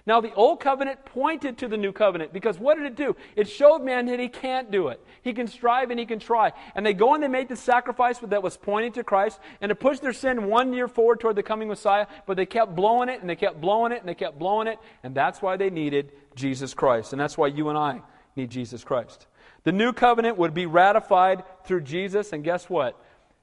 Now, 0.10 0.22
the 0.22 0.34
old 0.34 0.60
covenant 0.60 1.06
pointed 1.06 1.60
to 1.60 1.68
the 1.68 1.78
new 1.78 1.92
covenant 1.92 2.34
because 2.34 2.58
what 2.58 2.78
did 2.78 2.88
it 2.88 2.96
do? 2.96 3.16
It 3.36 3.48
showed 3.48 3.84
man 3.84 4.08
that 4.08 4.20
he 4.20 4.28
can't 4.28 4.72
do 4.72 4.88
it. 4.88 5.00
He 5.22 5.34
can 5.34 5.46
strive 5.46 5.92
and 5.92 6.00
he 6.00 6.08
can 6.08 6.18
try. 6.18 6.52
And 6.74 6.84
they 6.84 6.96
go 6.96 7.14
and 7.14 7.22
they 7.22 7.28
make 7.28 7.48
the 7.48 7.56
sacrifice 7.56 8.18
that 8.18 8.42
was 8.42 8.58
pointing 8.58 8.94
to 8.94 9.04
Christ 9.04 9.40
and 9.62 9.70
to 9.70 9.76
push 9.76 10.00
their 10.00 10.12
sin 10.12 10.48
one 10.48 10.74
year 10.74 10.88
forward 10.88 11.20
toward 11.20 11.36
the 11.36 11.44
coming 11.44 11.68
Messiah, 11.68 12.08
but 12.26 12.38
they 12.38 12.48
kept 12.48 12.76
blowing 12.76 13.08
it 13.08 13.22
and 13.22 13.30
they 13.30 13.36
kept 13.36 13.62
blowing 13.62 13.92
it 13.92 14.00
and 14.00 14.10
they 14.10 14.16
kept 14.16 14.40
blowing 14.40 14.68
it. 14.68 14.80
And 15.04 15.14
that's 15.14 15.44
why 15.44 15.58
they 15.58 15.70
needed 15.70 16.12
Jesus 16.34 16.74
Christ. 16.74 17.14
And 17.14 17.20
that's 17.22 17.38
why 17.38 17.46
you 17.46 17.70
and 17.70 17.78
I 17.78 18.02
need 18.36 18.50
Jesus 18.50 18.84
Christ. 18.84 19.28
The 19.64 19.72
new 19.72 19.94
covenant 19.94 20.40
would 20.40 20.56
be 20.56 20.66
ratified 20.66 21.44
through 21.66 21.82
Jesus, 21.82 22.34
and 22.34 22.44
guess 22.44 22.68
what? 22.68 23.00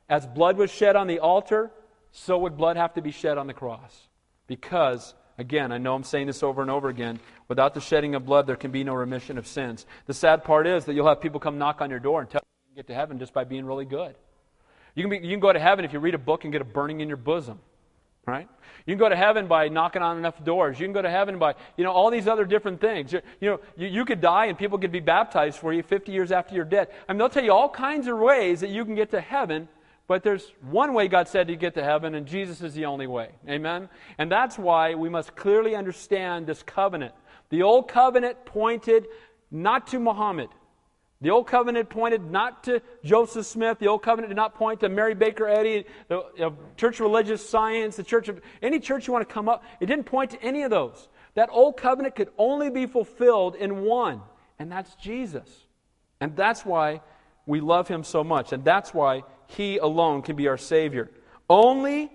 As 0.09 0.27
blood 0.27 0.57
was 0.57 0.73
shed 0.73 0.97
on 0.97 1.07
the 1.07 1.21
altar, 1.21 1.71
so 2.11 2.37
would 2.39 2.57
blood 2.57 2.77
have 2.77 2.95
to 2.95 3.03
be 3.03 3.13
shed 3.13 3.39
on 3.39 3.47
the 3.47 3.55
cross. 3.55 4.09
Because, 4.49 5.15
again, 5.39 5.73
I 5.73 5.79
know 5.79 5.95
I'm 5.95 6.05
saying 6.05 6.27
this 6.27 6.43
over 6.43 6.63
and 6.63 6.71
over 6.71 6.89
again, 6.89 7.21
without 7.49 7.75
the 7.75 7.81
shedding 7.81 8.15
of 8.15 8.27
blood, 8.27 8.47
there 8.47 8.57
can 8.57 8.71
be 8.71 8.85
no 8.85 8.95
remission 8.95 9.39
of 9.39 9.47
sins. 9.47 9.87
The 10.07 10.15
sad 10.15 10.45
part 10.45 10.67
is 10.67 10.85
that 10.85 10.95
you'll 10.95 11.09
have 11.09 11.21
people 11.21 11.41
come 11.41 11.59
knock 11.59 11.81
on 11.81 11.91
your 11.91 12.01
door 12.01 12.21
and 12.21 12.31
tell 12.31 12.43
you 12.43 12.71
you 12.71 12.75
can 12.75 12.83
get 12.83 12.87
to 12.93 12.95
heaven 12.95 13.19
just 13.19 13.33
by 13.33 13.45
being 13.45 13.65
really 13.65 13.85
good. 13.85 14.15
You 14.95 15.03
can, 15.03 15.11
be, 15.11 15.27
you 15.27 15.33
can 15.33 15.41
go 15.41 15.53
to 15.53 15.61
heaven 15.61 15.85
if 15.85 15.93
you 15.93 15.99
read 15.99 16.15
a 16.15 16.19
book 16.19 16.45
and 16.45 16.53
get 16.53 16.63
a 16.63 16.65
burning 16.65 17.01
in 17.01 17.09
your 17.09 17.19
bosom 17.19 17.61
right? 18.27 18.49
You 18.87 18.93
can 18.93 18.99
go 18.99 19.09
to 19.09 19.17
heaven 19.17 19.47
by 19.47 19.69
knocking 19.69 20.03
on 20.03 20.19
enough 20.19 20.43
doors. 20.45 20.79
You 20.81 20.87
can 20.87 20.93
go 20.93 21.03
to 21.03 21.11
heaven 21.11 21.39
by, 21.39 21.55
you 21.77 21.85
know, 21.85 21.93
all 21.93 22.11
these 22.11 22.27
other 22.27 22.45
different 22.45 22.81
things. 22.81 23.13
You, 23.13 23.23
you 23.41 23.51
know, 23.51 23.61
you, 23.77 23.87
you, 23.87 24.05
could 24.05 24.21
die 24.21 24.47
and 24.47 24.59
people 24.59 24.79
could 24.79 24.93
be 24.93 25.01
baptized 25.01 25.59
for 25.59 25.73
you 25.73 25.83
50 25.83 26.13
years 26.13 26.33
after 26.33 26.55
you're 26.55 26.65
dead. 26.65 26.89
I 27.09 27.13
mean, 27.13 27.19
they'll 27.19 27.29
tell 27.29 27.45
you 27.45 27.53
all 27.53 27.69
kinds 27.69 28.09
of 28.09 28.19
ways 28.19 28.61
that 28.61 28.71
you 28.71 28.85
can 28.85 28.97
get 28.97 29.13
to 29.13 29.21
heaven, 29.21 29.69
but 30.07 30.23
there's 30.23 30.53
one 30.63 30.93
way 30.93 31.09
God 31.09 31.29
said 31.29 31.49
to 31.49 31.57
get 31.57 31.75
to 31.75 31.85
heaven, 31.85 32.15
and 32.15 32.27
Jesus 32.27 32.63
is 32.63 32.75
the 32.75 32.85
only 32.85 33.07
way. 33.07 33.31
Amen? 33.49 33.89
And 34.19 34.31
that's 34.31 34.59
why 34.59 34.95
we 34.95 35.09
must 35.09 35.37
clearly 35.37 35.75
understand 35.75 36.47
this 36.47 36.63
covenant. 36.63 37.15
The 37.51 37.63
old 37.63 37.89
covenant 37.89 38.45
pointed 38.45 39.07
not 39.51 39.87
to 39.89 39.99
Muhammad, 39.99 40.49
the 41.23 41.31
Old 41.31 41.47
Covenant 41.47 41.89
pointed 41.89 42.31
not 42.31 42.65
to 42.65 42.83
Joseph 43.03 43.47
Smith. 43.47 43.79
The 43.79 43.89
Old 43.89 44.03
Covenant 44.03 44.29
did 44.29 44.37
not 44.37 44.55
point 44.55 44.81
to 44.81 44.89
Mary 44.91 45.15
Baker 45.15 45.49
Eddy, 45.49 45.87
the 46.09 46.53
Church 46.77 46.97
of 46.97 47.01
Religious 47.01 47.47
Science, 47.49 47.97
the 47.97 48.03
Church 48.03 48.29
of 48.29 48.41
any 48.61 48.79
church 48.79 49.07
you 49.07 49.15
want 49.15 49.27
to 49.27 49.33
come 49.33 49.49
up. 49.49 49.65
It 49.81 49.87
didn't 49.87 50.05
point 50.05 50.33
to 50.33 50.43
any 50.43 50.63
of 50.63 50.71
those. 50.71 51.09
That 51.35 51.49
Old 51.51 51.79
Covenant 51.79 52.17
could 52.17 52.29
only 52.37 52.69
be 52.69 52.87
fulfilled 52.87 53.57
in 53.57 53.83
one, 53.83 54.21
and 54.59 54.71
that's 54.71 54.95
Jesus. 54.97 55.49
And 56.21 56.37
that's 56.37 56.67
why 56.67 57.01
we 57.47 57.61
love 57.61 57.89
him 57.89 58.05
so 58.05 58.23
much, 58.23 58.53
and 58.53 58.63
that's 58.63 58.93
why 58.93 59.23
he 59.47 59.79
alone 59.79 60.23
can 60.23 60.37
be 60.37 60.49
our 60.49 60.57
Savior. 60.57 61.11
Only 61.49 62.11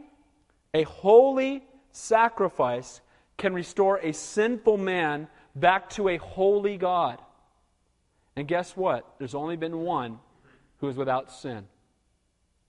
a 0.73 0.83
holy 0.83 1.63
sacrifice 1.91 3.01
can 3.37 3.53
restore 3.53 3.97
a 3.97 4.13
sinful 4.13 4.77
man 4.77 5.27
back 5.55 5.89
to 5.91 6.09
a 6.09 6.17
holy 6.17 6.77
God. 6.77 7.21
And 8.35 8.47
guess 8.47 8.75
what? 8.75 9.15
There's 9.17 9.35
only 9.35 9.57
been 9.57 9.79
one 9.79 10.19
who 10.77 10.87
is 10.87 10.95
without 10.95 11.31
sin, 11.31 11.65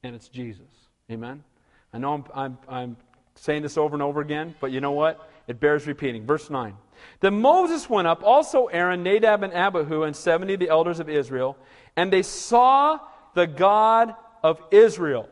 and 0.03 0.14
it's 0.14 0.29
Jesus. 0.29 0.66
Amen? 1.11 1.44
I 1.92 1.98
know 1.98 2.14
I'm, 2.14 2.25
I'm, 2.35 2.59
I'm 2.68 2.96
saying 3.37 3.62
this 3.62 3.77
over 3.77 3.94
and 3.94 4.03
over 4.03 4.20
again, 4.20 4.55
but 4.61 4.72
you 4.72 4.81
know 4.81 4.92
what? 4.92 5.29
it 5.48 5.61
bears 5.61 5.87
repeating. 5.87 6.27
Verse 6.27 6.51
9. 6.51 6.77
Then 7.20 7.40
Moses 7.40 7.88
went 7.88 8.07
up, 8.07 8.22
also 8.22 8.66
Aaron, 8.66 9.03
Nadab, 9.03 9.42
and 9.42 9.53
Abihu, 9.53 10.05
and 10.05 10.14
70 10.14 10.55
of 10.55 10.61
the 10.61 10.68
elders 10.68 11.01
of 11.01 11.09
Israel, 11.09 11.57
and 11.96 12.12
they 12.12 12.22
saw 12.22 12.98
the 13.35 13.46
God 13.46 14.14
of 14.43 14.61
Israel. 14.71 15.29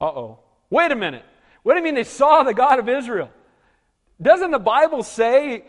Uh 0.00 0.06
oh. 0.06 0.38
Wait 0.70 0.90
a 0.92 0.96
minute. 0.96 1.24
What 1.62 1.74
do 1.74 1.78
you 1.78 1.84
mean 1.84 1.94
they 1.94 2.04
saw 2.04 2.42
the 2.42 2.54
God 2.54 2.78
of 2.78 2.88
Israel? 2.88 3.30
Doesn't 4.20 4.50
the 4.50 4.58
Bible 4.58 5.02
say 5.02 5.64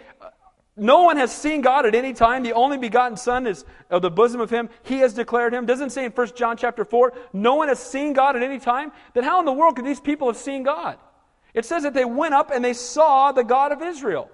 no 0.80 1.02
one 1.02 1.18
has 1.18 1.36
seen 1.36 1.62
God 1.62 1.88
at 1.88 1.96
any 1.96 2.14
time. 2.14 2.44
The 2.44 2.54
only 2.54 2.78
begotten 2.78 3.18
Son 3.18 3.48
is 3.48 3.66
of 3.90 4.04
the 4.04 4.12
bosom 4.12 4.40
of 4.40 4.52
Him. 4.52 4.70
He 4.84 5.00
has 5.00 5.14
declared 5.16 5.54
Him. 5.54 5.66
Doesn't 5.66 5.90
say 5.90 6.06
in 6.06 6.12
1 6.12 6.36
John 6.36 6.56
chapter 6.56 6.86
4, 6.86 7.14
no 7.34 7.56
one 7.56 7.68
has 7.68 7.80
seen 7.80 8.14
God 8.14 8.36
at 8.36 8.44
any 8.44 8.60
time. 8.60 8.92
Then 9.16 9.24
how 9.24 9.40
in 9.40 9.46
the 9.46 9.52
world 9.52 9.76
could 9.76 9.86
these 9.86 10.00
people 10.00 10.28
have 10.28 10.38
seen 10.38 10.62
God? 10.62 11.00
It 11.56 11.66
says 11.66 11.82
that 11.82 11.96
they 11.96 12.06
went 12.06 12.36
up 12.36 12.52
and 12.54 12.64
they 12.64 12.74
saw 12.74 13.32
the 13.32 13.44
God 13.44 13.72
of 13.72 13.82
Israel. 13.82 14.30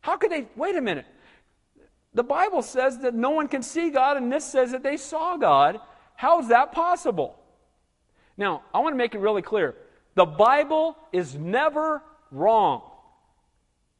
How 0.00 0.16
could 0.16 0.30
they? 0.30 0.46
Wait 0.56 0.76
a 0.76 0.80
minute. 0.80 1.04
The 2.14 2.24
Bible 2.24 2.62
says 2.62 3.00
that 3.00 3.14
no 3.14 3.30
one 3.30 3.46
can 3.46 3.62
see 3.62 3.90
God, 3.90 4.16
and 4.16 4.32
this 4.32 4.46
says 4.46 4.72
that 4.72 4.82
they 4.82 4.96
saw 4.96 5.36
God. 5.36 5.78
How 6.14 6.40
is 6.40 6.48
that 6.48 6.72
possible? 6.72 7.38
Now, 8.36 8.62
I 8.74 8.80
want 8.80 8.92
to 8.92 8.98
make 8.98 9.14
it 9.14 9.18
really 9.18 9.42
clear. 9.42 9.74
The 10.14 10.26
Bible 10.26 10.96
is 11.12 11.34
never 11.34 12.02
wrong. 12.30 12.82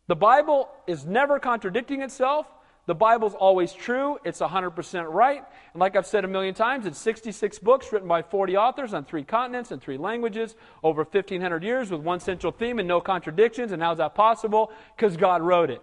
The 0.08 0.16
Bible 0.16 0.68
is 0.86 1.04
never 1.04 1.38
contradicting 1.38 2.02
itself. 2.02 2.46
The 2.86 2.94
Bible's 2.94 3.34
always 3.34 3.72
true. 3.72 4.18
It's 4.24 4.38
100% 4.38 5.12
right. 5.12 5.42
And 5.72 5.80
like 5.80 5.96
I've 5.96 6.06
said 6.06 6.24
a 6.24 6.28
million 6.28 6.54
times, 6.54 6.86
it's 6.86 6.98
66 7.00 7.58
books 7.58 7.92
written 7.92 8.06
by 8.06 8.22
40 8.22 8.56
authors 8.56 8.94
on 8.94 9.04
three 9.04 9.24
continents 9.24 9.72
and 9.72 9.82
three 9.82 9.98
languages 9.98 10.54
over 10.84 11.02
1,500 11.02 11.64
years 11.64 11.90
with 11.90 12.00
one 12.00 12.20
central 12.20 12.52
theme 12.52 12.78
and 12.78 12.86
no 12.86 13.00
contradictions. 13.00 13.72
And 13.72 13.82
how's 13.82 13.98
that 13.98 14.14
possible? 14.14 14.70
Because 14.96 15.16
God 15.16 15.42
wrote 15.42 15.70
it. 15.70 15.82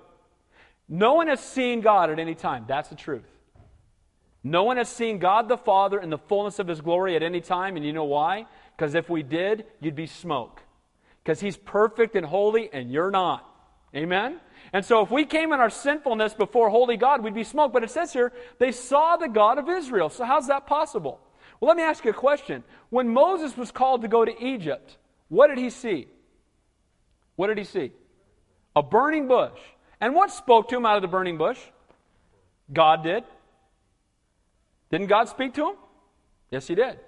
No 0.88 1.14
one 1.14 1.28
has 1.28 1.42
seen 1.42 1.82
God 1.82 2.10
at 2.10 2.20
any 2.20 2.36
time. 2.36 2.64
That's 2.68 2.90
the 2.90 2.96
truth. 2.96 3.28
No 4.44 4.64
one 4.64 4.78
has 4.78 4.90
seen 4.90 5.20
God 5.20 5.48
the 5.48 5.58
Father 5.58 6.00
in 6.00 6.10
the 6.10 6.18
fullness 6.18 6.60
of 6.60 6.68
His 6.68 6.82
glory 6.82 7.16
at 7.16 7.24
any 7.24 7.40
time. 7.40 7.78
And 7.78 7.86
you 7.86 7.94
know 7.94 8.04
why? 8.04 8.46
Because 8.76 8.94
if 8.94 9.10
we 9.10 9.24
did, 9.24 9.66
you'd 9.80 9.96
be 9.96 10.08
smoke. 10.08 10.62
Because 11.24 11.40
He's 11.40 11.56
perfect 11.56 12.16
and 12.16 12.26
holy, 12.26 12.70
and 12.74 12.92
you're 12.92 13.12
not. 13.12 13.50
Amen? 13.96 14.40
And 14.74 14.84
so 14.84 15.02
if 15.02 15.12
we 15.12 15.26
came 15.26 15.54
in 15.54 15.60
our 15.60 15.70
sinfulness 15.70 16.34
before 16.34 16.70
holy 16.70 16.98
God, 16.98 17.24
we'd 17.24 17.34
be 17.34 17.44
smoke. 17.44 17.72
But 17.72 17.84
it 17.84 17.92
says 17.92 18.12
here, 18.12 18.34
they 18.58 18.72
saw 18.72 19.18
the 19.18 19.30
God 19.30 19.60
of 19.60 19.70
Israel. 19.70 20.10
So 20.10 20.26
how's 20.26 20.48
that 20.48 20.66
possible? 20.66 21.20
Well, 21.60 21.68
let 21.70 21.78
me 21.78 21.84
ask 21.84 22.04
you 22.04 22.12
a 22.12 22.16
question. 22.16 22.64
When 22.90 23.08
Moses 23.10 23.56
was 23.56 23.72
called 23.72 24.02
to 24.02 24.08
go 24.08 24.26
to 24.26 24.44
Egypt, 24.44 24.98
what 25.30 25.48
did 25.48 25.60
he 25.60 25.70
see? 25.70 26.08
What 27.36 27.48
did 27.48 27.58
he 27.58 27.64
see? 27.64 27.92
A 28.76 28.84
burning 28.84 29.28
bush. 29.28 29.60
And 30.02 30.16
what 30.16 30.32
spoke 30.32 30.70
to 30.70 30.78
him 30.78 30.86
out 30.86 30.96
of 30.96 31.02
the 31.04 31.08
burning 31.08 31.38
bush? 31.38 31.60
God 32.72 33.04
did. 33.04 33.24
Didn't 34.94 35.08
God 35.08 35.28
speak 35.28 35.56
to 35.56 35.70
him? 35.70 35.76
Yes, 36.52 36.68
he 36.68 36.76
did. 36.76 37.00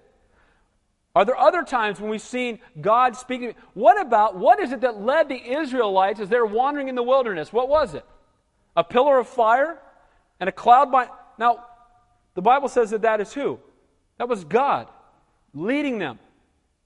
Are 1.13 1.23
there 1.23 1.37
other 1.37 1.61
times 1.61 2.01
when 2.01 2.09
we've 2.09 2.19
seen 2.19 2.57
God 2.81 3.15
speaking? 3.15 3.53
What 3.75 4.01
about, 4.01 4.35
what 4.35 4.59
is 4.59 4.71
it 4.71 4.81
that 4.81 4.99
led 4.99 5.29
the 5.29 5.39
Israelites 5.39 6.19
as 6.19 6.27
they 6.27 6.39
were 6.39 6.47
wandering 6.47 6.87
in 6.87 6.95
the 6.95 7.03
wilderness? 7.03 7.53
What 7.53 7.69
was 7.69 7.93
it? 7.93 8.03
A 8.75 8.83
pillar 8.83 9.19
of 9.19 9.27
fire 9.27 9.79
and 10.39 10.49
a 10.49 10.51
cloud 10.51 10.91
by. 10.91 11.09
Now, 11.37 11.63
the 12.33 12.41
Bible 12.41 12.69
says 12.69 12.89
that 12.89 13.03
that 13.03 13.21
is 13.21 13.31
who? 13.31 13.59
That 14.17 14.29
was 14.29 14.43
God 14.45 14.87
leading 15.53 15.99
them. 15.99 16.17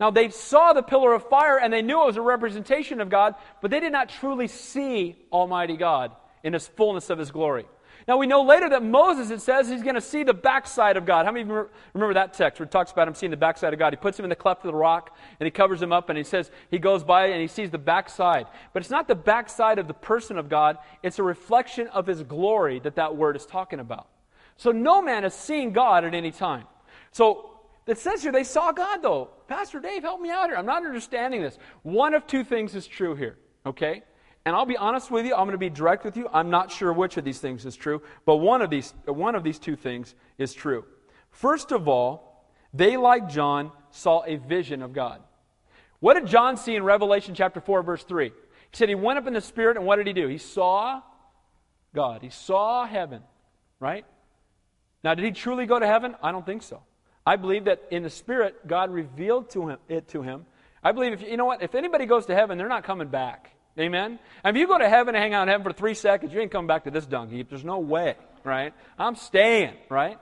Now, 0.01 0.11
they 0.11 0.27
saw 0.27 0.73
the 0.73 0.83
pillar 0.83 1.13
of 1.13 1.29
fire 1.29 1.57
and 1.57 1.71
they 1.71 1.81
knew 1.81 2.03
it 2.03 2.07
was 2.07 2.17
a 2.17 2.21
representation 2.21 2.99
of 2.99 3.07
God, 3.07 3.35
but 3.61 3.71
they 3.71 3.79
did 3.79 3.93
not 3.93 4.09
truly 4.09 4.49
see 4.49 5.15
Almighty 5.31 5.77
God 5.77 6.11
in 6.43 6.51
his 6.51 6.67
fullness 6.67 7.09
of 7.09 7.19
his 7.19 7.31
glory. 7.31 7.67
Now 8.07 8.17
we 8.17 8.27
know 8.27 8.41
later 8.41 8.69
that 8.69 8.83
Moses, 8.83 9.29
it 9.29 9.41
says, 9.41 9.69
he's 9.69 9.83
going 9.83 9.95
to 9.95 10.01
see 10.01 10.23
the 10.23 10.33
backside 10.33 10.97
of 10.97 11.05
God. 11.05 11.25
How 11.25 11.31
many 11.31 11.45
remember 11.45 12.13
that 12.13 12.33
text 12.33 12.59
where 12.59 12.65
it 12.65 12.71
talks 12.71 12.91
about 12.91 13.07
him 13.07 13.13
seeing 13.13 13.29
the 13.29 13.37
backside 13.37 13.73
of 13.73 13.79
God? 13.79 13.93
He 13.93 13.97
puts 13.97 14.17
him 14.17 14.25
in 14.25 14.29
the 14.29 14.35
cleft 14.35 14.63
of 14.65 14.71
the 14.71 14.77
rock 14.77 15.15
and 15.39 15.45
he 15.45 15.51
covers 15.51 15.81
him 15.81 15.91
up 15.91 16.09
and 16.09 16.17
he 16.17 16.23
says 16.23 16.49
he 16.71 16.79
goes 16.79 17.03
by 17.03 17.27
and 17.27 17.41
he 17.41 17.47
sees 17.47 17.69
the 17.69 17.77
backside. 17.77 18.47
But 18.73 18.81
it's 18.81 18.89
not 18.89 19.07
the 19.07 19.15
backside 19.15 19.79
of 19.79 19.87
the 19.87 19.93
person 19.93 20.37
of 20.37 20.49
God, 20.49 20.77
it's 21.03 21.19
a 21.19 21.23
reflection 21.23 21.87
of 21.87 22.07
his 22.07 22.23
glory 22.23 22.79
that 22.79 22.95
that 22.95 23.15
word 23.15 23.35
is 23.35 23.45
talking 23.45 23.79
about. 23.79 24.07
So 24.55 24.71
no 24.71 25.01
man 25.01 25.23
has 25.23 25.33
seen 25.33 25.71
God 25.71 26.03
at 26.03 26.13
any 26.13 26.31
time. 26.31 26.65
So 27.11 27.59
it 27.85 27.97
says 27.97 28.21
here 28.23 28.31
they 28.31 28.43
saw 28.43 28.71
God 28.71 29.01
though. 29.01 29.29
Pastor 29.47 29.79
Dave, 29.79 30.03
help 30.03 30.21
me 30.21 30.29
out 30.29 30.49
here. 30.49 30.57
I'm 30.57 30.65
not 30.65 30.85
understanding 30.85 31.41
this. 31.41 31.57
One 31.83 32.13
of 32.13 32.27
two 32.27 32.43
things 32.43 32.75
is 32.75 32.87
true 32.87 33.15
here, 33.15 33.37
okay? 33.65 34.03
And 34.45 34.55
I'll 34.55 34.65
be 34.65 34.77
honest 34.77 35.11
with 35.11 35.25
you, 35.25 35.33
I'm 35.33 35.43
going 35.43 35.51
to 35.51 35.57
be 35.57 35.69
direct 35.69 36.05
with 36.05 36.17
you. 36.17 36.27
I'm 36.33 36.49
not 36.49 36.71
sure 36.71 36.91
which 36.93 37.17
of 37.17 37.25
these 37.25 37.39
things 37.39 37.65
is 37.65 37.75
true, 37.75 38.01
but 38.25 38.37
one 38.37 38.61
of 38.61 38.69
these, 38.69 38.93
one 39.05 39.35
of 39.35 39.43
these 39.43 39.59
two 39.59 39.75
things 39.75 40.15
is 40.37 40.53
true. 40.53 40.85
First 41.29 41.71
of 41.71 41.87
all, 41.87 42.47
they, 42.73 42.97
like 42.97 43.29
John, 43.29 43.71
saw 43.91 44.23
a 44.25 44.37
vision 44.37 44.81
of 44.81 44.93
God. 44.93 45.21
What 45.99 46.13
did 46.13 46.27
John 46.27 46.55
see 46.55 46.75
in 46.75 46.83
Revelation 46.83 47.35
chapter 47.35 47.59
4, 47.59 47.83
verse 47.83 48.03
3? 48.03 48.29
He 48.29 48.33
said 48.71 48.89
he 48.89 48.95
went 48.95 49.19
up 49.19 49.27
in 49.27 49.33
the 49.33 49.41
Spirit, 49.41 49.77
and 49.77 49.85
what 49.85 49.97
did 49.97 50.07
he 50.07 50.13
do? 50.13 50.27
He 50.27 50.37
saw 50.37 51.01
God. 51.93 52.21
He 52.21 52.29
saw 52.29 52.85
heaven, 52.85 53.21
right? 53.79 54.05
Now, 55.03 55.13
did 55.15 55.25
he 55.25 55.31
truly 55.31 55.65
go 55.65 55.79
to 55.79 55.87
heaven? 55.87 56.15
I 56.21 56.31
don't 56.31 56.45
think 56.45 56.63
so. 56.63 56.83
I 57.25 57.35
believe 57.35 57.65
that 57.65 57.83
in 57.91 58.03
the 58.03 58.09
Spirit, 58.09 58.67
God 58.67 58.91
revealed 58.91 59.49
to 59.51 59.69
him, 59.69 59.77
it 59.87 60.07
to 60.09 60.21
him. 60.21 60.45
I 60.83 60.91
believe, 60.93 61.13
if 61.13 61.21
you 61.21 61.37
know 61.37 61.45
what, 61.45 61.61
if 61.61 61.75
anybody 61.75 62.05
goes 62.05 62.25
to 62.27 62.35
heaven, 62.35 62.57
they're 62.57 62.69
not 62.69 62.83
coming 62.83 63.09
back. 63.09 63.51
Amen? 63.79 64.19
And 64.43 64.57
if 64.57 64.59
you 64.59 64.67
go 64.67 64.77
to 64.77 64.89
heaven 64.89 65.15
and 65.15 65.23
hang 65.23 65.33
out 65.33 65.43
in 65.43 65.47
heaven 65.49 65.63
for 65.63 65.73
three 65.73 65.93
seconds, 65.93 66.33
you 66.33 66.39
ain't 66.41 66.51
coming 66.51 66.67
back 66.67 66.83
to 66.83 66.91
this 66.91 67.05
dung 67.05 67.29
heap. 67.29 67.49
There's 67.49 67.63
no 67.63 67.79
way, 67.79 68.15
right? 68.43 68.73
I'm 68.97 69.15
staying, 69.15 69.75
right? 69.89 70.19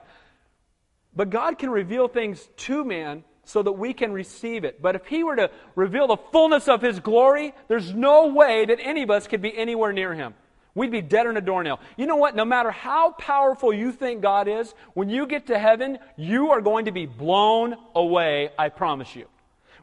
But 1.14 1.30
God 1.30 1.58
can 1.58 1.70
reveal 1.70 2.06
things 2.06 2.48
to 2.58 2.84
man 2.84 3.24
so 3.44 3.62
that 3.62 3.72
we 3.72 3.94
can 3.94 4.12
receive 4.12 4.64
it. 4.64 4.80
But 4.80 4.94
if 4.94 5.06
He 5.06 5.24
were 5.24 5.36
to 5.36 5.50
reveal 5.74 6.06
the 6.06 6.18
fullness 6.30 6.68
of 6.68 6.82
His 6.82 7.00
glory, 7.00 7.54
there's 7.66 7.92
no 7.92 8.28
way 8.28 8.66
that 8.66 8.78
any 8.80 9.02
of 9.02 9.10
us 9.10 9.26
could 9.26 9.42
be 9.42 9.56
anywhere 9.56 9.92
near 9.92 10.14
Him. 10.14 10.34
We'd 10.74 10.92
be 10.92 11.02
dead 11.02 11.26
on 11.26 11.36
a 11.36 11.40
doornail. 11.40 11.80
You 11.96 12.06
know 12.06 12.16
what? 12.16 12.36
No 12.36 12.44
matter 12.44 12.70
how 12.70 13.12
powerful 13.12 13.72
you 13.72 13.90
think 13.90 14.20
God 14.22 14.46
is, 14.46 14.72
when 14.94 15.08
you 15.08 15.26
get 15.26 15.48
to 15.48 15.58
heaven, 15.58 15.98
you 16.16 16.50
are 16.50 16.60
going 16.60 16.84
to 16.84 16.92
be 16.92 17.06
blown 17.06 17.74
away, 17.96 18.50
I 18.56 18.68
promise 18.68 19.16
you. 19.16 19.26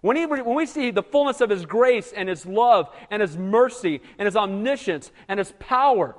When, 0.05 0.17
he, 0.17 0.27
when 0.27 0.53
we 0.53 0.67
see 0.67 0.91
the 0.91 1.01
fullness 1.01 1.41
of 1.41 1.49
His 1.49 1.65
grace 1.65 2.13
and 2.15 2.29
His 2.29 2.45
love 2.45 2.95
and 3.09 3.23
His 3.23 3.35
mercy 3.35 4.01
and 4.19 4.27
His 4.27 4.35
omniscience 4.35 5.11
and 5.27 5.39
His 5.39 5.51
power 5.57 6.15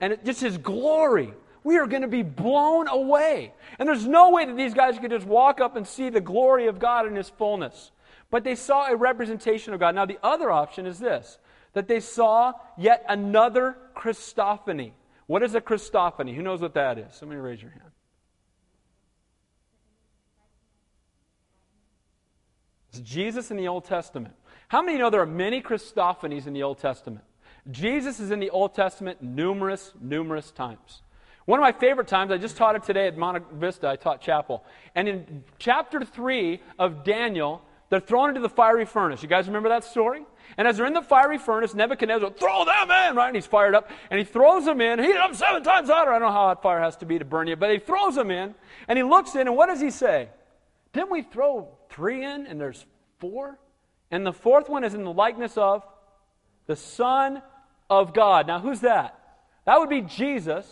and 0.00 0.18
just 0.24 0.40
His 0.40 0.58
glory, 0.58 1.32
we 1.62 1.78
are 1.78 1.86
going 1.86 2.02
to 2.02 2.08
be 2.08 2.24
blown 2.24 2.88
away. 2.88 3.54
And 3.78 3.88
there's 3.88 4.08
no 4.08 4.30
way 4.30 4.44
that 4.44 4.56
these 4.56 4.74
guys 4.74 4.98
could 4.98 5.12
just 5.12 5.24
walk 5.24 5.60
up 5.60 5.76
and 5.76 5.86
see 5.86 6.10
the 6.10 6.20
glory 6.20 6.66
of 6.66 6.80
God 6.80 7.06
in 7.06 7.14
His 7.14 7.28
fullness. 7.28 7.92
But 8.28 8.42
they 8.42 8.56
saw 8.56 8.88
a 8.88 8.96
representation 8.96 9.72
of 9.72 9.78
God. 9.78 9.94
Now, 9.94 10.04
the 10.04 10.18
other 10.24 10.50
option 10.50 10.84
is 10.84 10.98
this 10.98 11.38
that 11.74 11.86
they 11.86 12.00
saw 12.00 12.54
yet 12.76 13.06
another 13.08 13.76
Christophany. 13.96 14.94
What 15.28 15.44
is 15.44 15.54
a 15.54 15.60
Christophany? 15.60 16.34
Who 16.34 16.42
knows 16.42 16.60
what 16.60 16.74
that 16.74 16.98
is? 16.98 17.14
Somebody 17.14 17.40
raise 17.40 17.62
your 17.62 17.70
hand. 17.70 17.91
It's 22.92 23.00
Jesus 23.00 23.50
in 23.50 23.56
the 23.56 23.68
Old 23.68 23.86
Testament. 23.86 24.34
How 24.68 24.82
many 24.82 24.98
know 24.98 25.08
there 25.08 25.22
are 25.22 25.26
many 25.26 25.62
Christophanies 25.62 26.46
in 26.46 26.52
the 26.52 26.62
Old 26.62 26.76
Testament? 26.76 27.24
Jesus 27.70 28.20
is 28.20 28.30
in 28.30 28.38
the 28.38 28.50
Old 28.50 28.74
Testament 28.74 29.22
numerous, 29.22 29.94
numerous 29.98 30.50
times. 30.50 31.00
One 31.46 31.58
of 31.58 31.62
my 31.62 31.72
favorite 31.72 32.06
times, 32.06 32.30
I 32.30 32.36
just 32.36 32.58
taught 32.58 32.76
it 32.76 32.82
today 32.82 33.06
at 33.06 33.16
Monte 33.16 33.46
Vista, 33.54 33.88
I 33.88 33.96
taught 33.96 34.20
chapel. 34.20 34.62
And 34.94 35.08
in 35.08 35.44
chapter 35.58 36.04
3 36.04 36.60
of 36.78 37.02
Daniel, 37.02 37.62
they're 37.88 37.98
thrown 37.98 38.28
into 38.28 38.42
the 38.42 38.50
fiery 38.50 38.84
furnace. 38.84 39.22
You 39.22 39.28
guys 39.28 39.46
remember 39.46 39.70
that 39.70 39.84
story? 39.84 40.26
And 40.58 40.68
as 40.68 40.76
they're 40.76 40.86
in 40.86 40.92
the 40.92 41.00
fiery 41.00 41.38
furnace, 41.38 41.74
Nebuchadnezzar, 41.74 42.30
throw 42.32 42.66
them 42.66 42.90
in, 42.90 43.16
right? 43.16 43.28
And 43.28 43.36
he's 43.36 43.46
fired 43.46 43.74
up. 43.74 43.90
And 44.10 44.18
he 44.18 44.24
throws 44.26 44.66
them 44.66 44.82
in, 44.82 44.98
heat 44.98 45.16
up 45.16 45.34
seven 45.34 45.62
times 45.62 45.88
hotter. 45.88 46.10
I 46.10 46.18
don't 46.18 46.28
know 46.28 46.34
how 46.34 46.48
hot 46.48 46.62
fire 46.62 46.80
has 46.80 46.98
to 46.98 47.06
be 47.06 47.18
to 47.18 47.24
burn 47.24 47.46
you, 47.46 47.56
but 47.56 47.70
he 47.70 47.78
throws 47.78 48.16
them 48.16 48.30
in. 48.30 48.54
And 48.86 48.98
he 48.98 49.02
looks 49.02 49.34
in, 49.34 49.46
and 49.46 49.56
what 49.56 49.68
does 49.68 49.80
he 49.80 49.90
say? 49.90 50.28
Didn't 50.92 51.10
we 51.10 51.22
throw 51.22 51.68
three 51.92 52.24
in 52.24 52.46
and 52.46 52.60
there's 52.60 52.84
four? 53.18 53.58
And 54.10 54.26
the 54.26 54.32
fourth 54.32 54.68
one 54.68 54.84
is 54.84 54.94
in 54.94 55.04
the 55.04 55.12
likeness 55.12 55.56
of 55.56 55.84
the 56.66 56.76
Son 56.76 57.42
of 57.88 58.14
God. 58.14 58.46
Now, 58.46 58.60
who's 58.60 58.80
that? 58.80 59.18
That 59.64 59.78
would 59.78 59.88
be 59.88 60.02
Jesus. 60.02 60.66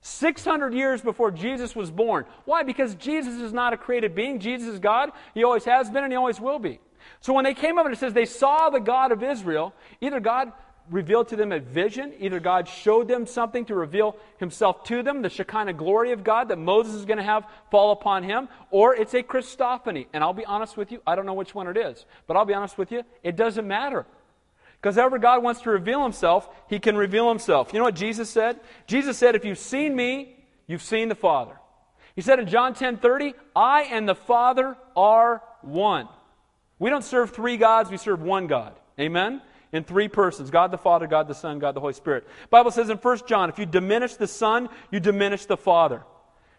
600 0.00 0.74
years 0.74 1.00
before 1.00 1.30
Jesus 1.30 1.74
was 1.74 1.90
born. 1.90 2.26
Why? 2.44 2.62
Because 2.62 2.94
Jesus 2.94 3.40
is 3.40 3.54
not 3.54 3.72
a 3.72 3.76
created 3.78 4.14
being. 4.14 4.38
Jesus 4.38 4.68
is 4.68 4.78
God. 4.78 5.10
He 5.32 5.44
always 5.44 5.64
has 5.64 5.88
been 5.88 6.04
and 6.04 6.12
he 6.12 6.16
always 6.16 6.38
will 6.38 6.58
be. 6.58 6.78
So 7.20 7.32
when 7.32 7.44
they 7.44 7.54
came 7.54 7.78
up 7.78 7.86
and 7.86 7.94
it 7.94 7.98
says 7.98 8.12
they 8.12 8.26
saw 8.26 8.68
the 8.68 8.80
God 8.80 9.12
of 9.12 9.22
Israel, 9.22 9.72
either 10.02 10.20
God 10.20 10.52
revealed 10.90 11.28
to 11.28 11.36
them 11.36 11.52
a 11.52 11.60
vision. 11.60 12.12
Either 12.18 12.40
God 12.40 12.68
showed 12.68 13.08
them 13.08 13.26
something 13.26 13.64
to 13.66 13.74
reveal 13.74 14.16
himself 14.38 14.84
to 14.84 15.02
them, 15.02 15.22
the 15.22 15.30
Shekinah 15.30 15.72
glory 15.74 16.12
of 16.12 16.24
God 16.24 16.48
that 16.48 16.58
Moses 16.58 16.94
is 16.94 17.04
going 17.04 17.18
to 17.18 17.24
have 17.24 17.46
fall 17.70 17.92
upon 17.92 18.22
him, 18.22 18.48
or 18.70 18.94
it's 18.94 19.14
a 19.14 19.22
Christophany. 19.22 20.06
And 20.12 20.22
I'll 20.22 20.32
be 20.32 20.44
honest 20.44 20.76
with 20.76 20.92
you, 20.92 21.00
I 21.06 21.14
don't 21.14 21.26
know 21.26 21.34
which 21.34 21.54
one 21.54 21.68
it 21.68 21.76
is, 21.76 22.04
but 22.26 22.36
I'll 22.36 22.44
be 22.44 22.54
honest 22.54 22.76
with 22.78 22.92
you, 22.92 23.02
it 23.22 23.36
doesn't 23.36 23.66
matter. 23.66 24.06
Because 24.80 24.98
ever 24.98 25.18
God 25.18 25.42
wants 25.42 25.62
to 25.62 25.70
reveal 25.70 26.02
himself, 26.02 26.48
he 26.68 26.78
can 26.78 26.96
reveal 26.96 27.28
himself. 27.28 27.72
You 27.72 27.78
know 27.78 27.86
what 27.86 27.94
Jesus 27.94 28.28
said? 28.28 28.60
Jesus 28.86 29.16
said, 29.16 29.34
If 29.34 29.44
you've 29.44 29.58
seen 29.58 29.96
me, 29.96 30.36
you've 30.66 30.82
seen 30.82 31.08
the 31.08 31.14
Father. 31.14 31.58
He 32.14 32.20
said 32.20 32.38
in 32.38 32.46
John 32.46 32.74
10 32.74 32.98
30, 32.98 33.34
I 33.56 33.84
and 33.84 34.08
the 34.08 34.14
Father 34.14 34.76
are 34.94 35.42
one. 35.62 36.08
We 36.78 36.90
don't 36.90 37.02
serve 37.02 37.30
three 37.30 37.56
gods, 37.56 37.90
we 37.90 37.96
serve 37.96 38.20
one 38.20 38.46
God. 38.46 38.74
Amen? 39.00 39.40
In 39.74 39.82
three 39.82 40.06
persons 40.06 40.50
God 40.50 40.70
the 40.70 40.78
Father, 40.78 41.08
God 41.08 41.26
the 41.26 41.34
Son, 41.34 41.58
God 41.58 41.74
the 41.74 41.80
Holy 41.80 41.92
Spirit. 41.92 42.26
The 42.42 42.48
Bible 42.48 42.70
says 42.70 42.90
in 42.90 42.96
1 42.96 43.18
John, 43.26 43.50
if 43.50 43.58
you 43.58 43.66
diminish 43.66 44.14
the 44.14 44.28
Son, 44.28 44.68
you 44.92 45.00
diminish 45.00 45.46
the 45.46 45.56
Father. 45.56 46.04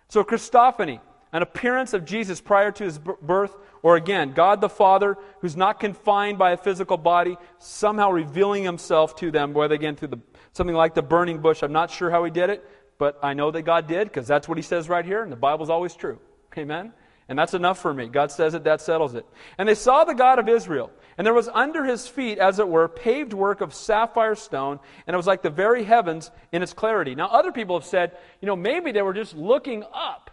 So, 0.09 0.21
Christophany, 0.23 0.99
an 1.31 1.41
appearance 1.41 1.93
of 1.93 2.03
Jesus 2.03 2.41
prior 2.41 2.71
to 2.73 2.83
his 2.83 2.99
birth, 2.99 3.55
or 3.81 3.95
again, 3.95 4.33
God 4.33 4.59
the 4.59 4.67
Father, 4.67 5.17
who's 5.39 5.55
not 5.55 5.79
confined 5.79 6.37
by 6.37 6.51
a 6.51 6.57
physical 6.57 6.97
body, 6.97 7.37
somehow 7.57 8.11
revealing 8.11 8.63
himself 8.63 9.15
to 9.17 9.31
them, 9.31 9.53
whether 9.53 9.75
again 9.75 9.95
through 9.95 10.09
the, 10.09 10.19
something 10.51 10.75
like 10.75 10.93
the 10.93 11.01
burning 11.01 11.39
bush. 11.39 11.63
I'm 11.63 11.71
not 11.71 11.91
sure 11.91 12.11
how 12.11 12.25
he 12.25 12.31
did 12.31 12.49
it, 12.49 12.69
but 12.97 13.17
I 13.23 13.33
know 13.33 13.49
that 13.49 13.61
God 13.61 13.87
did 13.87 14.09
because 14.09 14.27
that's 14.27 14.49
what 14.49 14.57
he 14.57 14.61
says 14.61 14.89
right 14.89 15.05
here, 15.05 15.23
and 15.23 15.31
the 15.31 15.37
Bible's 15.37 15.69
always 15.69 15.95
true. 15.95 16.19
Amen? 16.57 16.91
And 17.27 17.39
that's 17.39 17.53
enough 17.53 17.79
for 17.79 17.93
me. 17.93 18.07
God 18.07 18.31
says 18.31 18.53
it, 18.53 18.65
that 18.65 18.81
settles 18.81 19.15
it. 19.15 19.25
And 19.57 19.67
they 19.67 19.75
saw 19.75 20.03
the 20.03 20.13
God 20.13 20.37
of 20.37 20.47
Israel, 20.47 20.91
and 21.17 21.25
there 21.25 21.33
was 21.33 21.47
under 21.47 21.85
his 21.85 22.07
feet, 22.07 22.37
as 22.39 22.59
it 22.59 22.67
were, 22.67 22.87
paved 22.87 23.33
work 23.33 23.61
of 23.61 23.73
sapphire 23.73 24.35
stone, 24.35 24.79
and 25.07 25.13
it 25.13 25.17
was 25.17 25.27
like 25.27 25.41
the 25.41 25.49
very 25.49 25.83
heavens 25.83 26.29
in 26.51 26.61
its 26.61 26.73
clarity. 26.73 27.15
Now, 27.15 27.27
other 27.27 27.51
people 27.51 27.79
have 27.79 27.87
said, 27.87 28.17
you 28.41 28.47
know, 28.47 28.55
maybe 28.55 28.91
they 28.91 29.01
were 29.01 29.13
just 29.13 29.35
looking 29.35 29.83
up 29.93 30.31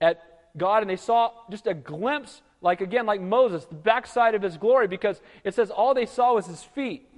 at 0.00 0.22
God 0.56 0.82
and 0.82 0.90
they 0.90 0.96
saw 0.96 1.32
just 1.50 1.66
a 1.66 1.74
glimpse, 1.74 2.42
like 2.60 2.80
again, 2.80 3.06
like 3.06 3.20
Moses, 3.20 3.64
the 3.64 3.74
backside 3.74 4.34
of 4.34 4.42
his 4.42 4.56
glory, 4.56 4.86
because 4.86 5.20
it 5.44 5.54
says 5.54 5.70
all 5.70 5.94
they 5.94 6.06
saw 6.06 6.34
was 6.34 6.46
his 6.46 6.62
feet. 6.62 7.08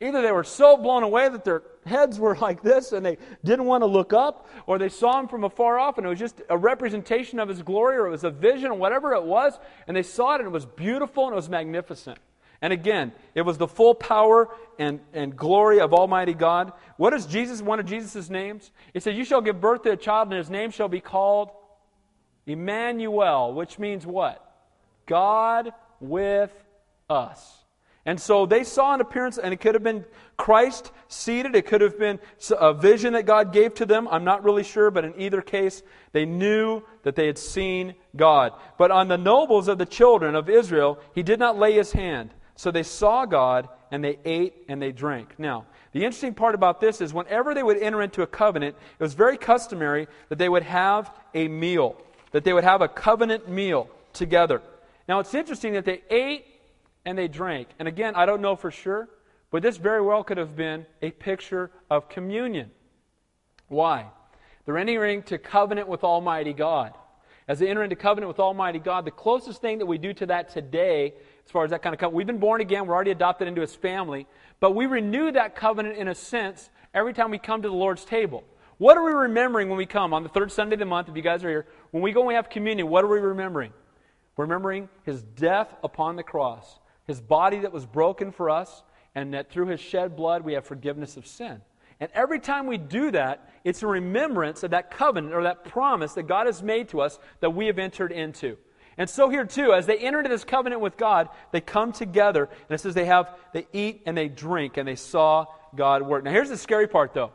Either 0.00 0.22
they 0.22 0.32
were 0.32 0.44
so 0.44 0.76
blown 0.76 1.02
away 1.02 1.28
that 1.28 1.44
their 1.44 1.62
heads 1.84 2.18
were 2.18 2.36
like 2.36 2.62
this 2.62 2.92
and 2.92 3.04
they 3.04 3.18
didn't 3.44 3.66
want 3.66 3.82
to 3.82 3.86
look 3.86 4.12
up, 4.12 4.48
or 4.66 4.78
they 4.78 4.88
saw 4.88 5.18
him 5.20 5.28
from 5.28 5.44
afar 5.44 5.78
off 5.78 5.98
and 5.98 6.06
it 6.06 6.10
was 6.10 6.18
just 6.18 6.42
a 6.48 6.56
representation 6.56 7.38
of 7.38 7.48
his 7.48 7.62
glory, 7.62 7.96
or 7.96 8.06
it 8.06 8.10
was 8.10 8.24
a 8.24 8.30
vision, 8.30 8.70
or 8.70 8.74
whatever 8.74 9.14
it 9.14 9.24
was, 9.24 9.58
and 9.86 9.96
they 9.96 10.02
saw 10.02 10.34
it 10.34 10.40
and 10.40 10.46
it 10.46 10.52
was 10.52 10.66
beautiful 10.66 11.24
and 11.24 11.32
it 11.32 11.36
was 11.36 11.48
magnificent. 11.48 12.18
And 12.62 12.72
again, 12.72 13.12
it 13.34 13.42
was 13.42 13.58
the 13.58 13.68
full 13.68 13.94
power 13.94 14.48
and, 14.78 15.00
and 15.12 15.36
glory 15.36 15.80
of 15.80 15.92
Almighty 15.92 16.32
God. 16.32 16.72
What 16.96 17.12
is 17.12 17.26
Jesus, 17.26 17.60
one 17.60 17.78
of 17.78 17.84
Jesus' 17.84 18.30
names? 18.30 18.70
He 18.94 19.00
said, 19.00 19.16
You 19.16 19.24
shall 19.24 19.42
give 19.42 19.60
birth 19.60 19.82
to 19.82 19.90
a 19.90 19.96
child, 19.96 20.28
and 20.28 20.38
his 20.38 20.48
name 20.48 20.70
shall 20.70 20.88
be 20.88 21.00
called 21.00 21.50
Emmanuel, 22.46 23.52
which 23.52 23.78
means 23.78 24.06
what? 24.06 24.40
God 25.06 25.72
with 26.00 26.52
us. 27.10 27.63
And 28.06 28.20
so 28.20 28.44
they 28.44 28.64
saw 28.64 28.92
an 28.92 29.00
appearance, 29.00 29.38
and 29.38 29.54
it 29.54 29.60
could 29.60 29.74
have 29.74 29.82
been 29.82 30.04
Christ 30.36 30.92
seated. 31.08 31.56
It 31.56 31.66
could 31.66 31.80
have 31.80 31.98
been 31.98 32.18
a 32.50 32.74
vision 32.74 33.14
that 33.14 33.24
God 33.24 33.52
gave 33.52 33.74
to 33.74 33.86
them. 33.86 34.06
I'm 34.10 34.24
not 34.24 34.44
really 34.44 34.62
sure, 34.62 34.90
but 34.90 35.04
in 35.04 35.14
either 35.18 35.40
case, 35.40 35.82
they 36.12 36.26
knew 36.26 36.82
that 37.02 37.16
they 37.16 37.26
had 37.26 37.38
seen 37.38 37.94
God. 38.14 38.52
But 38.76 38.90
on 38.90 39.08
the 39.08 39.16
nobles 39.16 39.68
of 39.68 39.78
the 39.78 39.86
children 39.86 40.34
of 40.34 40.50
Israel, 40.50 40.98
he 41.14 41.22
did 41.22 41.38
not 41.38 41.58
lay 41.58 41.72
his 41.72 41.92
hand. 41.92 42.34
So 42.56 42.70
they 42.70 42.82
saw 42.82 43.24
God, 43.24 43.68
and 43.90 44.04
they 44.04 44.18
ate 44.24 44.54
and 44.68 44.82
they 44.82 44.92
drank. 44.92 45.38
Now, 45.38 45.66
the 45.92 46.04
interesting 46.04 46.34
part 46.34 46.54
about 46.54 46.80
this 46.80 47.00
is 47.00 47.14
whenever 47.14 47.54
they 47.54 47.62
would 47.62 47.78
enter 47.78 48.02
into 48.02 48.22
a 48.22 48.26
covenant, 48.26 48.76
it 48.98 49.02
was 49.02 49.14
very 49.14 49.38
customary 49.38 50.08
that 50.28 50.38
they 50.38 50.48
would 50.48 50.64
have 50.64 51.10
a 51.32 51.48
meal, 51.48 51.96
that 52.32 52.44
they 52.44 52.52
would 52.52 52.64
have 52.64 52.82
a 52.82 52.88
covenant 52.88 53.48
meal 53.48 53.88
together. 54.12 54.60
Now, 55.08 55.20
it's 55.20 55.34
interesting 55.34 55.74
that 55.74 55.84
they 55.84 56.02
ate 56.10 56.44
and 57.04 57.16
they 57.18 57.28
drank. 57.28 57.68
And 57.78 57.88
again, 57.88 58.14
I 58.14 58.26
don't 58.26 58.40
know 58.40 58.56
for 58.56 58.70
sure, 58.70 59.08
but 59.50 59.62
this 59.62 59.76
very 59.76 60.02
well 60.02 60.24
could 60.24 60.38
have 60.38 60.56
been 60.56 60.86
a 61.02 61.10
picture 61.10 61.70
of 61.90 62.08
communion. 62.08 62.70
Why? 63.68 64.06
They're 64.64 64.78
entering 64.78 65.18
into 65.18 65.38
covenant 65.38 65.88
with 65.88 66.04
Almighty 66.04 66.52
God. 66.52 66.94
As 67.46 67.58
they 67.58 67.68
enter 67.68 67.82
into 67.82 67.96
covenant 67.96 68.28
with 68.28 68.40
Almighty 68.40 68.78
God, 68.78 69.04
the 69.04 69.10
closest 69.10 69.60
thing 69.60 69.78
that 69.78 69.86
we 69.86 69.98
do 69.98 70.14
to 70.14 70.26
that 70.26 70.48
today, 70.48 71.12
as 71.44 71.50
far 71.50 71.64
as 71.64 71.70
that 71.70 71.82
kind 71.82 71.92
of 71.92 72.00
covenant, 72.00 72.16
we've 72.16 72.26
been 72.26 72.38
born 72.38 72.62
again, 72.62 72.86
we're 72.86 72.94
already 72.94 73.10
adopted 73.10 73.48
into 73.48 73.60
His 73.60 73.74
family, 73.74 74.26
but 74.60 74.70
we 74.70 74.86
renew 74.86 75.30
that 75.32 75.54
covenant 75.54 75.98
in 75.98 76.08
a 76.08 76.14
sense 76.14 76.70
every 76.94 77.12
time 77.12 77.30
we 77.30 77.38
come 77.38 77.60
to 77.60 77.68
the 77.68 77.74
Lord's 77.74 78.04
table. 78.04 78.44
What 78.78 78.96
are 78.96 79.04
we 79.04 79.12
remembering 79.12 79.68
when 79.68 79.76
we 79.76 79.86
come 79.86 80.14
on 80.14 80.22
the 80.22 80.30
third 80.30 80.50
Sunday 80.52 80.74
of 80.74 80.80
the 80.80 80.86
month? 80.86 81.10
If 81.10 81.16
you 81.16 81.22
guys 81.22 81.44
are 81.44 81.50
here, 81.50 81.66
when 81.90 82.02
we 82.02 82.12
go 82.12 82.20
and 82.20 82.28
we 82.28 82.34
have 82.34 82.48
communion, 82.48 82.88
what 82.88 83.04
are 83.04 83.08
we 83.08 83.18
remembering? 83.18 83.72
We're 84.36 84.46
remembering 84.46 84.88
His 85.04 85.22
death 85.22 85.72
upon 85.82 86.16
the 86.16 86.22
cross 86.22 86.78
his 87.06 87.20
body 87.20 87.60
that 87.60 87.72
was 87.72 87.86
broken 87.86 88.32
for 88.32 88.50
us, 88.50 88.82
and 89.14 89.34
that 89.34 89.50
through 89.50 89.66
his 89.66 89.80
shed 89.80 90.16
blood 90.16 90.42
we 90.42 90.54
have 90.54 90.64
forgiveness 90.64 91.16
of 91.16 91.26
sin. 91.26 91.60
And 92.00 92.10
every 92.12 92.40
time 92.40 92.66
we 92.66 92.76
do 92.76 93.10
that, 93.12 93.50
it's 93.62 93.82
a 93.82 93.86
remembrance 93.86 94.62
of 94.62 94.72
that 94.72 94.90
covenant 94.90 95.34
or 95.34 95.44
that 95.44 95.64
promise 95.64 96.14
that 96.14 96.24
God 96.24 96.46
has 96.46 96.62
made 96.62 96.88
to 96.88 97.00
us 97.00 97.18
that 97.40 97.50
we 97.50 97.66
have 97.66 97.78
entered 97.78 98.10
into. 98.10 98.56
And 98.98 99.08
so 99.08 99.28
here 99.28 99.44
too, 99.44 99.72
as 99.72 99.86
they 99.86 99.98
enter 99.98 100.18
into 100.18 100.28
this 100.28 100.44
covenant 100.44 100.80
with 100.80 100.96
God, 100.96 101.28
they 101.52 101.60
come 101.60 101.92
together, 101.92 102.44
and 102.44 102.70
it 102.70 102.80
says 102.80 102.94
they 102.94 103.06
have 103.06 103.36
they 103.52 103.66
eat 103.72 104.02
and 104.06 104.16
they 104.16 104.28
drink, 104.28 104.76
and 104.76 104.86
they 104.86 104.96
saw 104.96 105.46
God 105.74 106.02
work. 106.02 106.24
Now 106.24 106.30
here's 106.30 106.48
the 106.48 106.56
scary 106.56 106.86
part 106.86 107.14
though. 107.14 107.32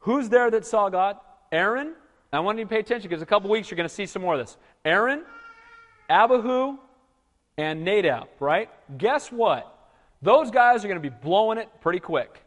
Who's 0.00 0.28
there 0.28 0.50
that 0.50 0.66
saw 0.66 0.88
God? 0.88 1.16
Aaron. 1.50 1.94
I 2.32 2.40
want 2.40 2.58
you 2.58 2.64
to 2.64 2.68
pay 2.68 2.78
attention 2.78 3.10
because 3.10 3.22
a 3.22 3.26
couple 3.26 3.50
weeks 3.50 3.70
you're 3.70 3.76
going 3.76 3.88
to 3.88 3.94
see 3.94 4.06
some 4.06 4.22
more 4.22 4.34
of 4.34 4.40
this. 4.40 4.56
Aaron, 4.86 5.22
Abihu, 6.08 6.78
and 7.56 7.84
Nadab, 7.84 8.28
right? 8.40 8.70
Guess 8.96 9.30
what? 9.30 9.68
Those 10.22 10.50
guys 10.50 10.84
are 10.84 10.88
going 10.88 11.02
to 11.02 11.10
be 11.10 11.14
blowing 11.22 11.58
it 11.58 11.68
pretty 11.80 12.00
quick. 12.00 12.42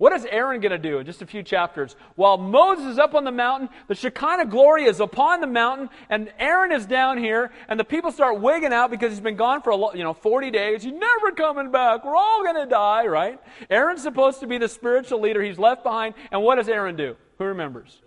What 0.00 0.14
is 0.14 0.24
Aaron 0.24 0.62
going 0.62 0.72
to 0.72 0.78
do 0.78 0.96
in 0.98 1.04
just 1.04 1.20
a 1.20 1.26
few 1.26 1.42
chapters? 1.42 1.94
While 2.14 2.38
Moses 2.38 2.86
is 2.86 2.98
up 2.98 3.14
on 3.14 3.24
the 3.24 3.30
mountain, 3.30 3.68
the 3.86 3.94
Shekinah 3.94 4.46
glory 4.46 4.84
is 4.84 4.98
upon 4.98 5.42
the 5.42 5.46
mountain, 5.46 5.90
and 6.08 6.32
Aaron 6.38 6.72
is 6.72 6.86
down 6.86 7.18
here, 7.18 7.50
and 7.68 7.78
the 7.78 7.84
people 7.84 8.10
start 8.10 8.40
wigging 8.40 8.72
out 8.72 8.90
because 8.90 9.10
he's 9.10 9.20
been 9.20 9.36
gone 9.36 9.60
for 9.60 9.72
a, 9.72 9.96
you 9.96 10.02
know 10.02 10.14
40 10.14 10.50
days. 10.50 10.82
He's 10.82 10.94
never 10.94 11.32
coming 11.32 11.70
back. 11.70 12.02
We're 12.02 12.16
all 12.16 12.42
going 12.42 12.56
to 12.56 12.64
die, 12.64 13.08
right? 13.08 13.38
Aaron's 13.68 14.02
supposed 14.02 14.40
to 14.40 14.46
be 14.46 14.56
the 14.56 14.68
spiritual 14.70 15.20
leader. 15.20 15.42
He's 15.42 15.58
left 15.58 15.82
behind, 15.82 16.14
and 16.32 16.42
what 16.42 16.54
does 16.54 16.70
Aaron 16.70 16.96
do? 16.96 17.14
Who 17.36 17.44
remembers? 17.44 18.00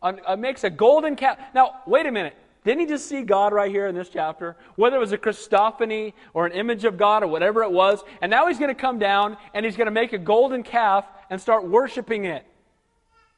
Uh, 0.00 0.36
makes 0.36 0.62
a 0.62 0.70
golden 0.70 1.16
calf. 1.16 1.38
Now, 1.56 1.82
wait 1.88 2.06
a 2.06 2.12
minute. 2.12 2.36
Didn't 2.64 2.80
he 2.80 2.86
just 2.86 3.08
see 3.08 3.22
God 3.22 3.52
right 3.52 3.70
here 3.70 3.86
in 3.86 3.94
this 3.94 4.08
chapter? 4.08 4.56
Whether 4.76 4.96
it 4.96 5.00
was 5.00 5.12
a 5.12 5.18
Christophany 5.18 6.12
or 6.34 6.46
an 6.46 6.52
image 6.52 6.84
of 6.84 6.96
God 6.96 7.22
or 7.22 7.28
whatever 7.28 7.62
it 7.62 7.70
was. 7.70 8.02
And 8.20 8.30
now 8.30 8.48
he's 8.48 8.58
going 8.58 8.74
to 8.74 8.80
come 8.80 8.98
down 8.98 9.36
and 9.54 9.64
he's 9.64 9.76
going 9.76 9.86
to 9.86 9.92
make 9.92 10.12
a 10.12 10.18
golden 10.18 10.62
calf 10.62 11.04
and 11.30 11.40
start 11.40 11.66
worshiping 11.66 12.24
it. 12.24 12.44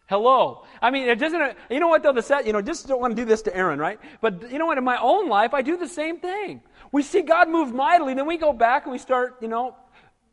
Hello. 0.08 0.64
I 0.82 0.90
mean, 0.90 1.08
it 1.08 1.20
doesn't, 1.20 1.56
you 1.70 1.78
know 1.78 1.86
what 1.86 2.02
though, 2.02 2.12
the 2.12 2.22
set, 2.22 2.44
you 2.44 2.52
know, 2.52 2.60
just 2.60 2.88
don't 2.88 3.00
want 3.00 3.14
to 3.14 3.22
do 3.22 3.24
this 3.24 3.42
to 3.42 3.56
Aaron, 3.56 3.78
right? 3.78 4.00
But 4.20 4.50
you 4.50 4.58
know 4.58 4.66
what, 4.66 4.76
in 4.76 4.82
my 4.82 5.00
own 5.00 5.28
life, 5.28 5.54
I 5.54 5.62
do 5.62 5.76
the 5.76 5.86
same 5.86 6.18
thing. 6.18 6.62
We 6.90 7.04
see 7.04 7.22
God 7.22 7.48
move 7.48 7.72
mightily, 7.72 8.14
then 8.14 8.26
we 8.26 8.36
go 8.36 8.52
back 8.52 8.86
and 8.86 8.92
we 8.92 8.98
start, 8.98 9.36
you 9.40 9.46
know, 9.46 9.76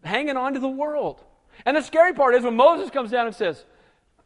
hanging 0.03 0.35
on 0.35 0.55
to 0.55 0.59
the 0.59 0.67
world. 0.67 1.23
And 1.63 1.77
the 1.77 1.81
scary 1.81 2.13
part 2.13 2.33
is 2.33 2.43
when 2.43 2.55
Moses 2.55 2.89
comes 2.89 3.11
down 3.11 3.27
and 3.27 3.35
says, 3.35 3.65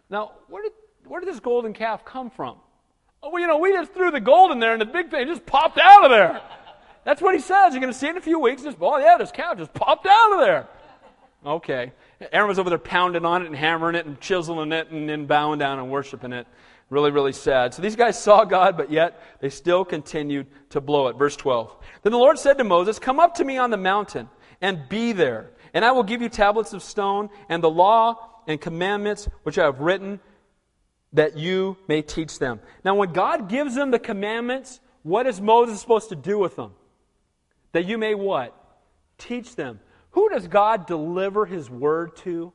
now, 0.10 0.32
where 0.48 0.64
did, 0.64 0.72
where 1.06 1.20
did 1.20 1.28
this 1.28 1.42
golden 1.42 1.74
calf 1.74 2.06
come 2.06 2.30
from? 2.30 2.56
Oh, 3.24 3.30
well, 3.30 3.42
you 3.42 3.48
know, 3.48 3.58
we 3.58 3.72
just 3.72 3.94
threw 3.94 4.10
the 4.10 4.20
gold 4.20 4.52
in 4.52 4.60
there 4.60 4.74
and 4.74 4.82
the 4.82 4.86
big 4.86 5.12
thing 5.12 5.28
just 5.28 5.46
popped 5.46 5.78
out 5.78 6.04
of 6.04 6.12
there. 6.12 6.42
That's 7.04 7.22
what 7.22 7.36
he 7.36 7.42
says. 7.42 7.74
You're 7.74 7.82
going 7.82 7.94
to 7.94 7.98
see 7.98 8.08
it 8.08 8.12
in 8.12 8.18
a 8.18 8.22
few 8.22 8.40
weeks. 8.40 8.64
Just, 8.64 8.78
oh, 8.82 8.98
yeah, 8.98 9.18
this 9.18 9.32
cow 9.32 9.54
just 9.54 9.74
popped 9.74 10.08
out 10.08 10.34
of 10.34 10.40
there. 10.40 10.68
Okay. 11.46 11.92
Aaron 12.32 12.48
was 12.48 12.60
over 12.60 12.70
there 12.70 12.80
pounding 12.80 13.26
on 13.26 13.44
it 13.44 13.48
and 13.48 13.56
hammering 13.56 13.96
it 13.96 14.06
and 14.06 14.20
chiseling 14.20 14.72
it 14.72 14.90
and 14.90 15.08
then 15.08 15.26
bowing 15.26 15.60
down 15.60 15.80
and 15.80 15.90
worshiping 15.90 16.34
it. 16.34 16.48
Really, 16.90 17.12
really 17.12 17.32
sad. 17.32 17.74
So 17.74 17.82
these 17.82 17.96
guys 17.96 18.22
saw 18.22 18.44
God, 18.44 18.76
but 18.76 18.92
yet 18.92 19.22
they 19.40 19.50
still 19.50 19.86
continued 19.86 20.48
to 20.72 20.82
blow 20.82 21.08
it. 21.08 21.16
Verse 21.16 21.36
12. 21.36 21.76
Then 22.04 22.12
the 22.12 22.18
Lord 22.18 22.38
said 22.38 22.58
to 22.58 22.64
Moses, 22.64 23.00
Come 23.00 23.20
up 23.20 23.36
to 23.36 23.46
me 23.46 23.58
on 23.58 23.70
the 23.70 23.78
mountain 23.78 24.30
and 24.62 24.90
be 24.90 25.14
there, 25.14 25.52
and 25.74 25.86
I 25.86 25.92
will 25.94 26.04
give 26.04 26.22
you 26.22 26.30
tablets 26.30 26.74
of 26.74 26.84
stone 26.84 27.30
and 27.50 27.64
the 27.64 27.70
law 27.70 28.44
and 28.48 28.60
commandments 28.60 29.30
which 29.44 29.58
I 29.58 29.66
have 29.66 29.80
written 29.80 30.20
that 31.14 31.38
you 31.38 31.78
may 31.88 32.02
teach 32.02 32.40
them. 32.40 32.60
Now, 32.84 32.96
when 32.96 33.12
God 33.12 33.50
gives 33.50 33.76
them 33.76 33.92
the 33.92 34.00
commandments, 34.00 34.80
what 35.04 35.28
is 35.28 35.42
Moses 35.42 35.80
supposed 35.82 36.10
to 36.10 36.16
do 36.16 36.38
with 36.38 36.56
them? 36.56 36.72
That 37.74 37.86
you 37.86 37.98
may 37.98 38.16
what? 38.16 38.56
Teach 39.18 39.56
them. 39.56 39.80
Who 40.12 40.30
does 40.30 40.48
God 40.48 40.88
deliver 40.88 41.46
his 41.46 41.70
word 41.70 42.16
to 42.18 42.54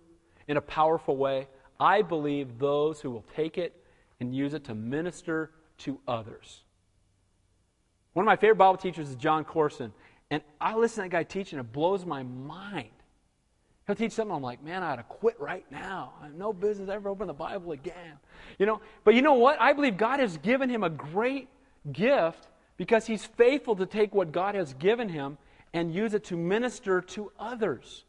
in 0.49 0.57
a 0.57 0.61
powerful 0.61 1.17
way? 1.17 1.49
I 1.79 2.03
believe 2.03 2.59
those 2.59 3.01
who 3.01 3.11
will 3.11 3.25
take 3.35 3.59
it 3.59 3.75
and 4.21 4.35
use 4.35 4.55
it 4.55 4.65
to 4.65 4.75
minister 4.75 5.51
to 5.79 5.99
others. 6.09 6.63
One 8.15 8.25
of 8.25 8.27
my 8.27 8.37
favorite 8.37 8.57
Bible 8.57 8.79
teachers 8.79 9.11
is 9.11 9.17
Jon 9.17 9.45
Courson. 9.45 9.93
And 10.31 10.43
I 10.61 10.75
listen 10.75 11.05
to 11.05 11.11
that 11.11 11.17
guy 11.17 11.23
teach, 11.23 11.53
and 11.53 11.61
it 11.61 11.73
blows 11.73 12.05
my 12.05 12.23
mind. 12.23 12.89
He'll 13.87 13.95
teach 13.95 14.13
something, 14.13 14.35
I'm 14.35 14.43
like, 14.43 14.65
man, 14.65 14.83
I 14.83 14.93
ought 14.93 14.97
to 14.97 15.05
quit 15.05 15.39
right 15.39 15.65
now. 15.71 16.15
I 16.21 16.27
have 16.27 16.35
no 16.35 16.53
business 16.53 16.89
ever 16.89 17.09
open 17.09 17.29
the 17.29 17.33
Bible 17.33 17.71
again. 17.71 18.15
You 18.59 18.67
know, 18.67 18.81
but 19.05 19.15
you 19.15 19.23
know 19.23 19.35
what? 19.35 19.61
I 19.61 19.73
believe 19.73 19.97
God 19.97 20.19
has 20.19 20.39
given 20.39 20.69
him 20.69 20.83
a 20.83 20.91
great 20.91 21.49
gift 21.93 22.49
because 22.77 23.07
he's 23.07 23.25
faithful 23.25 23.77
to 23.77 23.87
take 23.87 24.13
what 24.13 24.33
God 24.33 24.57
has 24.57 24.75
given 24.75 25.09
him 25.09 25.39
and 25.73 25.95
use 25.95 26.15
it 26.15 26.25
to 26.25 26.37
minister 26.37 27.01
to 27.01 27.31
others. 27.39 28.06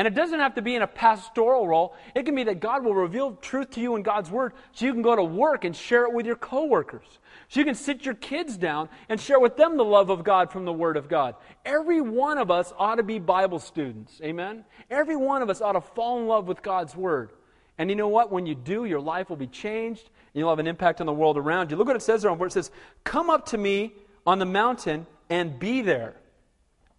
And 0.00 0.06
it 0.06 0.14
doesn't 0.14 0.40
have 0.40 0.54
to 0.54 0.62
be 0.62 0.74
in 0.74 0.80
a 0.80 0.86
pastoral 0.86 1.68
role. 1.68 1.94
It 2.14 2.24
can 2.24 2.34
be 2.34 2.44
that 2.44 2.58
God 2.58 2.86
will 2.86 2.94
reveal 2.94 3.32
truth 3.32 3.72
to 3.72 3.82
you 3.82 3.96
in 3.96 4.02
God's 4.02 4.30
Word 4.30 4.54
so 4.72 4.86
you 4.86 4.94
can 4.94 5.02
go 5.02 5.14
to 5.14 5.22
work 5.22 5.62
and 5.62 5.76
share 5.76 6.04
it 6.04 6.14
with 6.14 6.24
your 6.24 6.36
coworkers. 6.36 7.18
So 7.50 7.60
you 7.60 7.66
can 7.66 7.74
sit 7.74 8.06
your 8.06 8.14
kids 8.14 8.56
down 8.56 8.88
and 9.10 9.20
share 9.20 9.38
with 9.38 9.58
them 9.58 9.76
the 9.76 9.84
love 9.84 10.08
of 10.08 10.24
God 10.24 10.50
from 10.50 10.64
the 10.64 10.72
Word 10.72 10.96
of 10.96 11.10
God. 11.10 11.34
Every 11.66 12.00
one 12.00 12.38
of 12.38 12.50
us 12.50 12.72
ought 12.78 12.94
to 12.94 13.02
be 13.02 13.18
Bible 13.18 13.58
students. 13.58 14.18
Amen? 14.24 14.64
Every 14.88 15.16
one 15.16 15.42
of 15.42 15.50
us 15.50 15.60
ought 15.60 15.72
to 15.72 15.82
fall 15.82 16.18
in 16.18 16.26
love 16.26 16.48
with 16.48 16.62
God's 16.62 16.96
Word. 16.96 17.32
And 17.76 17.90
you 17.90 17.94
know 17.94 18.08
what? 18.08 18.32
When 18.32 18.46
you 18.46 18.54
do, 18.54 18.86
your 18.86 19.02
life 19.02 19.28
will 19.28 19.36
be 19.36 19.48
changed 19.48 20.08
and 20.32 20.40
you'll 20.40 20.48
have 20.48 20.60
an 20.60 20.66
impact 20.66 21.02
on 21.02 21.06
the 21.06 21.12
world 21.12 21.36
around 21.36 21.70
you. 21.70 21.76
Look 21.76 21.88
what 21.88 21.96
it 21.96 22.00
says 22.00 22.22
there 22.22 22.30
on 22.30 22.38
where 22.38 22.46
it 22.46 22.52
says, 22.52 22.70
Come 23.04 23.28
up 23.28 23.44
to 23.48 23.58
me 23.58 23.92
on 24.26 24.38
the 24.38 24.46
mountain 24.46 25.06
and 25.28 25.58
be 25.58 25.82
there. 25.82 26.16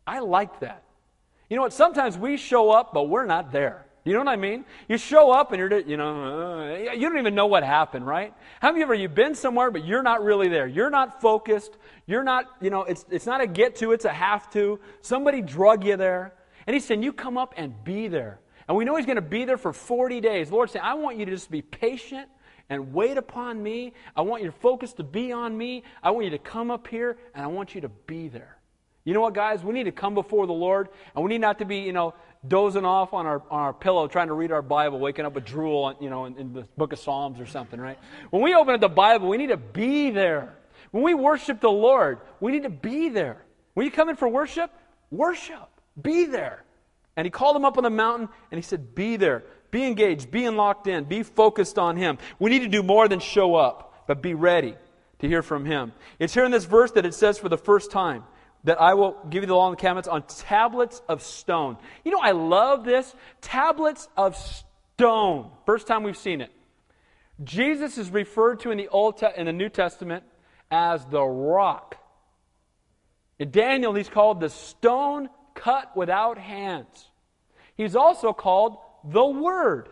I 0.05 0.19
like 0.19 0.59
that. 0.59 0.83
You 1.51 1.57
know 1.57 1.63
what? 1.63 1.73
Sometimes 1.73 2.17
we 2.17 2.37
show 2.37 2.71
up, 2.71 2.93
but 2.93 3.09
we're 3.09 3.25
not 3.25 3.51
there. 3.51 3.85
You 4.05 4.13
know 4.13 4.19
what 4.19 4.29
I 4.29 4.37
mean? 4.37 4.63
You 4.87 4.97
show 4.97 5.31
up 5.31 5.51
and 5.51 5.59
you're, 5.59 5.79
you 5.81 5.97
know, 5.97 6.63
uh, 6.63 6.93
you 6.93 7.01
don't 7.01 7.17
even 7.17 7.35
know 7.35 7.47
what 7.47 7.63
happened, 7.63 8.07
right? 8.07 8.33
How 8.61 8.71
many 8.71 8.83
of 8.83 8.89
you 8.91 8.95
you've 8.95 9.13
been 9.13 9.35
somewhere, 9.35 9.69
but 9.69 9.83
you're 9.83 10.01
not 10.01 10.23
really 10.23 10.47
there? 10.47 10.65
You're 10.65 10.89
not 10.89 11.19
focused. 11.19 11.75
You're 12.07 12.23
not, 12.23 12.45
you 12.61 12.69
know, 12.69 12.83
it's, 12.83 13.05
it's 13.11 13.25
not 13.25 13.41
a 13.41 13.47
get 13.47 13.75
to, 13.75 13.91
it's 13.91 14.05
a 14.05 14.13
have 14.13 14.49
to. 14.51 14.79
Somebody 15.01 15.41
drug 15.41 15.83
you 15.83 15.97
there. 15.97 16.33
And 16.67 16.73
he's 16.73 16.85
saying, 16.85 17.03
you 17.03 17.11
come 17.11 17.37
up 17.37 17.53
and 17.57 17.83
be 17.83 18.07
there. 18.07 18.39
And 18.69 18.77
we 18.77 18.85
know 18.85 18.95
he's 18.95 19.05
going 19.05 19.17
to 19.17 19.21
be 19.21 19.43
there 19.43 19.57
for 19.57 19.73
40 19.73 20.21
days. 20.21 20.47
The 20.47 20.55
Lord's 20.55 20.71
saying, 20.71 20.85
I 20.85 20.93
want 20.93 21.17
you 21.17 21.25
to 21.25 21.31
just 21.31 21.51
be 21.51 21.61
patient 21.61 22.29
and 22.69 22.93
wait 22.93 23.17
upon 23.17 23.61
me. 23.61 23.91
I 24.15 24.21
want 24.21 24.41
your 24.41 24.53
focus 24.53 24.93
to 24.93 25.03
be 25.03 25.33
on 25.33 25.57
me. 25.57 25.83
I 26.01 26.11
want 26.11 26.23
you 26.23 26.31
to 26.31 26.39
come 26.39 26.71
up 26.71 26.87
here 26.87 27.17
and 27.35 27.43
I 27.43 27.47
want 27.47 27.75
you 27.75 27.81
to 27.81 27.89
be 27.89 28.29
there. 28.29 28.60
You 29.03 29.13
know 29.13 29.21
what, 29.21 29.33
guys? 29.33 29.63
We 29.63 29.73
need 29.73 29.85
to 29.85 29.91
come 29.91 30.13
before 30.13 30.45
the 30.45 30.53
Lord, 30.53 30.89
and 31.15 31.23
we 31.23 31.29
need 31.29 31.41
not 31.41 31.59
to 31.59 31.65
be, 31.65 31.77
you 31.77 31.93
know, 31.93 32.13
dozing 32.47 32.85
off 32.85 33.13
on 33.13 33.25
our, 33.25 33.41
on 33.49 33.61
our 33.61 33.73
pillow 33.73 34.07
trying 34.07 34.27
to 34.27 34.33
read 34.33 34.51
our 34.51 34.61
Bible, 34.61 34.99
waking 34.99 35.25
up 35.25 35.33
with 35.33 35.45
drool, 35.45 35.95
you 35.99 36.09
know, 36.09 36.25
in, 36.25 36.37
in 36.37 36.53
the 36.53 36.63
book 36.77 36.93
of 36.93 36.99
Psalms 36.99 37.39
or 37.39 37.45
something, 37.45 37.79
right? 37.79 37.97
When 38.29 38.41
we 38.41 38.53
open 38.53 38.73
up 38.75 38.81
the 38.81 38.89
Bible, 38.89 39.29
we 39.29 39.37
need 39.37 39.49
to 39.49 39.57
be 39.57 40.11
there. 40.11 40.55
When 40.91 41.03
we 41.03 41.13
worship 41.13 41.61
the 41.61 41.71
Lord, 41.71 42.19
we 42.39 42.51
need 42.51 42.63
to 42.63 42.69
be 42.69 43.09
there. 43.09 43.43
When 43.73 43.85
you 43.85 43.91
come 43.91 44.09
in 44.09 44.15
for 44.15 44.27
worship, 44.27 44.71
worship. 45.09 45.69
Be 46.01 46.25
there. 46.25 46.63
And 47.15 47.25
he 47.25 47.31
called 47.31 47.55
them 47.55 47.65
up 47.65 47.77
on 47.77 47.83
the 47.83 47.89
mountain, 47.89 48.29
and 48.51 48.57
he 48.57 48.61
said, 48.61 48.95
Be 48.95 49.15
there. 49.15 49.43
Be 49.69 49.85
engaged. 49.85 50.31
Be 50.31 50.47
locked 50.49 50.87
in. 50.87 51.05
Be 51.05 51.23
focused 51.23 51.79
on 51.79 51.95
him. 51.95 52.17
We 52.39 52.49
need 52.49 52.59
to 52.59 52.67
do 52.67 52.83
more 52.83 53.07
than 53.07 53.19
show 53.19 53.55
up, 53.55 54.05
but 54.07 54.21
be 54.21 54.33
ready 54.33 54.75
to 55.19 55.27
hear 55.27 55.41
from 55.41 55.65
him. 55.65 55.93
It's 56.19 56.33
here 56.33 56.43
in 56.43 56.51
this 56.51 56.65
verse 56.65 56.91
that 56.91 57.05
it 57.05 57.13
says 57.13 57.37
for 57.37 57.47
the 57.47 57.57
first 57.57 57.91
time 57.91 58.23
that 58.63 58.79
I 58.79 58.93
will 58.93 59.17
give 59.29 59.43
you 59.43 59.47
the 59.47 59.55
law 59.55 59.67
and 59.67 59.77
the 59.77 59.79
commandments 59.79 60.07
on 60.07 60.23
tablets 60.23 61.01
of 61.09 61.21
stone. 61.23 61.77
You 62.03 62.11
know, 62.11 62.19
I 62.19 62.31
love 62.31 62.83
this. 62.83 63.13
Tablets 63.41 64.07
of 64.15 64.35
stone. 64.35 65.49
First 65.65 65.87
time 65.87 66.03
we've 66.03 66.17
seen 66.17 66.41
it. 66.41 66.51
Jesus 67.43 67.97
is 67.97 68.09
referred 68.11 68.59
to 68.61 68.71
in 68.71 68.77
the 68.77 68.87
Old 68.87 69.17
Te- 69.17 69.27
in 69.35 69.47
the 69.47 69.53
New 69.53 69.69
Testament 69.69 70.23
as 70.69 71.05
the 71.05 71.23
rock. 71.23 71.97
In 73.39 73.49
Daniel, 73.49 73.93
he's 73.95 74.09
called 74.09 74.39
the 74.39 74.49
stone 74.49 75.29
cut 75.55 75.97
without 75.97 76.37
hands. 76.37 77.09
He's 77.75 77.95
also 77.95 78.33
called 78.33 78.77
the 79.03 79.25
Word. 79.25 79.89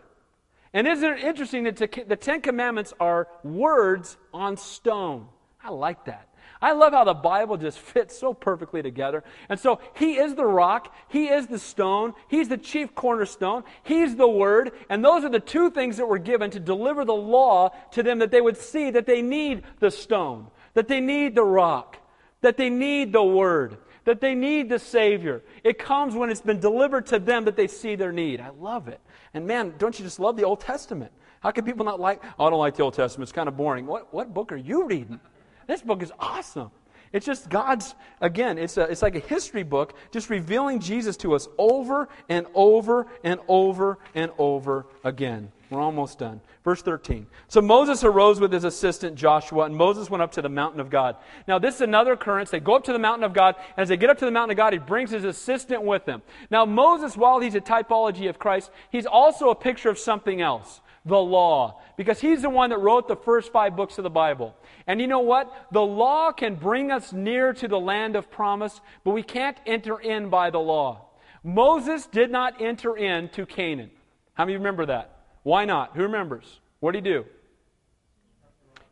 And 0.72 0.86
isn't 0.86 1.18
it 1.18 1.24
interesting 1.24 1.64
that 1.64 1.76
the 1.76 2.16
Ten 2.16 2.40
Commandments 2.40 2.94
are 3.00 3.26
words 3.42 4.16
on 4.32 4.56
stone? 4.56 5.26
I 5.62 5.70
like 5.70 6.04
that. 6.04 6.28
I 6.62 6.72
love 6.72 6.92
how 6.92 7.04
the 7.04 7.14
Bible 7.14 7.56
just 7.56 7.78
fits 7.78 8.18
so 8.18 8.34
perfectly 8.34 8.82
together. 8.82 9.24
And 9.48 9.58
so 9.58 9.80
He 9.94 10.16
is 10.16 10.34
the 10.34 10.44
rock, 10.44 10.94
He 11.08 11.28
is 11.28 11.46
the 11.46 11.58
stone, 11.58 12.12
He's 12.28 12.48
the 12.48 12.58
chief 12.58 12.94
cornerstone, 12.94 13.64
He's 13.82 14.16
the 14.16 14.28
Word, 14.28 14.72
and 14.88 15.04
those 15.04 15.24
are 15.24 15.30
the 15.30 15.40
two 15.40 15.70
things 15.70 15.96
that 15.96 16.06
were 16.06 16.18
given 16.18 16.50
to 16.50 16.60
deliver 16.60 17.04
the 17.04 17.14
law 17.14 17.70
to 17.92 18.02
them 18.02 18.18
that 18.18 18.30
they 18.30 18.40
would 18.40 18.58
see 18.58 18.90
that 18.90 19.06
they 19.06 19.22
need 19.22 19.62
the 19.78 19.90
stone, 19.90 20.48
that 20.74 20.88
they 20.88 21.00
need 21.00 21.34
the 21.34 21.44
rock, 21.44 21.96
that 22.42 22.58
they 22.58 22.68
need 22.68 23.12
the 23.12 23.22
Word, 23.22 23.78
that 24.04 24.20
they 24.20 24.34
need 24.34 24.68
the 24.68 24.78
Savior. 24.78 25.42
It 25.64 25.78
comes 25.78 26.14
when 26.14 26.28
it's 26.28 26.40
been 26.42 26.60
delivered 26.60 27.06
to 27.06 27.18
them 27.18 27.46
that 27.46 27.56
they 27.56 27.68
see 27.68 27.94
their 27.94 28.12
need. 28.12 28.40
I 28.40 28.50
love 28.50 28.88
it. 28.88 29.00
And 29.32 29.46
man, 29.46 29.74
don't 29.78 29.98
you 29.98 30.04
just 30.04 30.20
love 30.20 30.36
the 30.36 30.44
Old 30.44 30.60
Testament? 30.60 31.12
How 31.40 31.52
can 31.52 31.64
people 31.64 31.86
not 31.86 31.98
like, 31.98 32.22
oh, 32.38 32.46
I 32.46 32.50
don't 32.50 32.58
like 32.58 32.76
the 32.76 32.82
Old 32.82 32.94
Testament, 32.94 33.28
it's 33.28 33.34
kind 33.34 33.48
of 33.48 33.56
boring. 33.56 33.86
What, 33.86 34.12
what 34.12 34.34
book 34.34 34.52
are 34.52 34.56
you 34.56 34.84
reading? 34.84 35.20
This 35.66 35.82
book 35.82 36.02
is 36.02 36.12
awesome. 36.18 36.70
It's 37.12 37.26
just 37.26 37.48
God's, 37.48 37.94
again, 38.20 38.56
it's, 38.56 38.76
a, 38.76 38.82
it's 38.82 39.02
like 39.02 39.16
a 39.16 39.20
history 39.20 39.64
book, 39.64 39.94
just 40.12 40.30
revealing 40.30 40.78
Jesus 40.78 41.16
to 41.18 41.34
us 41.34 41.48
over 41.58 42.08
and 42.28 42.46
over 42.54 43.08
and 43.24 43.40
over 43.48 43.98
and 44.14 44.30
over 44.38 44.86
again. 45.02 45.50
We're 45.70 45.80
almost 45.80 46.18
done. 46.18 46.40
Verse 46.64 46.82
13. 46.82 47.26
So 47.48 47.60
Moses 47.60 48.04
arose 48.04 48.38
with 48.40 48.52
his 48.52 48.64
assistant 48.64 49.16
Joshua, 49.16 49.64
and 49.64 49.74
Moses 49.74 50.10
went 50.10 50.22
up 50.22 50.32
to 50.32 50.42
the 50.42 50.48
mountain 50.48 50.80
of 50.80 50.90
God. 50.90 51.16
Now, 51.48 51.58
this 51.58 51.76
is 51.76 51.80
another 51.80 52.12
occurrence. 52.12 52.50
They 52.50 52.60
go 52.60 52.74
up 52.74 52.84
to 52.84 52.92
the 52.92 52.98
mountain 52.98 53.24
of 53.24 53.32
God, 53.32 53.56
and 53.76 53.82
as 53.82 53.88
they 53.88 53.96
get 53.96 54.10
up 54.10 54.18
to 54.18 54.24
the 54.24 54.30
mountain 54.30 54.52
of 54.52 54.56
God, 54.56 54.72
he 54.72 54.78
brings 54.78 55.10
his 55.10 55.24
assistant 55.24 55.82
with 55.82 56.06
him. 56.06 56.22
Now, 56.50 56.64
Moses, 56.64 57.16
while 57.16 57.40
he's 57.40 57.54
a 57.54 57.60
typology 57.60 58.28
of 58.28 58.38
Christ, 58.38 58.70
he's 58.90 59.06
also 59.06 59.50
a 59.50 59.54
picture 59.54 59.88
of 59.88 59.98
something 59.98 60.40
else 60.40 60.80
the 61.04 61.18
law, 61.18 61.80
because 61.96 62.20
he's 62.20 62.42
the 62.42 62.50
one 62.50 62.70
that 62.70 62.78
wrote 62.78 63.08
the 63.08 63.16
first 63.16 63.52
five 63.52 63.74
books 63.74 63.96
of 63.98 64.04
the 64.04 64.10
Bible. 64.10 64.54
And 64.86 65.00
you 65.00 65.06
know 65.06 65.20
what? 65.20 65.52
The 65.72 65.80
law 65.80 66.30
can 66.32 66.56
bring 66.56 66.90
us 66.90 67.12
near 67.12 67.52
to 67.54 67.68
the 67.68 67.80
land 67.80 68.16
of 68.16 68.30
promise, 68.30 68.80
but 69.04 69.12
we 69.12 69.22
can't 69.22 69.56
enter 69.66 69.98
in 69.98 70.28
by 70.28 70.50
the 70.50 70.60
law. 70.60 71.06
Moses 71.42 72.06
did 72.06 72.30
not 72.30 72.60
enter 72.60 72.96
in 72.96 73.30
to 73.30 73.46
Canaan. 73.46 73.90
How 74.34 74.44
many 74.44 74.56
remember 74.56 74.86
that? 74.86 75.16
Why 75.42 75.64
not? 75.64 75.96
Who 75.96 76.02
remembers? 76.02 76.60
What 76.80 76.92
did 76.92 77.06
he 77.06 77.12
do? 77.12 77.24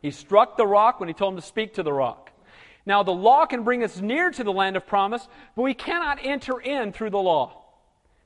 He 0.01 0.11
struck 0.11 0.57
the 0.57 0.65
rock 0.65 0.99
when 0.99 1.09
he 1.09 1.13
told 1.13 1.33
him 1.33 1.39
to 1.39 1.45
speak 1.45 1.75
to 1.75 1.83
the 1.83 1.93
rock. 1.93 2.31
Now, 2.85 3.03
the 3.03 3.11
law 3.11 3.45
can 3.45 3.63
bring 3.63 3.83
us 3.83 3.99
near 3.99 4.31
to 4.31 4.43
the 4.43 4.51
land 4.51 4.75
of 4.77 4.87
promise, 4.87 5.27
but 5.55 5.61
we 5.61 5.75
cannot 5.75 6.17
enter 6.23 6.59
in 6.59 6.91
through 6.91 7.11
the 7.11 7.19
law. 7.19 7.61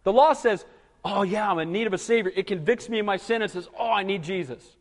The 0.03 0.13
law 0.13 0.33
says, 0.33 0.65
Oh, 1.05 1.23
yeah, 1.23 1.49
I'm 1.49 1.59
in 1.59 1.71
need 1.71 1.87
of 1.87 1.93
a 1.93 1.97
Savior. 1.97 2.31
It 2.35 2.47
convicts 2.47 2.87
me 2.89 2.99
of 2.99 3.05
my 3.05 3.17
sin 3.17 3.41
and 3.41 3.51
says, 3.51 3.67
Oh, 3.77 3.91
I 3.91 4.03
need 4.03 4.23
Jesus. 4.23 4.77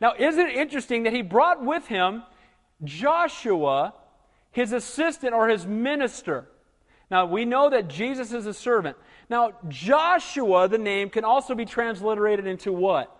Now, 0.00 0.14
isn't 0.18 0.46
it 0.46 0.56
interesting 0.56 1.02
that 1.04 1.12
he 1.12 1.22
brought 1.22 1.64
with 1.64 1.86
him 1.86 2.22
Joshua, 2.84 3.94
his 4.50 4.72
assistant 4.72 5.34
or 5.34 5.48
his 5.48 5.66
minister. 5.66 6.48
Now, 7.10 7.26
we 7.26 7.44
know 7.44 7.70
that 7.70 7.88
Jesus 7.88 8.32
is 8.32 8.46
a 8.46 8.54
servant. 8.54 8.96
Now, 9.28 9.52
Joshua, 9.68 10.68
the 10.68 10.78
name, 10.78 11.10
can 11.10 11.24
also 11.24 11.54
be 11.54 11.64
transliterated 11.64 12.46
into 12.46 12.72
what? 12.72 13.16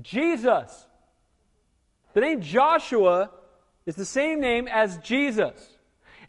Jesus. 0.00 0.86
The 2.14 2.20
name 2.20 2.40
Joshua 2.40 3.30
is 3.86 3.96
the 3.96 4.04
same 4.04 4.40
name 4.40 4.66
as 4.68 4.96
Jesus. 4.98 5.73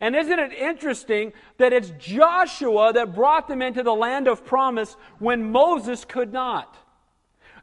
And 0.02 0.16
isn't 0.16 0.40
it 0.40 0.54
interesting 0.54 1.34
that 1.58 1.74
it's 1.74 1.92
Joshua 2.00 2.94
that 2.94 3.16
brought 3.16 3.48
them 3.48 3.62
into 3.62 3.84
the 3.84 3.94
land 3.94 4.28
of 4.28 4.46
promise 4.46 4.96
when 5.20 5.52
Moses 5.52 6.06
could 6.06 6.34
not? 6.34 6.78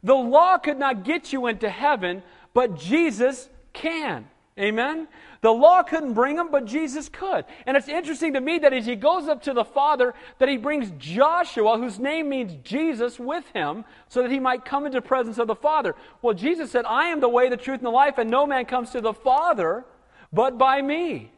The 0.03 0.15
law 0.15 0.57
could 0.57 0.77
not 0.77 1.03
get 1.03 1.31
you 1.31 1.47
into 1.47 1.69
heaven, 1.69 2.23
but 2.53 2.77
Jesus 2.77 3.49
can. 3.71 4.27
Amen? 4.59 5.07
The 5.41 5.51
law 5.51 5.81
couldn't 5.81 6.13
bring 6.13 6.37
him, 6.37 6.51
but 6.51 6.65
Jesus 6.65 7.09
could. 7.09 7.45
And 7.65 7.75
it's 7.75 7.87
interesting 7.87 8.33
to 8.33 8.41
me 8.41 8.59
that 8.59 8.71
as 8.71 8.85
he 8.85 8.95
goes 8.95 9.27
up 9.27 9.41
to 9.43 9.53
the 9.53 9.65
Father, 9.65 10.13
that 10.37 10.47
he 10.47 10.57
brings 10.57 10.91
Joshua, 10.99 11.77
whose 11.77 11.99
name 11.99 12.29
means 12.29 12.55
Jesus, 12.63 13.19
with 13.19 13.45
him, 13.53 13.83
so 14.07 14.21
that 14.21 14.31
he 14.31 14.39
might 14.39 14.63
come 14.63 14.85
into 14.85 14.99
the 14.99 15.01
presence 15.01 15.39
of 15.39 15.47
the 15.47 15.55
Father. 15.55 15.95
Well, 16.21 16.33
Jesus 16.33 16.71
said, 16.71 16.85
I 16.85 17.05
am 17.05 17.19
the 17.19 17.29
way, 17.29 17.49
the 17.49 17.57
truth, 17.57 17.79
and 17.79 17.87
the 17.87 17.91
life, 17.91 18.19
and 18.19 18.29
no 18.29 18.45
man 18.45 18.65
comes 18.65 18.91
to 18.91 19.01
the 19.01 19.13
Father 19.13 19.85
but 20.31 20.57
by 20.57 20.81
me. 20.81 21.32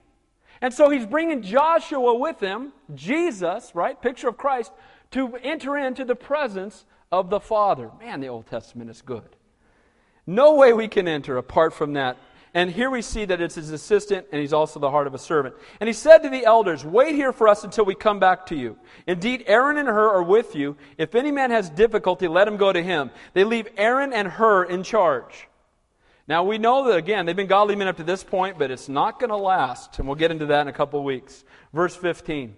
And 0.66 0.74
so 0.74 0.90
he's 0.90 1.06
bringing 1.06 1.44
Joshua 1.44 2.16
with 2.16 2.40
him, 2.40 2.74
Jesus, 2.96 3.72
right? 3.76 4.02
Picture 4.02 4.30
of 4.30 4.38
Christ, 4.38 4.72
to 5.12 5.36
enter 5.36 5.78
into 5.78 6.04
the 6.04 6.16
presence 6.16 6.86
of 7.12 7.30
the 7.30 7.40
Father. 7.40 7.92
Man, 8.00 8.20
the 8.20 8.30
Old 8.30 8.48
Testament 8.48 8.90
is 8.90 9.04
good. 9.04 9.36
No 10.26 10.56
way 10.56 10.74
we 10.74 10.88
can 10.88 11.08
enter 11.08 11.38
apart 11.38 11.74
from 11.74 11.94
that 11.94 12.18
and 12.56 12.72
here 12.72 12.90
we 12.90 13.02
see 13.02 13.26
that 13.26 13.42
it's 13.42 13.56
his 13.56 13.72
assistant, 13.72 14.28
and 14.32 14.40
he's 14.40 14.54
also 14.54 14.80
the 14.80 14.90
heart 14.90 15.08
of 15.08 15.14
a 15.14 15.18
servant. 15.18 15.56
And 15.82 15.90
he 15.90 15.94
said 15.94 16.20
to 16.20 16.30
the 16.30 16.46
elders, 16.46 16.86
Wait 16.86 17.14
here 17.14 17.34
for 17.34 17.50
us 17.50 17.66
until 17.66 17.84
we 17.84 17.96
come 17.96 18.18
back 18.18 18.46
to 18.46 18.56
you. 18.56 18.78
Indeed, 19.08 19.44
Aaron 19.46 19.78
and 19.78 19.90
Hur 19.90 20.10
are 20.12 20.24
with 20.24 20.56
you. 20.56 20.78
If 20.98 21.16
any 21.16 21.32
man 21.32 21.52
has 21.52 21.70
difficulty, 21.70 22.30
let 22.30 22.48
him 22.48 22.56
go 22.56 22.72
to 22.72 22.82
him. 22.82 23.12
They 23.34 23.44
leave 23.44 23.68
Aaron 23.76 24.14
and 24.14 24.30
Hur 24.30 24.64
in 24.64 24.84
charge. 24.84 25.50
Now, 26.28 26.44
we 26.44 26.58
know 26.58 26.88
that, 26.88 26.98
again, 26.98 27.26
they've 27.26 27.36
been 27.36 27.48
godly 27.48 27.76
men 27.76 27.88
up 27.88 27.98
to 27.98 28.04
this 28.04 28.24
point, 28.24 28.58
but 28.58 28.72
it's 28.72 28.90
not 28.90 29.20
going 29.20 29.30
to 29.30 29.38
last. 29.38 30.00
And 30.00 30.08
we'll 30.08 30.16
get 30.16 30.32
into 30.32 30.48
that 30.48 30.62
in 30.62 30.68
a 30.68 30.74
couple 30.74 31.00
of 31.00 31.06
weeks. 31.06 31.44
Verse 31.72 31.96
15. 31.96 32.56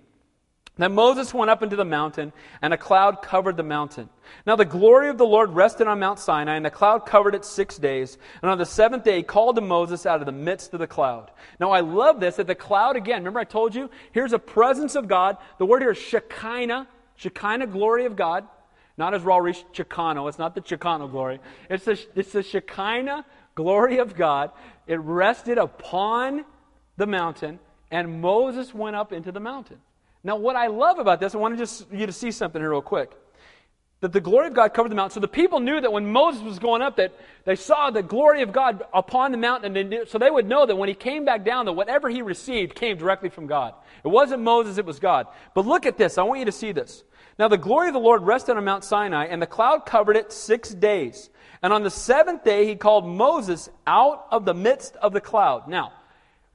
Then 0.77 0.93
Moses 0.93 1.33
went 1.33 1.49
up 1.49 1.63
into 1.63 1.75
the 1.75 1.83
mountain, 1.83 2.31
and 2.61 2.73
a 2.73 2.77
cloud 2.77 3.21
covered 3.21 3.57
the 3.57 3.63
mountain. 3.63 4.09
Now 4.45 4.55
the 4.55 4.65
glory 4.65 5.09
of 5.09 5.17
the 5.17 5.25
Lord 5.25 5.49
rested 5.49 5.87
on 5.87 5.99
Mount 5.99 6.19
Sinai, 6.19 6.55
and 6.55 6.65
the 6.65 6.69
cloud 6.69 7.05
covered 7.05 7.33
it 7.33 7.43
six 7.43 7.77
days. 7.77 8.17
And 8.41 8.51
on 8.51 8.59
the 8.59 8.65
seventh 8.65 9.03
day, 9.03 9.17
he 9.17 9.23
called 9.23 9.55
to 9.55 9.61
Moses 9.61 10.05
out 10.05 10.19
of 10.19 10.27
the 10.27 10.31
midst 10.31 10.73
of 10.73 10.79
the 10.79 10.87
cloud. 10.87 11.31
Now 11.59 11.71
I 11.71 11.79
love 11.79 12.19
this, 12.19 12.35
that 12.35 12.47
the 12.47 12.55
cloud, 12.55 12.95
again, 12.95 13.21
remember 13.21 13.39
I 13.39 13.43
told 13.43 13.73
you, 13.73 13.89
here's 14.11 14.33
a 14.33 14.39
presence 14.39 14.95
of 14.95 15.07
God. 15.07 15.37
The 15.57 15.65
word 15.65 15.81
here 15.81 15.91
is 15.91 15.97
Shekinah, 15.97 16.87
Shekinah, 17.15 17.67
glory 17.67 18.05
of 18.05 18.15
God. 18.15 18.47
Not 18.97 19.13
as 19.13 19.23
reach 19.23 19.63
Chicano, 19.73 20.27
it's 20.27 20.39
not 20.39 20.55
the 20.55 20.61
Chicano 20.61 21.09
glory. 21.09 21.39
It's 21.69 21.85
the, 21.85 21.99
it's 22.15 22.31
the 22.31 22.41
Shekinah 22.41 23.25
glory 23.57 23.97
of 23.97 24.15
God. 24.15 24.51
It 24.85 24.99
rested 25.01 25.57
upon 25.57 26.45
the 26.95 27.07
mountain, 27.07 27.59
and 27.91 28.21
Moses 28.21 28.73
went 28.73 28.95
up 28.95 29.11
into 29.11 29.31
the 29.33 29.41
mountain. 29.41 29.79
Now, 30.23 30.37
what 30.37 30.55
I 30.55 30.67
love 30.67 30.99
about 30.99 31.19
this, 31.19 31.35
I 31.35 31.39
want 31.39 31.55
to 31.55 31.57
just 31.57 31.91
you 31.91 32.05
to 32.05 32.13
see 32.13 32.31
something 32.31 32.61
here 32.61 32.69
real 32.69 32.81
quick. 32.81 33.11
That 34.01 34.13
the 34.13 34.21
glory 34.21 34.47
of 34.47 34.53
God 34.53 34.75
covered 34.75 34.89
the 34.89 34.95
mountain. 34.95 35.15
So 35.15 35.19
the 35.19 35.27
people 35.27 35.59
knew 35.59 35.81
that 35.81 35.91
when 35.91 36.11
Moses 36.11 36.43
was 36.43 36.59
going 36.59 36.83
up, 36.83 36.97
that 36.97 37.13
they 37.45 37.55
saw 37.55 37.89
the 37.89 38.03
glory 38.03 38.43
of 38.43 38.51
God 38.51 38.83
upon 38.93 39.31
the 39.31 39.39
mountain, 39.39 39.75
and 39.75 39.91
they 39.91 40.05
so 40.05 40.19
they 40.19 40.29
would 40.29 40.47
know 40.47 40.67
that 40.67 40.75
when 40.75 40.87
he 40.87 40.93
came 40.93 41.25
back 41.25 41.43
down, 41.43 41.65
that 41.65 41.73
whatever 41.73 42.07
he 42.07 42.21
received 42.21 42.75
came 42.75 42.97
directly 42.97 43.29
from 43.29 43.47
God. 43.47 43.73
It 44.05 44.09
wasn't 44.09 44.43
Moses, 44.43 44.77
it 44.77 44.85
was 44.85 44.99
God. 44.99 45.25
But 45.55 45.65
look 45.65 45.87
at 45.87 45.97
this. 45.97 46.19
I 46.19 46.23
want 46.23 46.39
you 46.39 46.45
to 46.45 46.51
see 46.51 46.71
this. 46.71 47.03
Now 47.39 47.47
the 47.47 47.57
glory 47.57 47.87
of 47.87 47.93
the 47.93 47.99
Lord 47.99 48.21
rested 48.21 48.55
on 48.55 48.63
Mount 48.65 48.83
Sinai, 48.83 49.25
and 49.25 49.41
the 49.41 49.47
cloud 49.47 49.87
covered 49.87 50.15
it 50.15 50.31
six 50.31 50.69
days. 50.69 51.31
And 51.61 51.73
on 51.73 51.83
the 51.83 51.89
seventh 51.89 52.43
day, 52.43 52.65
he 52.65 52.75
called 52.75 53.07
Moses 53.07 53.69
out 53.85 54.27
of 54.31 54.45
the 54.45 54.53
midst 54.53 54.95
of 54.97 55.13
the 55.13 55.21
cloud. 55.21 55.67
Now, 55.67 55.93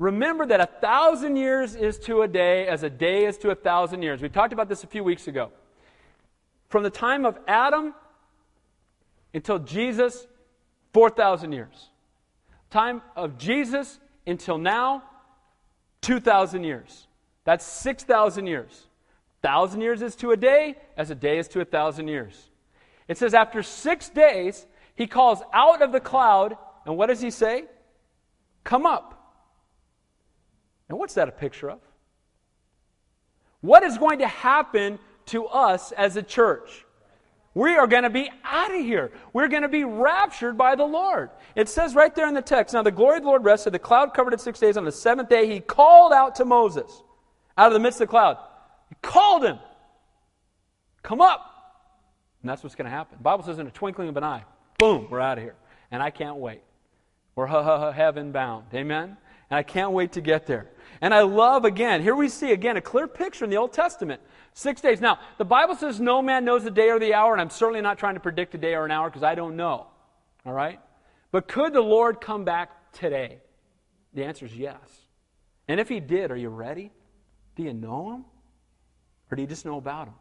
Remember 0.03 0.45
that 0.45 0.61
a 0.61 0.67
thousand 0.67 1.37
years 1.37 1.77
is 1.77 1.97
to 2.01 2.23
a 2.23 2.29
day 2.29 2.67
as 2.67 2.83
a 2.83 2.91
day 2.91 3.25
is 3.25 3.39
to 3.39 3.51
a 3.51 3.55
thousand 3.55 4.03
years. 4.03 4.21
We 4.21 4.29
talked 4.29 4.53
about 4.53 4.69
this 4.69 4.83
a 4.83 4.89
few 4.89 5.05
weeks 5.05 5.29
ago. 5.29 5.53
From 6.71 6.83
the 6.83 6.91
time 6.91 7.25
of 7.25 7.39
Adam 7.47 7.95
until 9.33 9.61
Jesus, 9.61 10.27
4,000 10.93 11.53
years. 11.53 11.91
Time 12.69 13.01
of 13.15 13.39
Jesus 13.39 14.01
until 14.27 14.59
now, 14.59 15.05
2,000 16.01 16.65
years. 16.65 17.07
That's 17.45 17.65
6,000 17.65 18.49
years. 18.49 18.89
1,000 19.43 19.81
years 19.83 20.03
is 20.03 20.17
to 20.17 20.33
a 20.33 20.37
day 20.37 20.79
as 20.97 21.13
a 21.13 21.15
day 21.15 21.39
is 21.39 21.47
to 21.47 21.61
a 21.61 21.63
1,000 21.63 22.09
years. 22.09 22.51
It 23.07 23.19
says, 23.19 23.35
after 23.35 23.63
six 23.63 24.09
days, 24.09 24.67
he 25.03 25.09
calls 25.09 25.43
out 25.53 25.83
of 25.83 25.91
the 25.91 25.99
cloud, 25.99 26.57
and 26.87 26.97
what 26.97 27.09
does 27.09 27.21
he 27.21 27.33
say? 27.33 27.65
Come 28.63 28.87
up. 28.87 29.19
And 30.89 30.97
what's 30.97 31.15
that 31.15 31.27
a 31.27 31.33
picture 31.33 31.69
of? 31.69 31.81
What 33.63 33.83
is 33.83 33.99
going 33.99 34.21
to 34.21 34.29
happen 34.29 35.01
to 35.27 35.47
us 35.47 35.91
as 35.91 36.17
a 36.17 36.23
church? 36.23 36.87
We 37.53 37.75
are 37.75 37.89
going 37.89 38.05
to 38.05 38.11
be 38.11 38.31
out 38.45 38.73
of 38.73 38.81
here. 38.81 39.11
We're 39.33 39.49
going 39.49 39.63
to 39.63 39.69
be 39.69 39.83
raptured 39.83 40.57
by 40.57 40.77
the 40.77 40.85
Lord. 40.85 41.31
It 41.57 41.69
says 41.69 41.97
right 41.97 42.15
there 42.15 42.29
in 42.29 42.35
the 42.35 42.41
text 42.41 42.73
Now 42.73 42.85
the 42.85 42.93
glory 42.93 43.17
of 43.17 43.25
the 43.25 43.29
Lord 43.29 43.45
rested, 43.45 43.75
the 43.75 43.81
cloud 43.81 44.15
covered 44.15 44.35
it 44.35 44.41
six 44.41 44.61
days. 44.61 44.77
On 44.77 44.85
the 44.85 44.93
seventh 44.93 45.29
day, 45.29 45.53
he 45.53 45.59
called 45.59 46.13
out 46.13 46.37
to 46.37 46.45
Moses 46.45 47.03
out 47.59 47.67
of 47.67 47.73
the 47.73 47.81
midst 47.81 48.01
of 48.01 48.07
the 48.07 48.11
cloud. 48.13 48.39
He 48.89 48.95
called 49.03 49.45
him, 49.45 49.59
Come 51.03 51.21
up. 51.21 51.49
And 52.41 52.49
that's 52.49 52.63
what's 52.63 52.77
going 52.77 52.87
to 52.87 52.97
happen. 52.97 53.19
The 53.19 53.25
Bible 53.25 53.43
says, 53.43 53.59
in 53.59 53.67
a 53.67 53.73
twinkling 53.73 54.09
of 54.09 54.17
an 54.17 54.23
eye, 54.23 54.45
boom, 54.83 55.07
we're 55.09 55.21
out 55.21 55.39
of 55.39 55.45
here. 55.45 55.55
And 55.93 56.03
I 56.03 56.11
can't 56.11 56.39
wait. 56.39 56.61
We're 57.37 57.47
ha, 57.47 57.63
ha, 57.63 57.79
ha, 57.79 57.93
heaven 57.93 58.33
bound. 58.33 58.65
Amen? 58.75 59.17
And 59.49 59.57
I 59.57 59.63
can't 59.63 59.93
wait 59.93 60.13
to 60.13 60.21
get 60.21 60.49
there. 60.49 60.71
And 61.01 61.15
I 61.15 61.21
love, 61.21 61.65
again, 61.65 62.03
here 62.03 62.17
we 62.17 62.29
see, 62.29 62.51
again, 62.51 62.77
a 62.77 62.81
clear 62.81 63.07
picture 63.07 63.45
in 63.45 63.51
the 63.51 63.59
Old 63.59 63.73
Testament. 63.73 64.21
Six 64.55 64.81
days. 64.81 65.01
Now, 65.01 65.21
the 65.39 65.45
Bible 65.45 65.77
says 65.77 66.01
no 66.01 66.21
man 66.21 66.45
knows 66.45 66.65
the 66.65 66.71
day 66.71 66.91
or 66.91 66.99
the 66.99 67.15
hour, 67.15 67.33
and 67.33 67.41
I'm 67.41 67.51
certainly 67.51 67.81
not 67.81 67.97
trying 67.97 68.15
to 68.15 68.21
predict 68.21 68.57
a 68.57 68.59
day 68.59 68.75
or 68.75 68.85
an 68.85 68.91
hour 68.91 69.09
because 69.09 69.23
I 69.23 69.37
don't 69.37 69.55
know. 69.55 69.87
All 70.45 70.53
right? 70.53 70.81
But 71.31 71.47
could 71.47 71.73
the 71.75 71.81
Lord 71.81 72.21
come 72.21 72.45
back 72.45 72.93
today? 72.93 73.39
The 74.15 74.25
answer 74.25 74.47
is 74.47 74.57
yes. 74.57 74.81
And 75.69 75.79
if 75.79 75.89
he 75.89 76.01
did, 76.01 76.33
are 76.33 76.37
you 76.37 76.49
ready? 76.49 76.91
Do 77.55 77.63
you 77.63 77.73
know 77.73 78.15
him? 78.15 78.25
Or 79.31 79.37
do 79.37 79.43
you 79.43 79.49
just 79.49 79.65
know 79.65 79.79
about 79.79 80.09
him? 80.09 80.15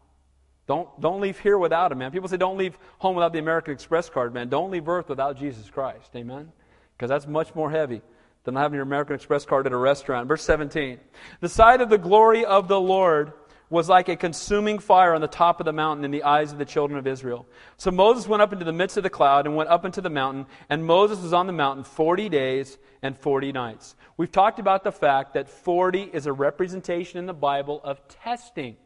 Don't, 0.71 1.01
don't 1.01 1.19
leave 1.19 1.37
here 1.37 1.57
without 1.57 1.91
him, 1.91 1.97
man. 1.97 2.11
People 2.11 2.29
say 2.29 2.37
don't 2.37 2.57
leave 2.57 2.79
home 2.97 3.13
without 3.13 3.33
the 3.33 3.39
American 3.39 3.73
Express 3.73 4.09
card, 4.09 4.33
man. 4.33 4.47
Don't 4.47 4.71
leave 4.71 4.87
earth 4.87 5.09
without 5.09 5.37
Jesus 5.37 5.69
Christ. 5.69 6.09
Amen? 6.15 6.49
Because 6.95 7.09
that's 7.09 7.27
much 7.27 7.53
more 7.53 7.69
heavy 7.69 8.01
than 8.45 8.55
having 8.55 8.75
your 8.75 8.83
American 8.83 9.13
Express 9.13 9.45
card 9.45 9.65
at 9.65 9.73
a 9.73 9.77
restaurant. 9.77 10.29
Verse 10.29 10.43
17. 10.43 10.97
The 11.41 11.49
sight 11.49 11.81
of 11.81 11.89
the 11.89 11.97
glory 11.97 12.45
of 12.45 12.69
the 12.69 12.79
Lord 12.79 13.33
was 13.69 13.89
like 13.89 14.07
a 14.07 14.15
consuming 14.15 14.79
fire 14.79 15.13
on 15.13 15.19
the 15.19 15.27
top 15.27 15.59
of 15.59 15.65
the 15.65 15.73
mountain 15.73 16.05
in 16.05 16.11
the 16.11 16.23
eyes 16.23 16.53
of 16.53 16.57
the 16.57 16.63
children 16.63 16.97
of 16.97 17.05
Israel. 17.05 17.45
So 17.75 17.91
Moses 17.91 18.25
went 18.25 18.41
up 18.41 18.53
into 18.53 18.63
the 18.63 18.71
midst 18.71 18.95
of 18.95 19.03
the 19.03 19.09
cloud 19.09 19.47
and 19.47 19.57
went 19.57 19.69
up 19.69 19.83
into 19.83 19.99
the 19.99 20.09
mountain, 20.09 20.45
and 20.69 20.85
Moses 20.85 21.19
was 21.19 21.33
on 21.33 21.47
the 21.47 21.53
mountain 21.53 21.83
40 21.83 22.29
days 22.29 22.77
and 23.01 23.17
40 23.17 23.51
nights. 23.51 23.97
We've 24.15 24.31
talked 24.31 24.59
about 24.59 24.85
the 24.85 24.93
fact 24.93 25.33
that 25.33 25.49
40 25.49 26.03
is 26.13 26.27
a 26.27 26.31
representation 26.31 27.19
in 27.19 27.25
the 27.25 27.33
Bible 27.33 27.81
of 27.83 28.07
testing. 28.07 28.77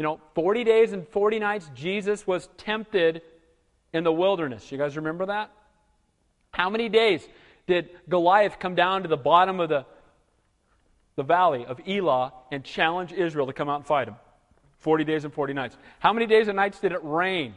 You 0.00 0.04
know, 0.04 0.18
40 0.34 0.64
days 0.64 0.94
and 0.94 1.06
40 1.06 1.40
nights, 1.40 1.70
Jesus 1.74 2.26
was 2.26 2.48
tempted 2.56 3.20
in 3.92 4.02
the 4.02 4.10
wilderness. 4.10 4.72
You 4.72 4.78
guys 4.78 4.96
remember 4.96 5.26
that? 5.26 5.50
How 6.52 6.70
many 6.70 6.88
days 6.88 7.28
did 7.66 7.90
Goliath 8.08 8.58
come 8.58 8.74
down 8.74 9.02
to 9.02 9.08
the 9.08 9.18
bottom 9.18 9.60
of 9.60 9.68
the, 9.68 9.84
the 11.16 11.22
valley 11.22 11.66
of 11.66 11.82
Elah 11.86 12.32
and 12.50 12.64
challenge 12.64 13.12
Israel 13.12 13.46
to 13.48 13.52
come 13.52 13.68
out 13.68 13.76
and 13.76 13.86
fight 13.86 14.08
him. 14.08 14.14
40 14.78 15.04
days 15.04 15.24
and 15.26 15.34
40 15.34 15.52
nights. 15.52 15.76
How 15.98 16.14
many 16.14 16.24
days 16.24 16.48
and 16.48 16.56
nights 16.56 16.80
did 16.80 16.92
it 16.92 17.00
rain? 17.02 17.52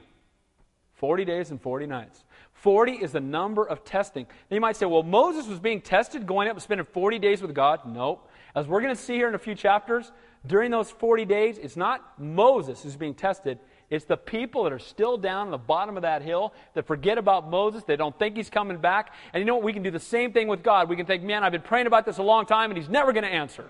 40 0.95 1.23
days 1.23 1.49
and 1.49 1.61
40 1.61 1.85
nights. 1.85 2.25
40 2.55 2.91
is 2.91 3.13
the 3.13 3.21
number 3.21 3.65
of 3.65 3.85
testing. 3.85 4.25
Now 4.51 4.55
you 4.55 4.59
might 4.59 4.75
say, 4.75 4.85
well, 4.85 5.03
Moses 5.03 5.47
was 5.47 5.59
being 5.59 5.79
tested, 5.79 6.27
going 6.27 6.49
up 6.49 6.55
and 6.55 6.61
spending 6.61 6.87
40 6.91 7.19
days 7.19 7.41
with 7.41 7.53
God. 7.55 7.79
Nope. 7.85 8.29
As 8.55 8.67
we're 8.67 8.81
going 8.81 8.95
to 8.95 9.01
see 9.01 9.15
here 9.15 9.27
in 9.27 9.35
a 9.35 9.39
few 9.39 9.55
chapters, 9.55 10.11
during 10.45 10.71
those 10.71 10.91
40 10.91 11.25
days, 11.25 11.57
it's 11.57 11.77
not 11.77 12.19
Moses 12.19 12.83
who's 12.83 12.95
being 12.95 13.15
tested, 13.15 13.59
it's 13.89 14.05
the 14.05 14.17
people 14.17 14.63
that 14.63 14.73
are 14.73 14.79
still 14.79 15.17
down 15.17 15.45
on 15.45 15.51
the 15.51 15.57
bottom 15.57 15.97
of 15.97 16.01
that 16.01 16.23
hill 16.23 16.53
that 16.73 16.87
forget 16.87 17.17
about 17.17 17.49
Moses. 17.49 17.83
They 17.83 17.95
don't 17.95 18.17
think 18.17 18.35
he's 18.35 18.49
coming 18.49 18.77
back. 18.77 19.13
And 19.31 19.39
you 19.39 19.45
know 19.45 19.55
what? 19.55 19.63
We 19.63 19.71
can 19.71 19.83
do 19.83 19.91
the 19.91 19.99
same 19.99 20.33
thing 20.33 20.47
with 20.47 20.63
God. 20.63 20.89
We 20.89 20.95
can 20.95 21.05
think, 21.05 21.21
man, 21.21 21.43
I've 21.43 21.51
been 21.51 21.61
praying 21.61 21.85
about 21.85 22.05
this 22.05 22.17
a 22.17 22.23
long 22.23 22.47
time 22.47 22.71
and 22.71 22.77
he's 22.77 22.89
never 22.89 23.13
going 23.13 23.23
to 23.23 23.29
answer. 23.29 23.65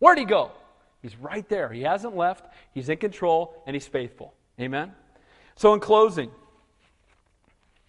Where'd 0.00 0.18
he 0.18 0.26
go? 0.26 0.52
He's 1.00 1.16
right 1.16 1.48
there. 1.48 1.72
He 1.72 1.82
hasn't 1.82 2.14
left. 2.14 2.46
He's 2.74 2.90
in 2.90 2.98
control 2.98 3.62
and 3.66 3.74
he's 3.74 3.86
faithful. 3.86 4.34
Amen? 4.60 4.92
So, 5.56 5.72
in 5.72 5.80
closing, 5.80 6.30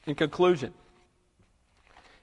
in 0.06 0.16
conclusion, 0.16 0.74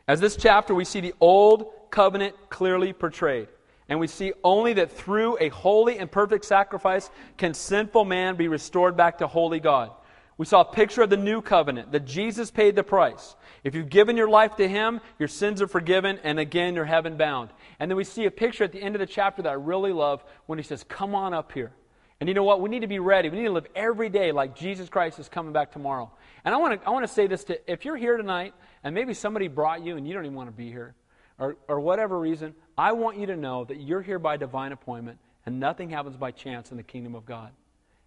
as 0.08 0.20
this 0.20 0.36
chapter, 0.36 0.74
we 0.74 0.84
see 0.84 1.00
the 1.00 1.14
old 1.20 1.66
covenant 1.90 2.34
clearly 2.48 2.92
portrayed. 2.92 3.48
And 3.88 3.98
we 3.98 4.06
see 4.06 4.32
only 4.44 4.74
that 4.74 4.92
through 4.92 5.38
a 5.40 5.48
holy 5.48 5.98
and 5.98 6.10
perfect 6.10 6.44
sacrifice 6.44 7.10
can 7.36 7.54
sinful 7.54 8.04
man 8.04 8.36
be 8.36 8.48
restored 8.48 8.96
back 8.96 9.18
to 9.18 9.26
holy 9.26 9.60
God. 9.60 9.90
We 10.38 10.46
saw 10.46 10.62
a 10.62 10.64
picture 10.64 11.02
of 11.02 11.10
the 11.10 11.16
new 11.16 11.42
covenant, 11.42 11.92
that 11.92 12.06
Jesus 12.06 12.50
paid 12.50 12.74
the 12.74 12.82
price. 12.82 13.36
If 13.64 13.74
you've 13.74 13.90
given 13.90 14.16
your 14.16 14.28
life 14.28 14.56
to 14.56 14.66
Him, 14.66 15.00
your 15.18 15.28
sins 15.28 15.60
are 15.60 15.68
forgiven, 15.68 16.18
and 16.24 16.38
again, 16.38 16.74
you're 16.74 16.84
heaven 16.84 17.16
bound. 17.16 17.50
And 17.78 17.90
then 17.90 17.96
we 17.96 18.04
see 18.04 18.24
a 18.24 18.30
picture 18.30 18.64
at 18.64 18.72
the 18.72 18.82
end 18.82 18.96
of 18.96 19.00
the 19.00 19.06
chapter 19.06 19.42
that 19.42 19.50
I 19.50 19.54
really 19.54 19.92
love 19.92 20.24
when 20.46 20.58
He 20.58 20.64
says, 20.64 20.84
Come 20.84 21.14
on 21.14 21.34
up 21.34 21.52
here. 21.52 21.72
And 22.18 22.28
you 22.28 22.34
know 22.34 22.44
what? 22.44 22.60
We 22.60 22.70
need 22.70 22.80
to 22.80 22.86
be 22.86 23.00
ready. 23.00 23.28
We 23.28 23.38
need 23.38 23.46
to 23.46 23.52
live 23.52 23.66
every 23.74 24.08
day 24.08 24.32
like 24.32 24.56
Jesus 24.56 24.88
Christ 24.88 25.18
is 25.18 25.28
coming 25.28 25.52
back 25.52 25.72
tomorrow. 25.72 26.10
And 26.44 26.54
I 26.54 26.58
want 26.58 26.80
to, 26.80 26.86
I 26.86 26.90
want 26.90 27.06
to 27.06 27.12
say 27.12 27.26
this 27.26 27.44
to 27.44 27.70
if 27.70 27.84
you're 27.84 27.96
here 27.96 28.16
tonight 28.16 28.54
and 28.84 28.94
maybe 28.94 29.12
somebody 29.12 29.48
brought 29.48 29.84
you 29.84 29.96
and 29.96 30.06
you 30.06 30.14
don't 30.14 30.24
even 30.24 30.36
want 30.36 30.48
to 30.48 30.56
be 30.56 30.70
here, 30.70 30.94
or, 31.38 31.56
or 31.68 31.80
whatever 31.80 32.18
reason, 32.18 32.54
I 32.76 32.92
want 32.92 33.18
you 33.18 33.26
to 33.26 33.36
know 33.36 33.64
that 33.64 33.80
you're 33.80 34.02
here 34.02 34.18
by 34.18 34.36
divine 34.36 34.72
appointment 34.72 35.18
and 35.46 35.58
nothing 35.58 35.90
happens 35.90 36.16
by 36.16 36.30
chance 36.30 36.70
in 36.70 36.76
the 36.76 36.82
kingdom 36.82 37.14
of 37.14 37.26
God. 37.26 37.50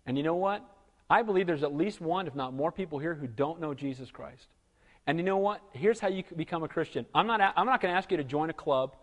And 0.05 0.17
you 0.17 0.23
know 0.23 0.35
what? 0.35 0.63
I 1.09 1.21
believe 1.21 1.47
there's 1.47 1.63
at 1.63 1.75
least 1.75 2.01
one, 2.01 2.27
if 2.27 2.35
not 2.35 2.53
more 2.53 2.71
people 2.71 2.97
here 2.99 3.13
who 3.13 3.27
don't 3.27 3.59
know 3.59 3.73
Jesus 3.73 4.09
Christ. 4.09 4.47
And 5.07 5.19
you 5.19 5.23
know 5.23 5.37
what? 5.37 5.61
Here's 5.73 5.99
how 5.99 6.07
you 6.07 6.23
can 6.23 6.37
become 6.37 6.63
a 6.63 6.67
Christian. 6.67 7.05
I'm 7.13 7.27
not, 7.27 7.41
I'm 7.55 7.65
not 7.65 7.81
going 7.81 7.93
to 7.93 7.97
ask 7.97 8.09
you 8.09 8.17
to 8.17 8.23
join 8.23 8.49
a 8.49 8.53
club, 8.53 8.95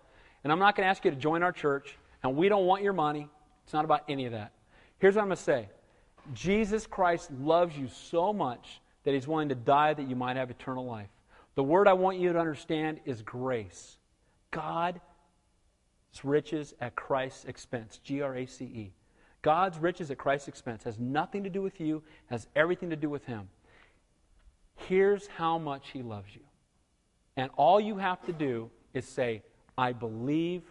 and 0.43 0.53
I'm 0.53 0.59
not 0.59 0.75
going 0.75 0.85
to 0.85 0.91
ask 0.91 1.05
you 1.05 1.13
to 1.13 1.17
join 1.17 1.43
our 1.43 1.53
church, 1.53 1.97
and 2.23 2.37
we 2.37 2.49
don't 2.49 2.67
want 2.67 2.83
your 2.83 2.93
money. 2.93 3.29
It's 3.65 3.73
not 3.73 3.85
about 3.85 4.03
any 4.09 4.27
of 4.27 4.33
that. 4.33 4.53
Here's 4.99 5.15
what 5.15 5.23
I'm 5.23 5.29
going 5.29 5.37
to 5.37 5.43
say 5.43 5.69
Jesus 6.35 6.87
Christ 6.87 7.31
loves 7.33 7.77
you 7.77 7.89
so 7.89 8.33
much 8.33 8.81
that 9.05 9.15
he's 9.15 9.29
willing 9.29 9.49
to 9.51 9.55
die 9.55 9.95
that 9.95 10.09
you 10.09 10.17
might 10.17 10.37
have 10.37 10.51
eternal 10.51 10.85
life. 10.85 11.09
The 11.55 11.63
word 11.63 11.87
I 11.87 11.93
want 11.93 12.19
you 12.19 12.33
to 12.33 12.39
understand 12.39 13.01
is 13.05 13.23
grace. 13.23 13.99
God's 14.51 15.01
riches 16.25 16.75
at 16.81 16.95
Christ's 16.95 17.47
expense. 17.47 17.99
G 18.03 18.21
R 18.21 18.37
A 18.37 18.47
C 18.47 18.65
E. 18.65 18.93
God's 19.43 19.79
riches 19.79 20.11
at 20.11 20.19
Christ's 20.19 20.49
expense 20.49 20.85
has 20.85 20.99
nothing 20.99 21.43
to 21.43 21.51
do 21.51 21.63
with 21.63 21.81
you, 21.81 22.03
has 22.27 22.47
everything 22.55 22.91
to 22.91 22.97
do 22.97 23.11
with 23.11 23.25
Him. 23.25 23.49
Here's 24.77 25.27
how 25.27 25.59
much 25.59 25.91
He 25.91 26.03
loves 26.03 26.35
you. 26.35 26.43
And 27.37 27.51
all 27.57 27.81
you 27.81 27.97
have 27.97 28.23
to 28.27 28.33
do 28.33 28.71
is 28.95 29.07
say, 29.07 29.43
I 29.77 29.93
believe, 29.93 30.63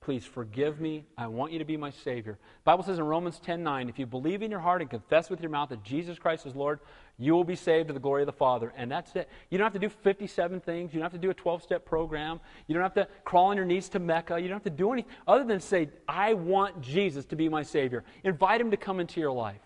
Please 0.00 0.24
forgive 0.24 0.80
me. 0.80 1.04
I 1.18 1.26
want 1.26 1.52
you 1.52 1.58
to 1.58 1.64
be 1.64 1.76
my 1.76 1.90
Savior. 1.90 2.32
The 2.32 2.64
Bible 2.64 2.84
says 2.84 2.98
in 2.98 3.04
Romans 3.04 3.40
10 3.40 3.62
9, 3.62 3.88
if 3.88 3.98
you 3.98 4.06
believe 4.06 4.42
in 4.42 4.50
your 4.50 4.60
heart 4.60 4.80
and 4.80 4.88
confess 4.88 5.28
with 5.28 5.40
your 5.40 5.50
mouth 5.50 5.70
that 5.70 5.82
Jesus 5.82 6.18
Christ 6.18 6.46
is 6.46 6.54
Lord, 6.54 6.78
you 7.18 7.34
will 7.34 7.44
be 7.44 7.56
saved 7.56 7.88
to 7.88 7.94
the 7.94 8.00
glory 8.00 8.22
of 8.22 8.26
the 8.26 8.32
Father. 8.32 8.72
And 8.76 8.90
that's 8.90 9.14
it. 9.16 9.28
You 9.50 9.58
don't 9.58 9.64
have 9.64 9.72
to 9.72 9.78
do 9.78 9.88
57 9.88 10.60
things. 10.60 10.94
You 10.94 11.00
don't 11.00 11.04
have 11.04 11.12
to 11.12 11.18
do 11.18 11.30
a 11.30 11.34
12 11.34 11.62
step 11.62 11.84
program. 11.84 12.40
You 12.68 12.74
don't 12.74 12.84
have 12.84 12.94
to 12.94 13.08
crawl 13.24 13.46
on 13.46 13.56
your 13.56 13.66
knees 13.66 13.88
to 13.90 13.98
Mecca. 13.98 14.38
You 14.38 14.48
don't 14.48 14.56
have 14.56 14.62
to 14.64 14.70
do 14.70 14.92
anything 14.92 15.10
other 15.26 15.44
than 15.44 15.60
say, 15.60 15.90
I 16.06 16.34
want 16.34 16.80
Jesus 16.80 17.24
to 17.26 17.36
be 17.36 17.48
my 17.48 17.64
Savior. 17.64 18.04
Invite 18.22 18.60
Him 18.60 18.70
to 18.70 18.76
come 18.76 19.00
into 19.00 19.20
your 19.20 19.32
life. 19.32 19.60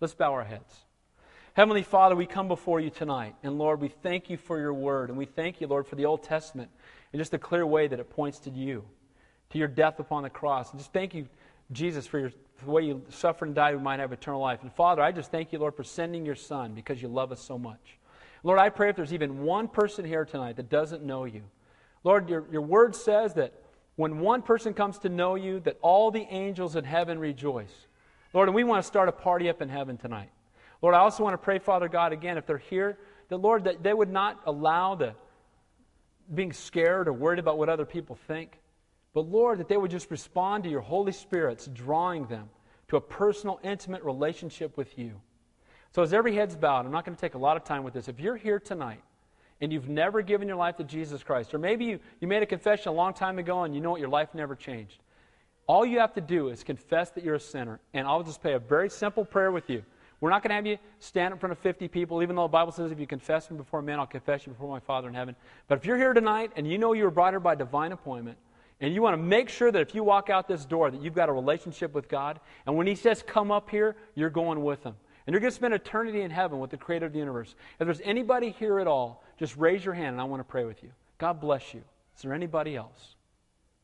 Let's 0.00 0.14
bow 0.14 0.32
our 0.32 0.44
heads. 0.44 0.84
Heavenly 1.54 1.82
Father, 1.82 2.14
we 2.14 2.26
come 2.26 2.46
before 2.46 2.78
you 2.78 2.90
tonight. 2.90 3.34
And 3.42 3.58
Lord, 3.58 3.80
we 3.80 3.88
thank 3.88 4.28
you 4.28 4.36
for 4.36 4.60
your 4.60 4.74
word. 4.74 5.08
And 5.08 5.18
we 5.18 5.24
thank 5.24 5.60
you, 5.60 5.66
Lord, 5.66 5.88
for 5.88 5.96
the 5.96 6.04
Old 6.04 6.22
Testament 6.22 6.70
and 7.12 7.18
just 7.18 7.32
the 7.32 7.38
clear 7.38 7.66
way 7.66 7.88
that 7.88 7.98
it 7.98 8.10
points 8.10 8.38
to 8.40 8.50
you 8.50 8.84
to 9.50 9.58
your 9.58 9.68
death 9.68 9.98
upon 9.98 10.22
the 10.22 10.30
cross. 10.30 10.70
And 10.70 10.80
just 10.80 10.92
thank 10.92 11.14
you, 11.14 11.26
Jesus, 11.72 12.06
for, 12.06 12.18
your, 12.18 12.30
for 12.56 12.64
the 12.64 12.70
way 12.70 12.82
you 12.82 13.02
suffered 13.08 13.46
and 13.46 13.54
died 13.54 13.74
we 13.74 13.82
might 13.82 14.00
have 14.00 14.12
eternal 14.12 14.40
life. 14.40 14.62
And 14.62 14.72
Father, 14.72 15.02
I 15.02 15.12
just 15.12 15.30
thank 15.30 15.52
you, 15.52 15.58
Lord, 15.58 15.74
for 15.74 15.84
sending 15.84 16.26
your 16.26 16.34
Son 16.34 16.74
because 16.74 17.00
you 17.00 17.08
love 17.08 17.32
us 17.32 17.40
so 17.40 17.58
much. 17.58 17.98
Lord, 18.42 18.58
I 18.58 18.68
pray 18.68 18.90
if 18.90 18.96
there's 18.96 19.12
even 19.12 19.42
one 19.42 19.68
person 19.68 20.04
here 20.04 20.24
tonight 20.24 20.56
that 20.56 20.68
doesn't 20.68 21.02
know 21.02 21.24
you, 21.24 21.42
Lord, 22.04 22.28
your, 22.28 22.46
your 22.50 22.62
word 22.62 22.94
says 22.94 23.34
that 23.34 23.52
when 23.96 24.20
one 24.20 24.42
person 24.42 24.74
comes 24.74 24.98
to 24.98 25.08
know 25.08 25.34
you, 25.34 25.60
that 25.60 25.76
all 25.82 26.10
the 26.10 26.26
angels 26.30 26.76
in 26.76 26.84
heaven 26.84 27.18
rejoice. 27.18 27.86
Lord, 28.32 28.48
and 28.48 28.54
we 28.54 28.62
want 28.62 28.82
to 28.82 28.86
start 28.86 29.08
a 29.08 29.12
party 29.12 29.48
up 29.48 29.60
in 29.60 29.68
heaven 29.68 29.96
tonight. 29.96 30.30
Lord, 30.80 30.94
I 30.94 30.98
also 30.98 31.24
want 31.24 31.34
to 31.34 31.38
pray, 31.38 31.58
Father 31.58 31.88
God, 31.88 32.12
again, 32.12 32.38
if 32.38 32.46
they're 32.46 32.58
here, 32.58 32.98
that, 33.28 33.38
Lord, 33.38 33.64
that 33.64 33.82
they 33.82 33.92
would 33.92 34.10
not 34.10 34.40
allow 34.46 34.94
the 34.94 35.14
being 36.32 36.52
scared 36.52 37.08
or 37.08 37.12
worried 37.12 37.38
about 37.38 37.58
what 37.58 37.68
other 37.68 37.84
people 37.84 38.16
think. 38.28 38.58
But 39.14 39.28
Lord, 39.28 39.58
that 39.58 39.68
they 39.68 39.76
would 39.76 39.90
just 39.90 40.10
respond 40.10 40.64
to 40.64 40.70
your 40.70 40.80
Holy 40.80 41.12
Spirit's 41.12 41.66
drawing 41.66 42.26
them 42.26 42.48
to 42.88 42.96
a 42.96 43.00
personal, 43.00 43.60
intimate 43.62 44.02
relationship 44.02 44.76
with 44.76 44.98
you. 44.98 45.20
So, 45.92 46.02
as 46.02 46.12
every 46.12 46.34
head's 46.34 46.56
bowed, 46.56 46.84
I'm 46.84 46.92
not 46.92 47.04
going 47.04 47.16
to 47.16 47.20
take 47.20 47.34
a 47.34 47.38
lot 47.38 47.56
of 47.56 47.64
time 47.64 47.82
with 47.82 47.94
this. 47.94 48.08
If 48.08 48.20
you're 48.20 48.36
here 48.36 48.60
tonight 48.60 49.02
and 49.60 49.72
you've 49.72 49.88
never 49.88 50.22
given 50.22 50.46
your 50.46 50.56
life 50.56 50.76
to 50.76 50.84
Jesus 50.84 51.22
Christ, 51.22 51.54
or 51.54 51.58
maybe 51.58 51.84
you, 51.84 52.00
you 52.20 52.28
made 52.28 52.42
a 52.42 52.46
confession 52.46 52.90
a 52.90 52.94
long 52.94 53.14
time 53.14 53.38
ago 53.38 53.64
and 53.64 53.74
you 53.74 53.80
know 53.80 53.90
what, 53.92 54.00
your 54.00 54.08
life 54.10 54.28
never 54.34 54.54
changed, 54.54 55.00
all 55.66 55.84
you 55.84 55.98
have 55.98 56.14
to 56.14 56.20
do 56.20 56.48
is 56.48 56.62
confess 56.62 57.10
that 57.10 57.24
you're 57.24 57.34
a 57.34 57.40
sinner. 57.40 57.80
And 57.94 58.06
I'll 58.06 58.22
just 58.22 58.40
pray 58.40 58.54
a 58.54 58.58
very 58.58 58.90
simple 58.90 59.24
prayer 59.24 59.52
with 59.52 59.68
you. 59.68 59.82
We're 60.20 60.30
not 60.30 60.42
going 60.42 60.50
to 60.50 60.56
have 60.56 60.66
you 60.66 60.78
stand 60.98 61.32
in 61.32 61.38
front 61.38 61.52
of 61.52 61.58
50 61.58 61.86
people, 61.88 62.22
even 62.22 62.34
though 62.34 62.42
the 62.42 62.48
Bible 62.48 62.72
says 62.72 62.90
if 62.90 62.98
you 62.98 63.06
confess 63.06 63.50
me 63.50 63.56
before 63.56 63.82
men, 63.82 64.00
I'll 64.00 64.06
confess 64.06 64.46
you 64.46 64.52
before 64.52 64.68
my 64.68 64.80
Father 64.80 65.08
in 65.08 65.14
heaven. 65.14 65.36
But 65.68 65.78
if 65.78 65.84
you're 65.84 65.96
here 65.96 66.12
tonight 66.12 66.52
and 66.56 66.66
you 66.66 66.76
know 66.76 66.92
you 66.92 67.04
were 67.04 67.10
brought 67.10 67.32
here 67.32 67.40
by 67.40 67.54
divine 67.54 67.92
appointment, 67.92 68.36
and 68.80 68.94
you 68.94 69.02
want 69.02 69.14
to 69.14 69.22
make 69.22 69.48
sure 69.48 69.72
that 69.72 69.80
if 69.80 69.94
you 69.94 70.04
walk 70.04 70.30
out 70.30 70.46
this 70.46 70.64
door 70.64 70.90
that 70.90 71.02
you've 71.02 71.14
got 71.14 71.28
a 71.28 71.32
relationship 71.32 71.94
with 71.94 72.08
God. 72.08 72.38
And 72.66 72.76
when 72.76 72.86
he 72.86 72.94
says 72.94 73.24
come 73.26 73.50
up 73.50 73.70
here, 73.70 73.96
you're 74.14 74.30
going 74.30 74.62
with 74.62 74.84
him. 74.84 74.94
And 75.26 75.34
you're 75.34 75.40
going 75.40 75.50
to 75.50 75.56
spend 75.56 75.74
eternity 75.74 76.22
in 76.22 76.30
heaven 76.30 76.58
with 76.58 76.70
the 76.70 76.76
creator 76.76 77.06
of 77.06 77.12
the 77.12 77.18
universe. 77.18 77.54
If 77.78 77.86
there's 77.86 78.00
anybody 78.02 78.50
here 78.50 78.78
at 78.78 78.86
all, 78.86 79.24
just 79.38 79.56
raise 79.56 79.84
your 79.84 79.94
hand 79.94 80.08
and 80.08 80.20
I 80.20 80.24
want 80.24 80.40
to 80.40 80.44
pray 80.44 80.64
with 80.64 80.82
you. 80.82 80.90
God 81.18 81.40
bless 81.40 81.74
you. 81.74 81.82
Is 82.16 82.22
there 82.22 82.32
anybody 82.32 82.76
else? 82.76 83.16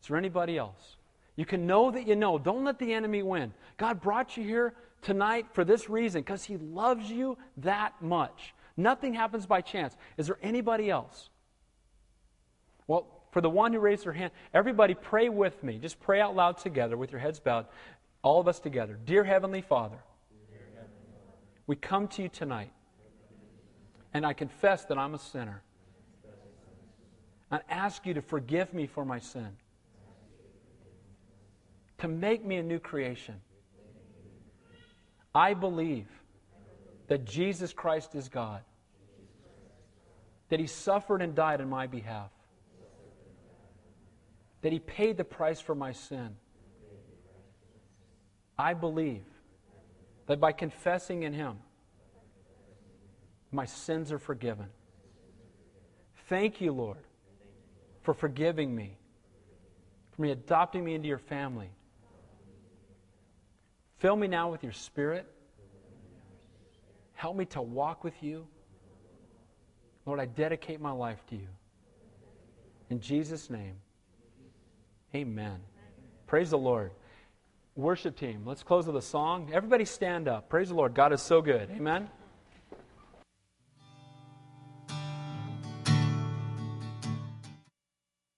Is 0.01 0.09
there 0.09 0.17
anybody 0.17 0.57
else? 0.57 0.97
You 1.37 1.45
can 1.45 1.67
know 1.67 1.91
that 1.91 2.07
you 2.07 2.15
know. 2.15 2.39
Don't 2.39 2.65
let 2.65 2.79
the 2.79 2.93
enemy 2.93 3.23
win. 3.23 3.53
God 3.77 4.01
brought 4.01 4.37
you 4.37 4.45
here 4.45 4.75
tonight 5.03 5.47
for 5.53 5.65
this 5.65 5.91
reason 5.91 6.23
because 6.23 6.45
he 6.45 6.57
loves 6.57 7.11
you 7.11 7.37
that 7.59 8.01
much. 8.01 8.55
Nothing 8.77 9.15
happens 9.15 9.45
by 9.45 9.61
chance. 9.61 9.97
Is 10.17 10.29
there 10.29 10.39
anybody 10.43 10.91
else? 10.91 11.29
Well, 12.87 13.07
for 13.35 13.41
the 13.41 13.51
one 13.51 13.73
who 13.73 13.81
raised 13.81 14.05
their 14.05 14.13
hand, 14.13 14.31
everybody 14.55 14.95
pray 14.95 15.29
with 15.29 15.61
me. 15.65 15.77
Just 15.79 15.99
pray 15.99 16.21
out 16.21 16.37
loud 16.37 16.57
together 16.57 16.97
with 16.97 17.11
your 17.11 17.21
heads 17.21 17.41
bowed. 17.41 17.67
All 18.23 18.41
of 18.41 18.47
us 18.47 18.61
together. 18.61 18.97
Dear 19.05 19.25
Heavenly 19.25 19.61
Father, 19.61 19.97
we 21.67 21.75
come 21.75 22.07
to 22.07 22.23
you 22.23 22.29
tonight, 22.29 22.71
and 24.15 24.25
I 24.25 24.35
confess 24.35 24.85
that 24.85 24.99
I'm 24.99 25.15
a 25.15 25.19
sinner. 25.19 25.65
I 27.51 27.59
ask 27.69 28.07
you 28.07 28.15
to 28.15 28.23
forgive 28.23 28.73
me 28.73 28.87
for 28.87 29.05
my 29.05 29.19
sin, 29.19 29.49
to 31.99 32.07
make 32.07 32.45
me 32.45 32.55
a 32.55 32.63
new 32.63 32.79
creation. 32.79 33.35
I 35.35 35.55
believe 35.55 36.07
that 37.09 37.25
Jesus 37.25 37.73
Christ 37.73 38.15
is 38.15 38.29
God, 38.29 38.63
that 40.51 40.61
He 40.61 40.69
suffered 40.69 41.21
and 41.21 41.35
died 41.35 41.61
in 41.61 41.69
my 41.69 41.89
behalf 41.89 42.31
that 44.65 44.73
He 44.73 44.79
paid 44.79 45.19
the 45.19 45.25
price 45.25 45.61
for 45.61 45.75
my 45.75 45.93
sin. 45.93 46.37
I 48.57 48.73
believe 48.73 49.27
that 50.27 50.41
by 50.41 50.53
confessing 50.53 51.25
in 51.25 51.35
Him, 51.35 51.59
my 53.53 53.67
sins 53.67 54.11
are 54.11 54.19
forgiven. 54.19 54.69
Thank 56.31 56.63
you, 56.63 56.73
Lord, 56.73 56.97
for 58.01 58.15
forgiving 58.15 58.75
me, 58.75 58.97
for 60.13 60.23
me 60.23 60.31
adopting 60.31 60.83
me 60.83 60.95
into 60.95 61.09
your 61.09 61.19
family. 61.19 61.69
Fill 63.99 64.17
me 64.17 64.29
now 64.29 64.51
with 64.51 64.63
your 64.63 64.73
Spirit. 64.73 65.31
Help 67.13 67.37
me 67.37 67.45
to 67.45 67.61
walk 67.61 68.03
with 68.03 68.23
you. 68.23 68.47
Lord, 70.07 70.21
I 70.21 70.25
dedicate 70.25 70.81
my 70.81 70.93
life 70.93 71.23
to 71.29 71.37
you. 71.37 71.49
In 72.89 72.99
Jesus' 72.99 73.51
name. 73.51 73.75
Amen. 75.15 75.61
Praise 76.27 76.51
the 76.51 76.59
Lord. 76.59 76.91
Worship 77.77 78.17
team, 78.17 78.43
let's 78.45 78.63
close 78.63 78.87
with 78.87 78.97
a 78.97 79.03
song. 79.03 79.51
Everybody 79.53 79.85
stand 79.85 80.29
up. 80.29 80.49
Praise 80.49 80.69
the 80.69 80.75
Lord. 80.75 80.95
God 80.95 81.13
is 81.13 81.21
so 81.23 81.43
good. 81.43 81.71
Amen. 81.71 82.09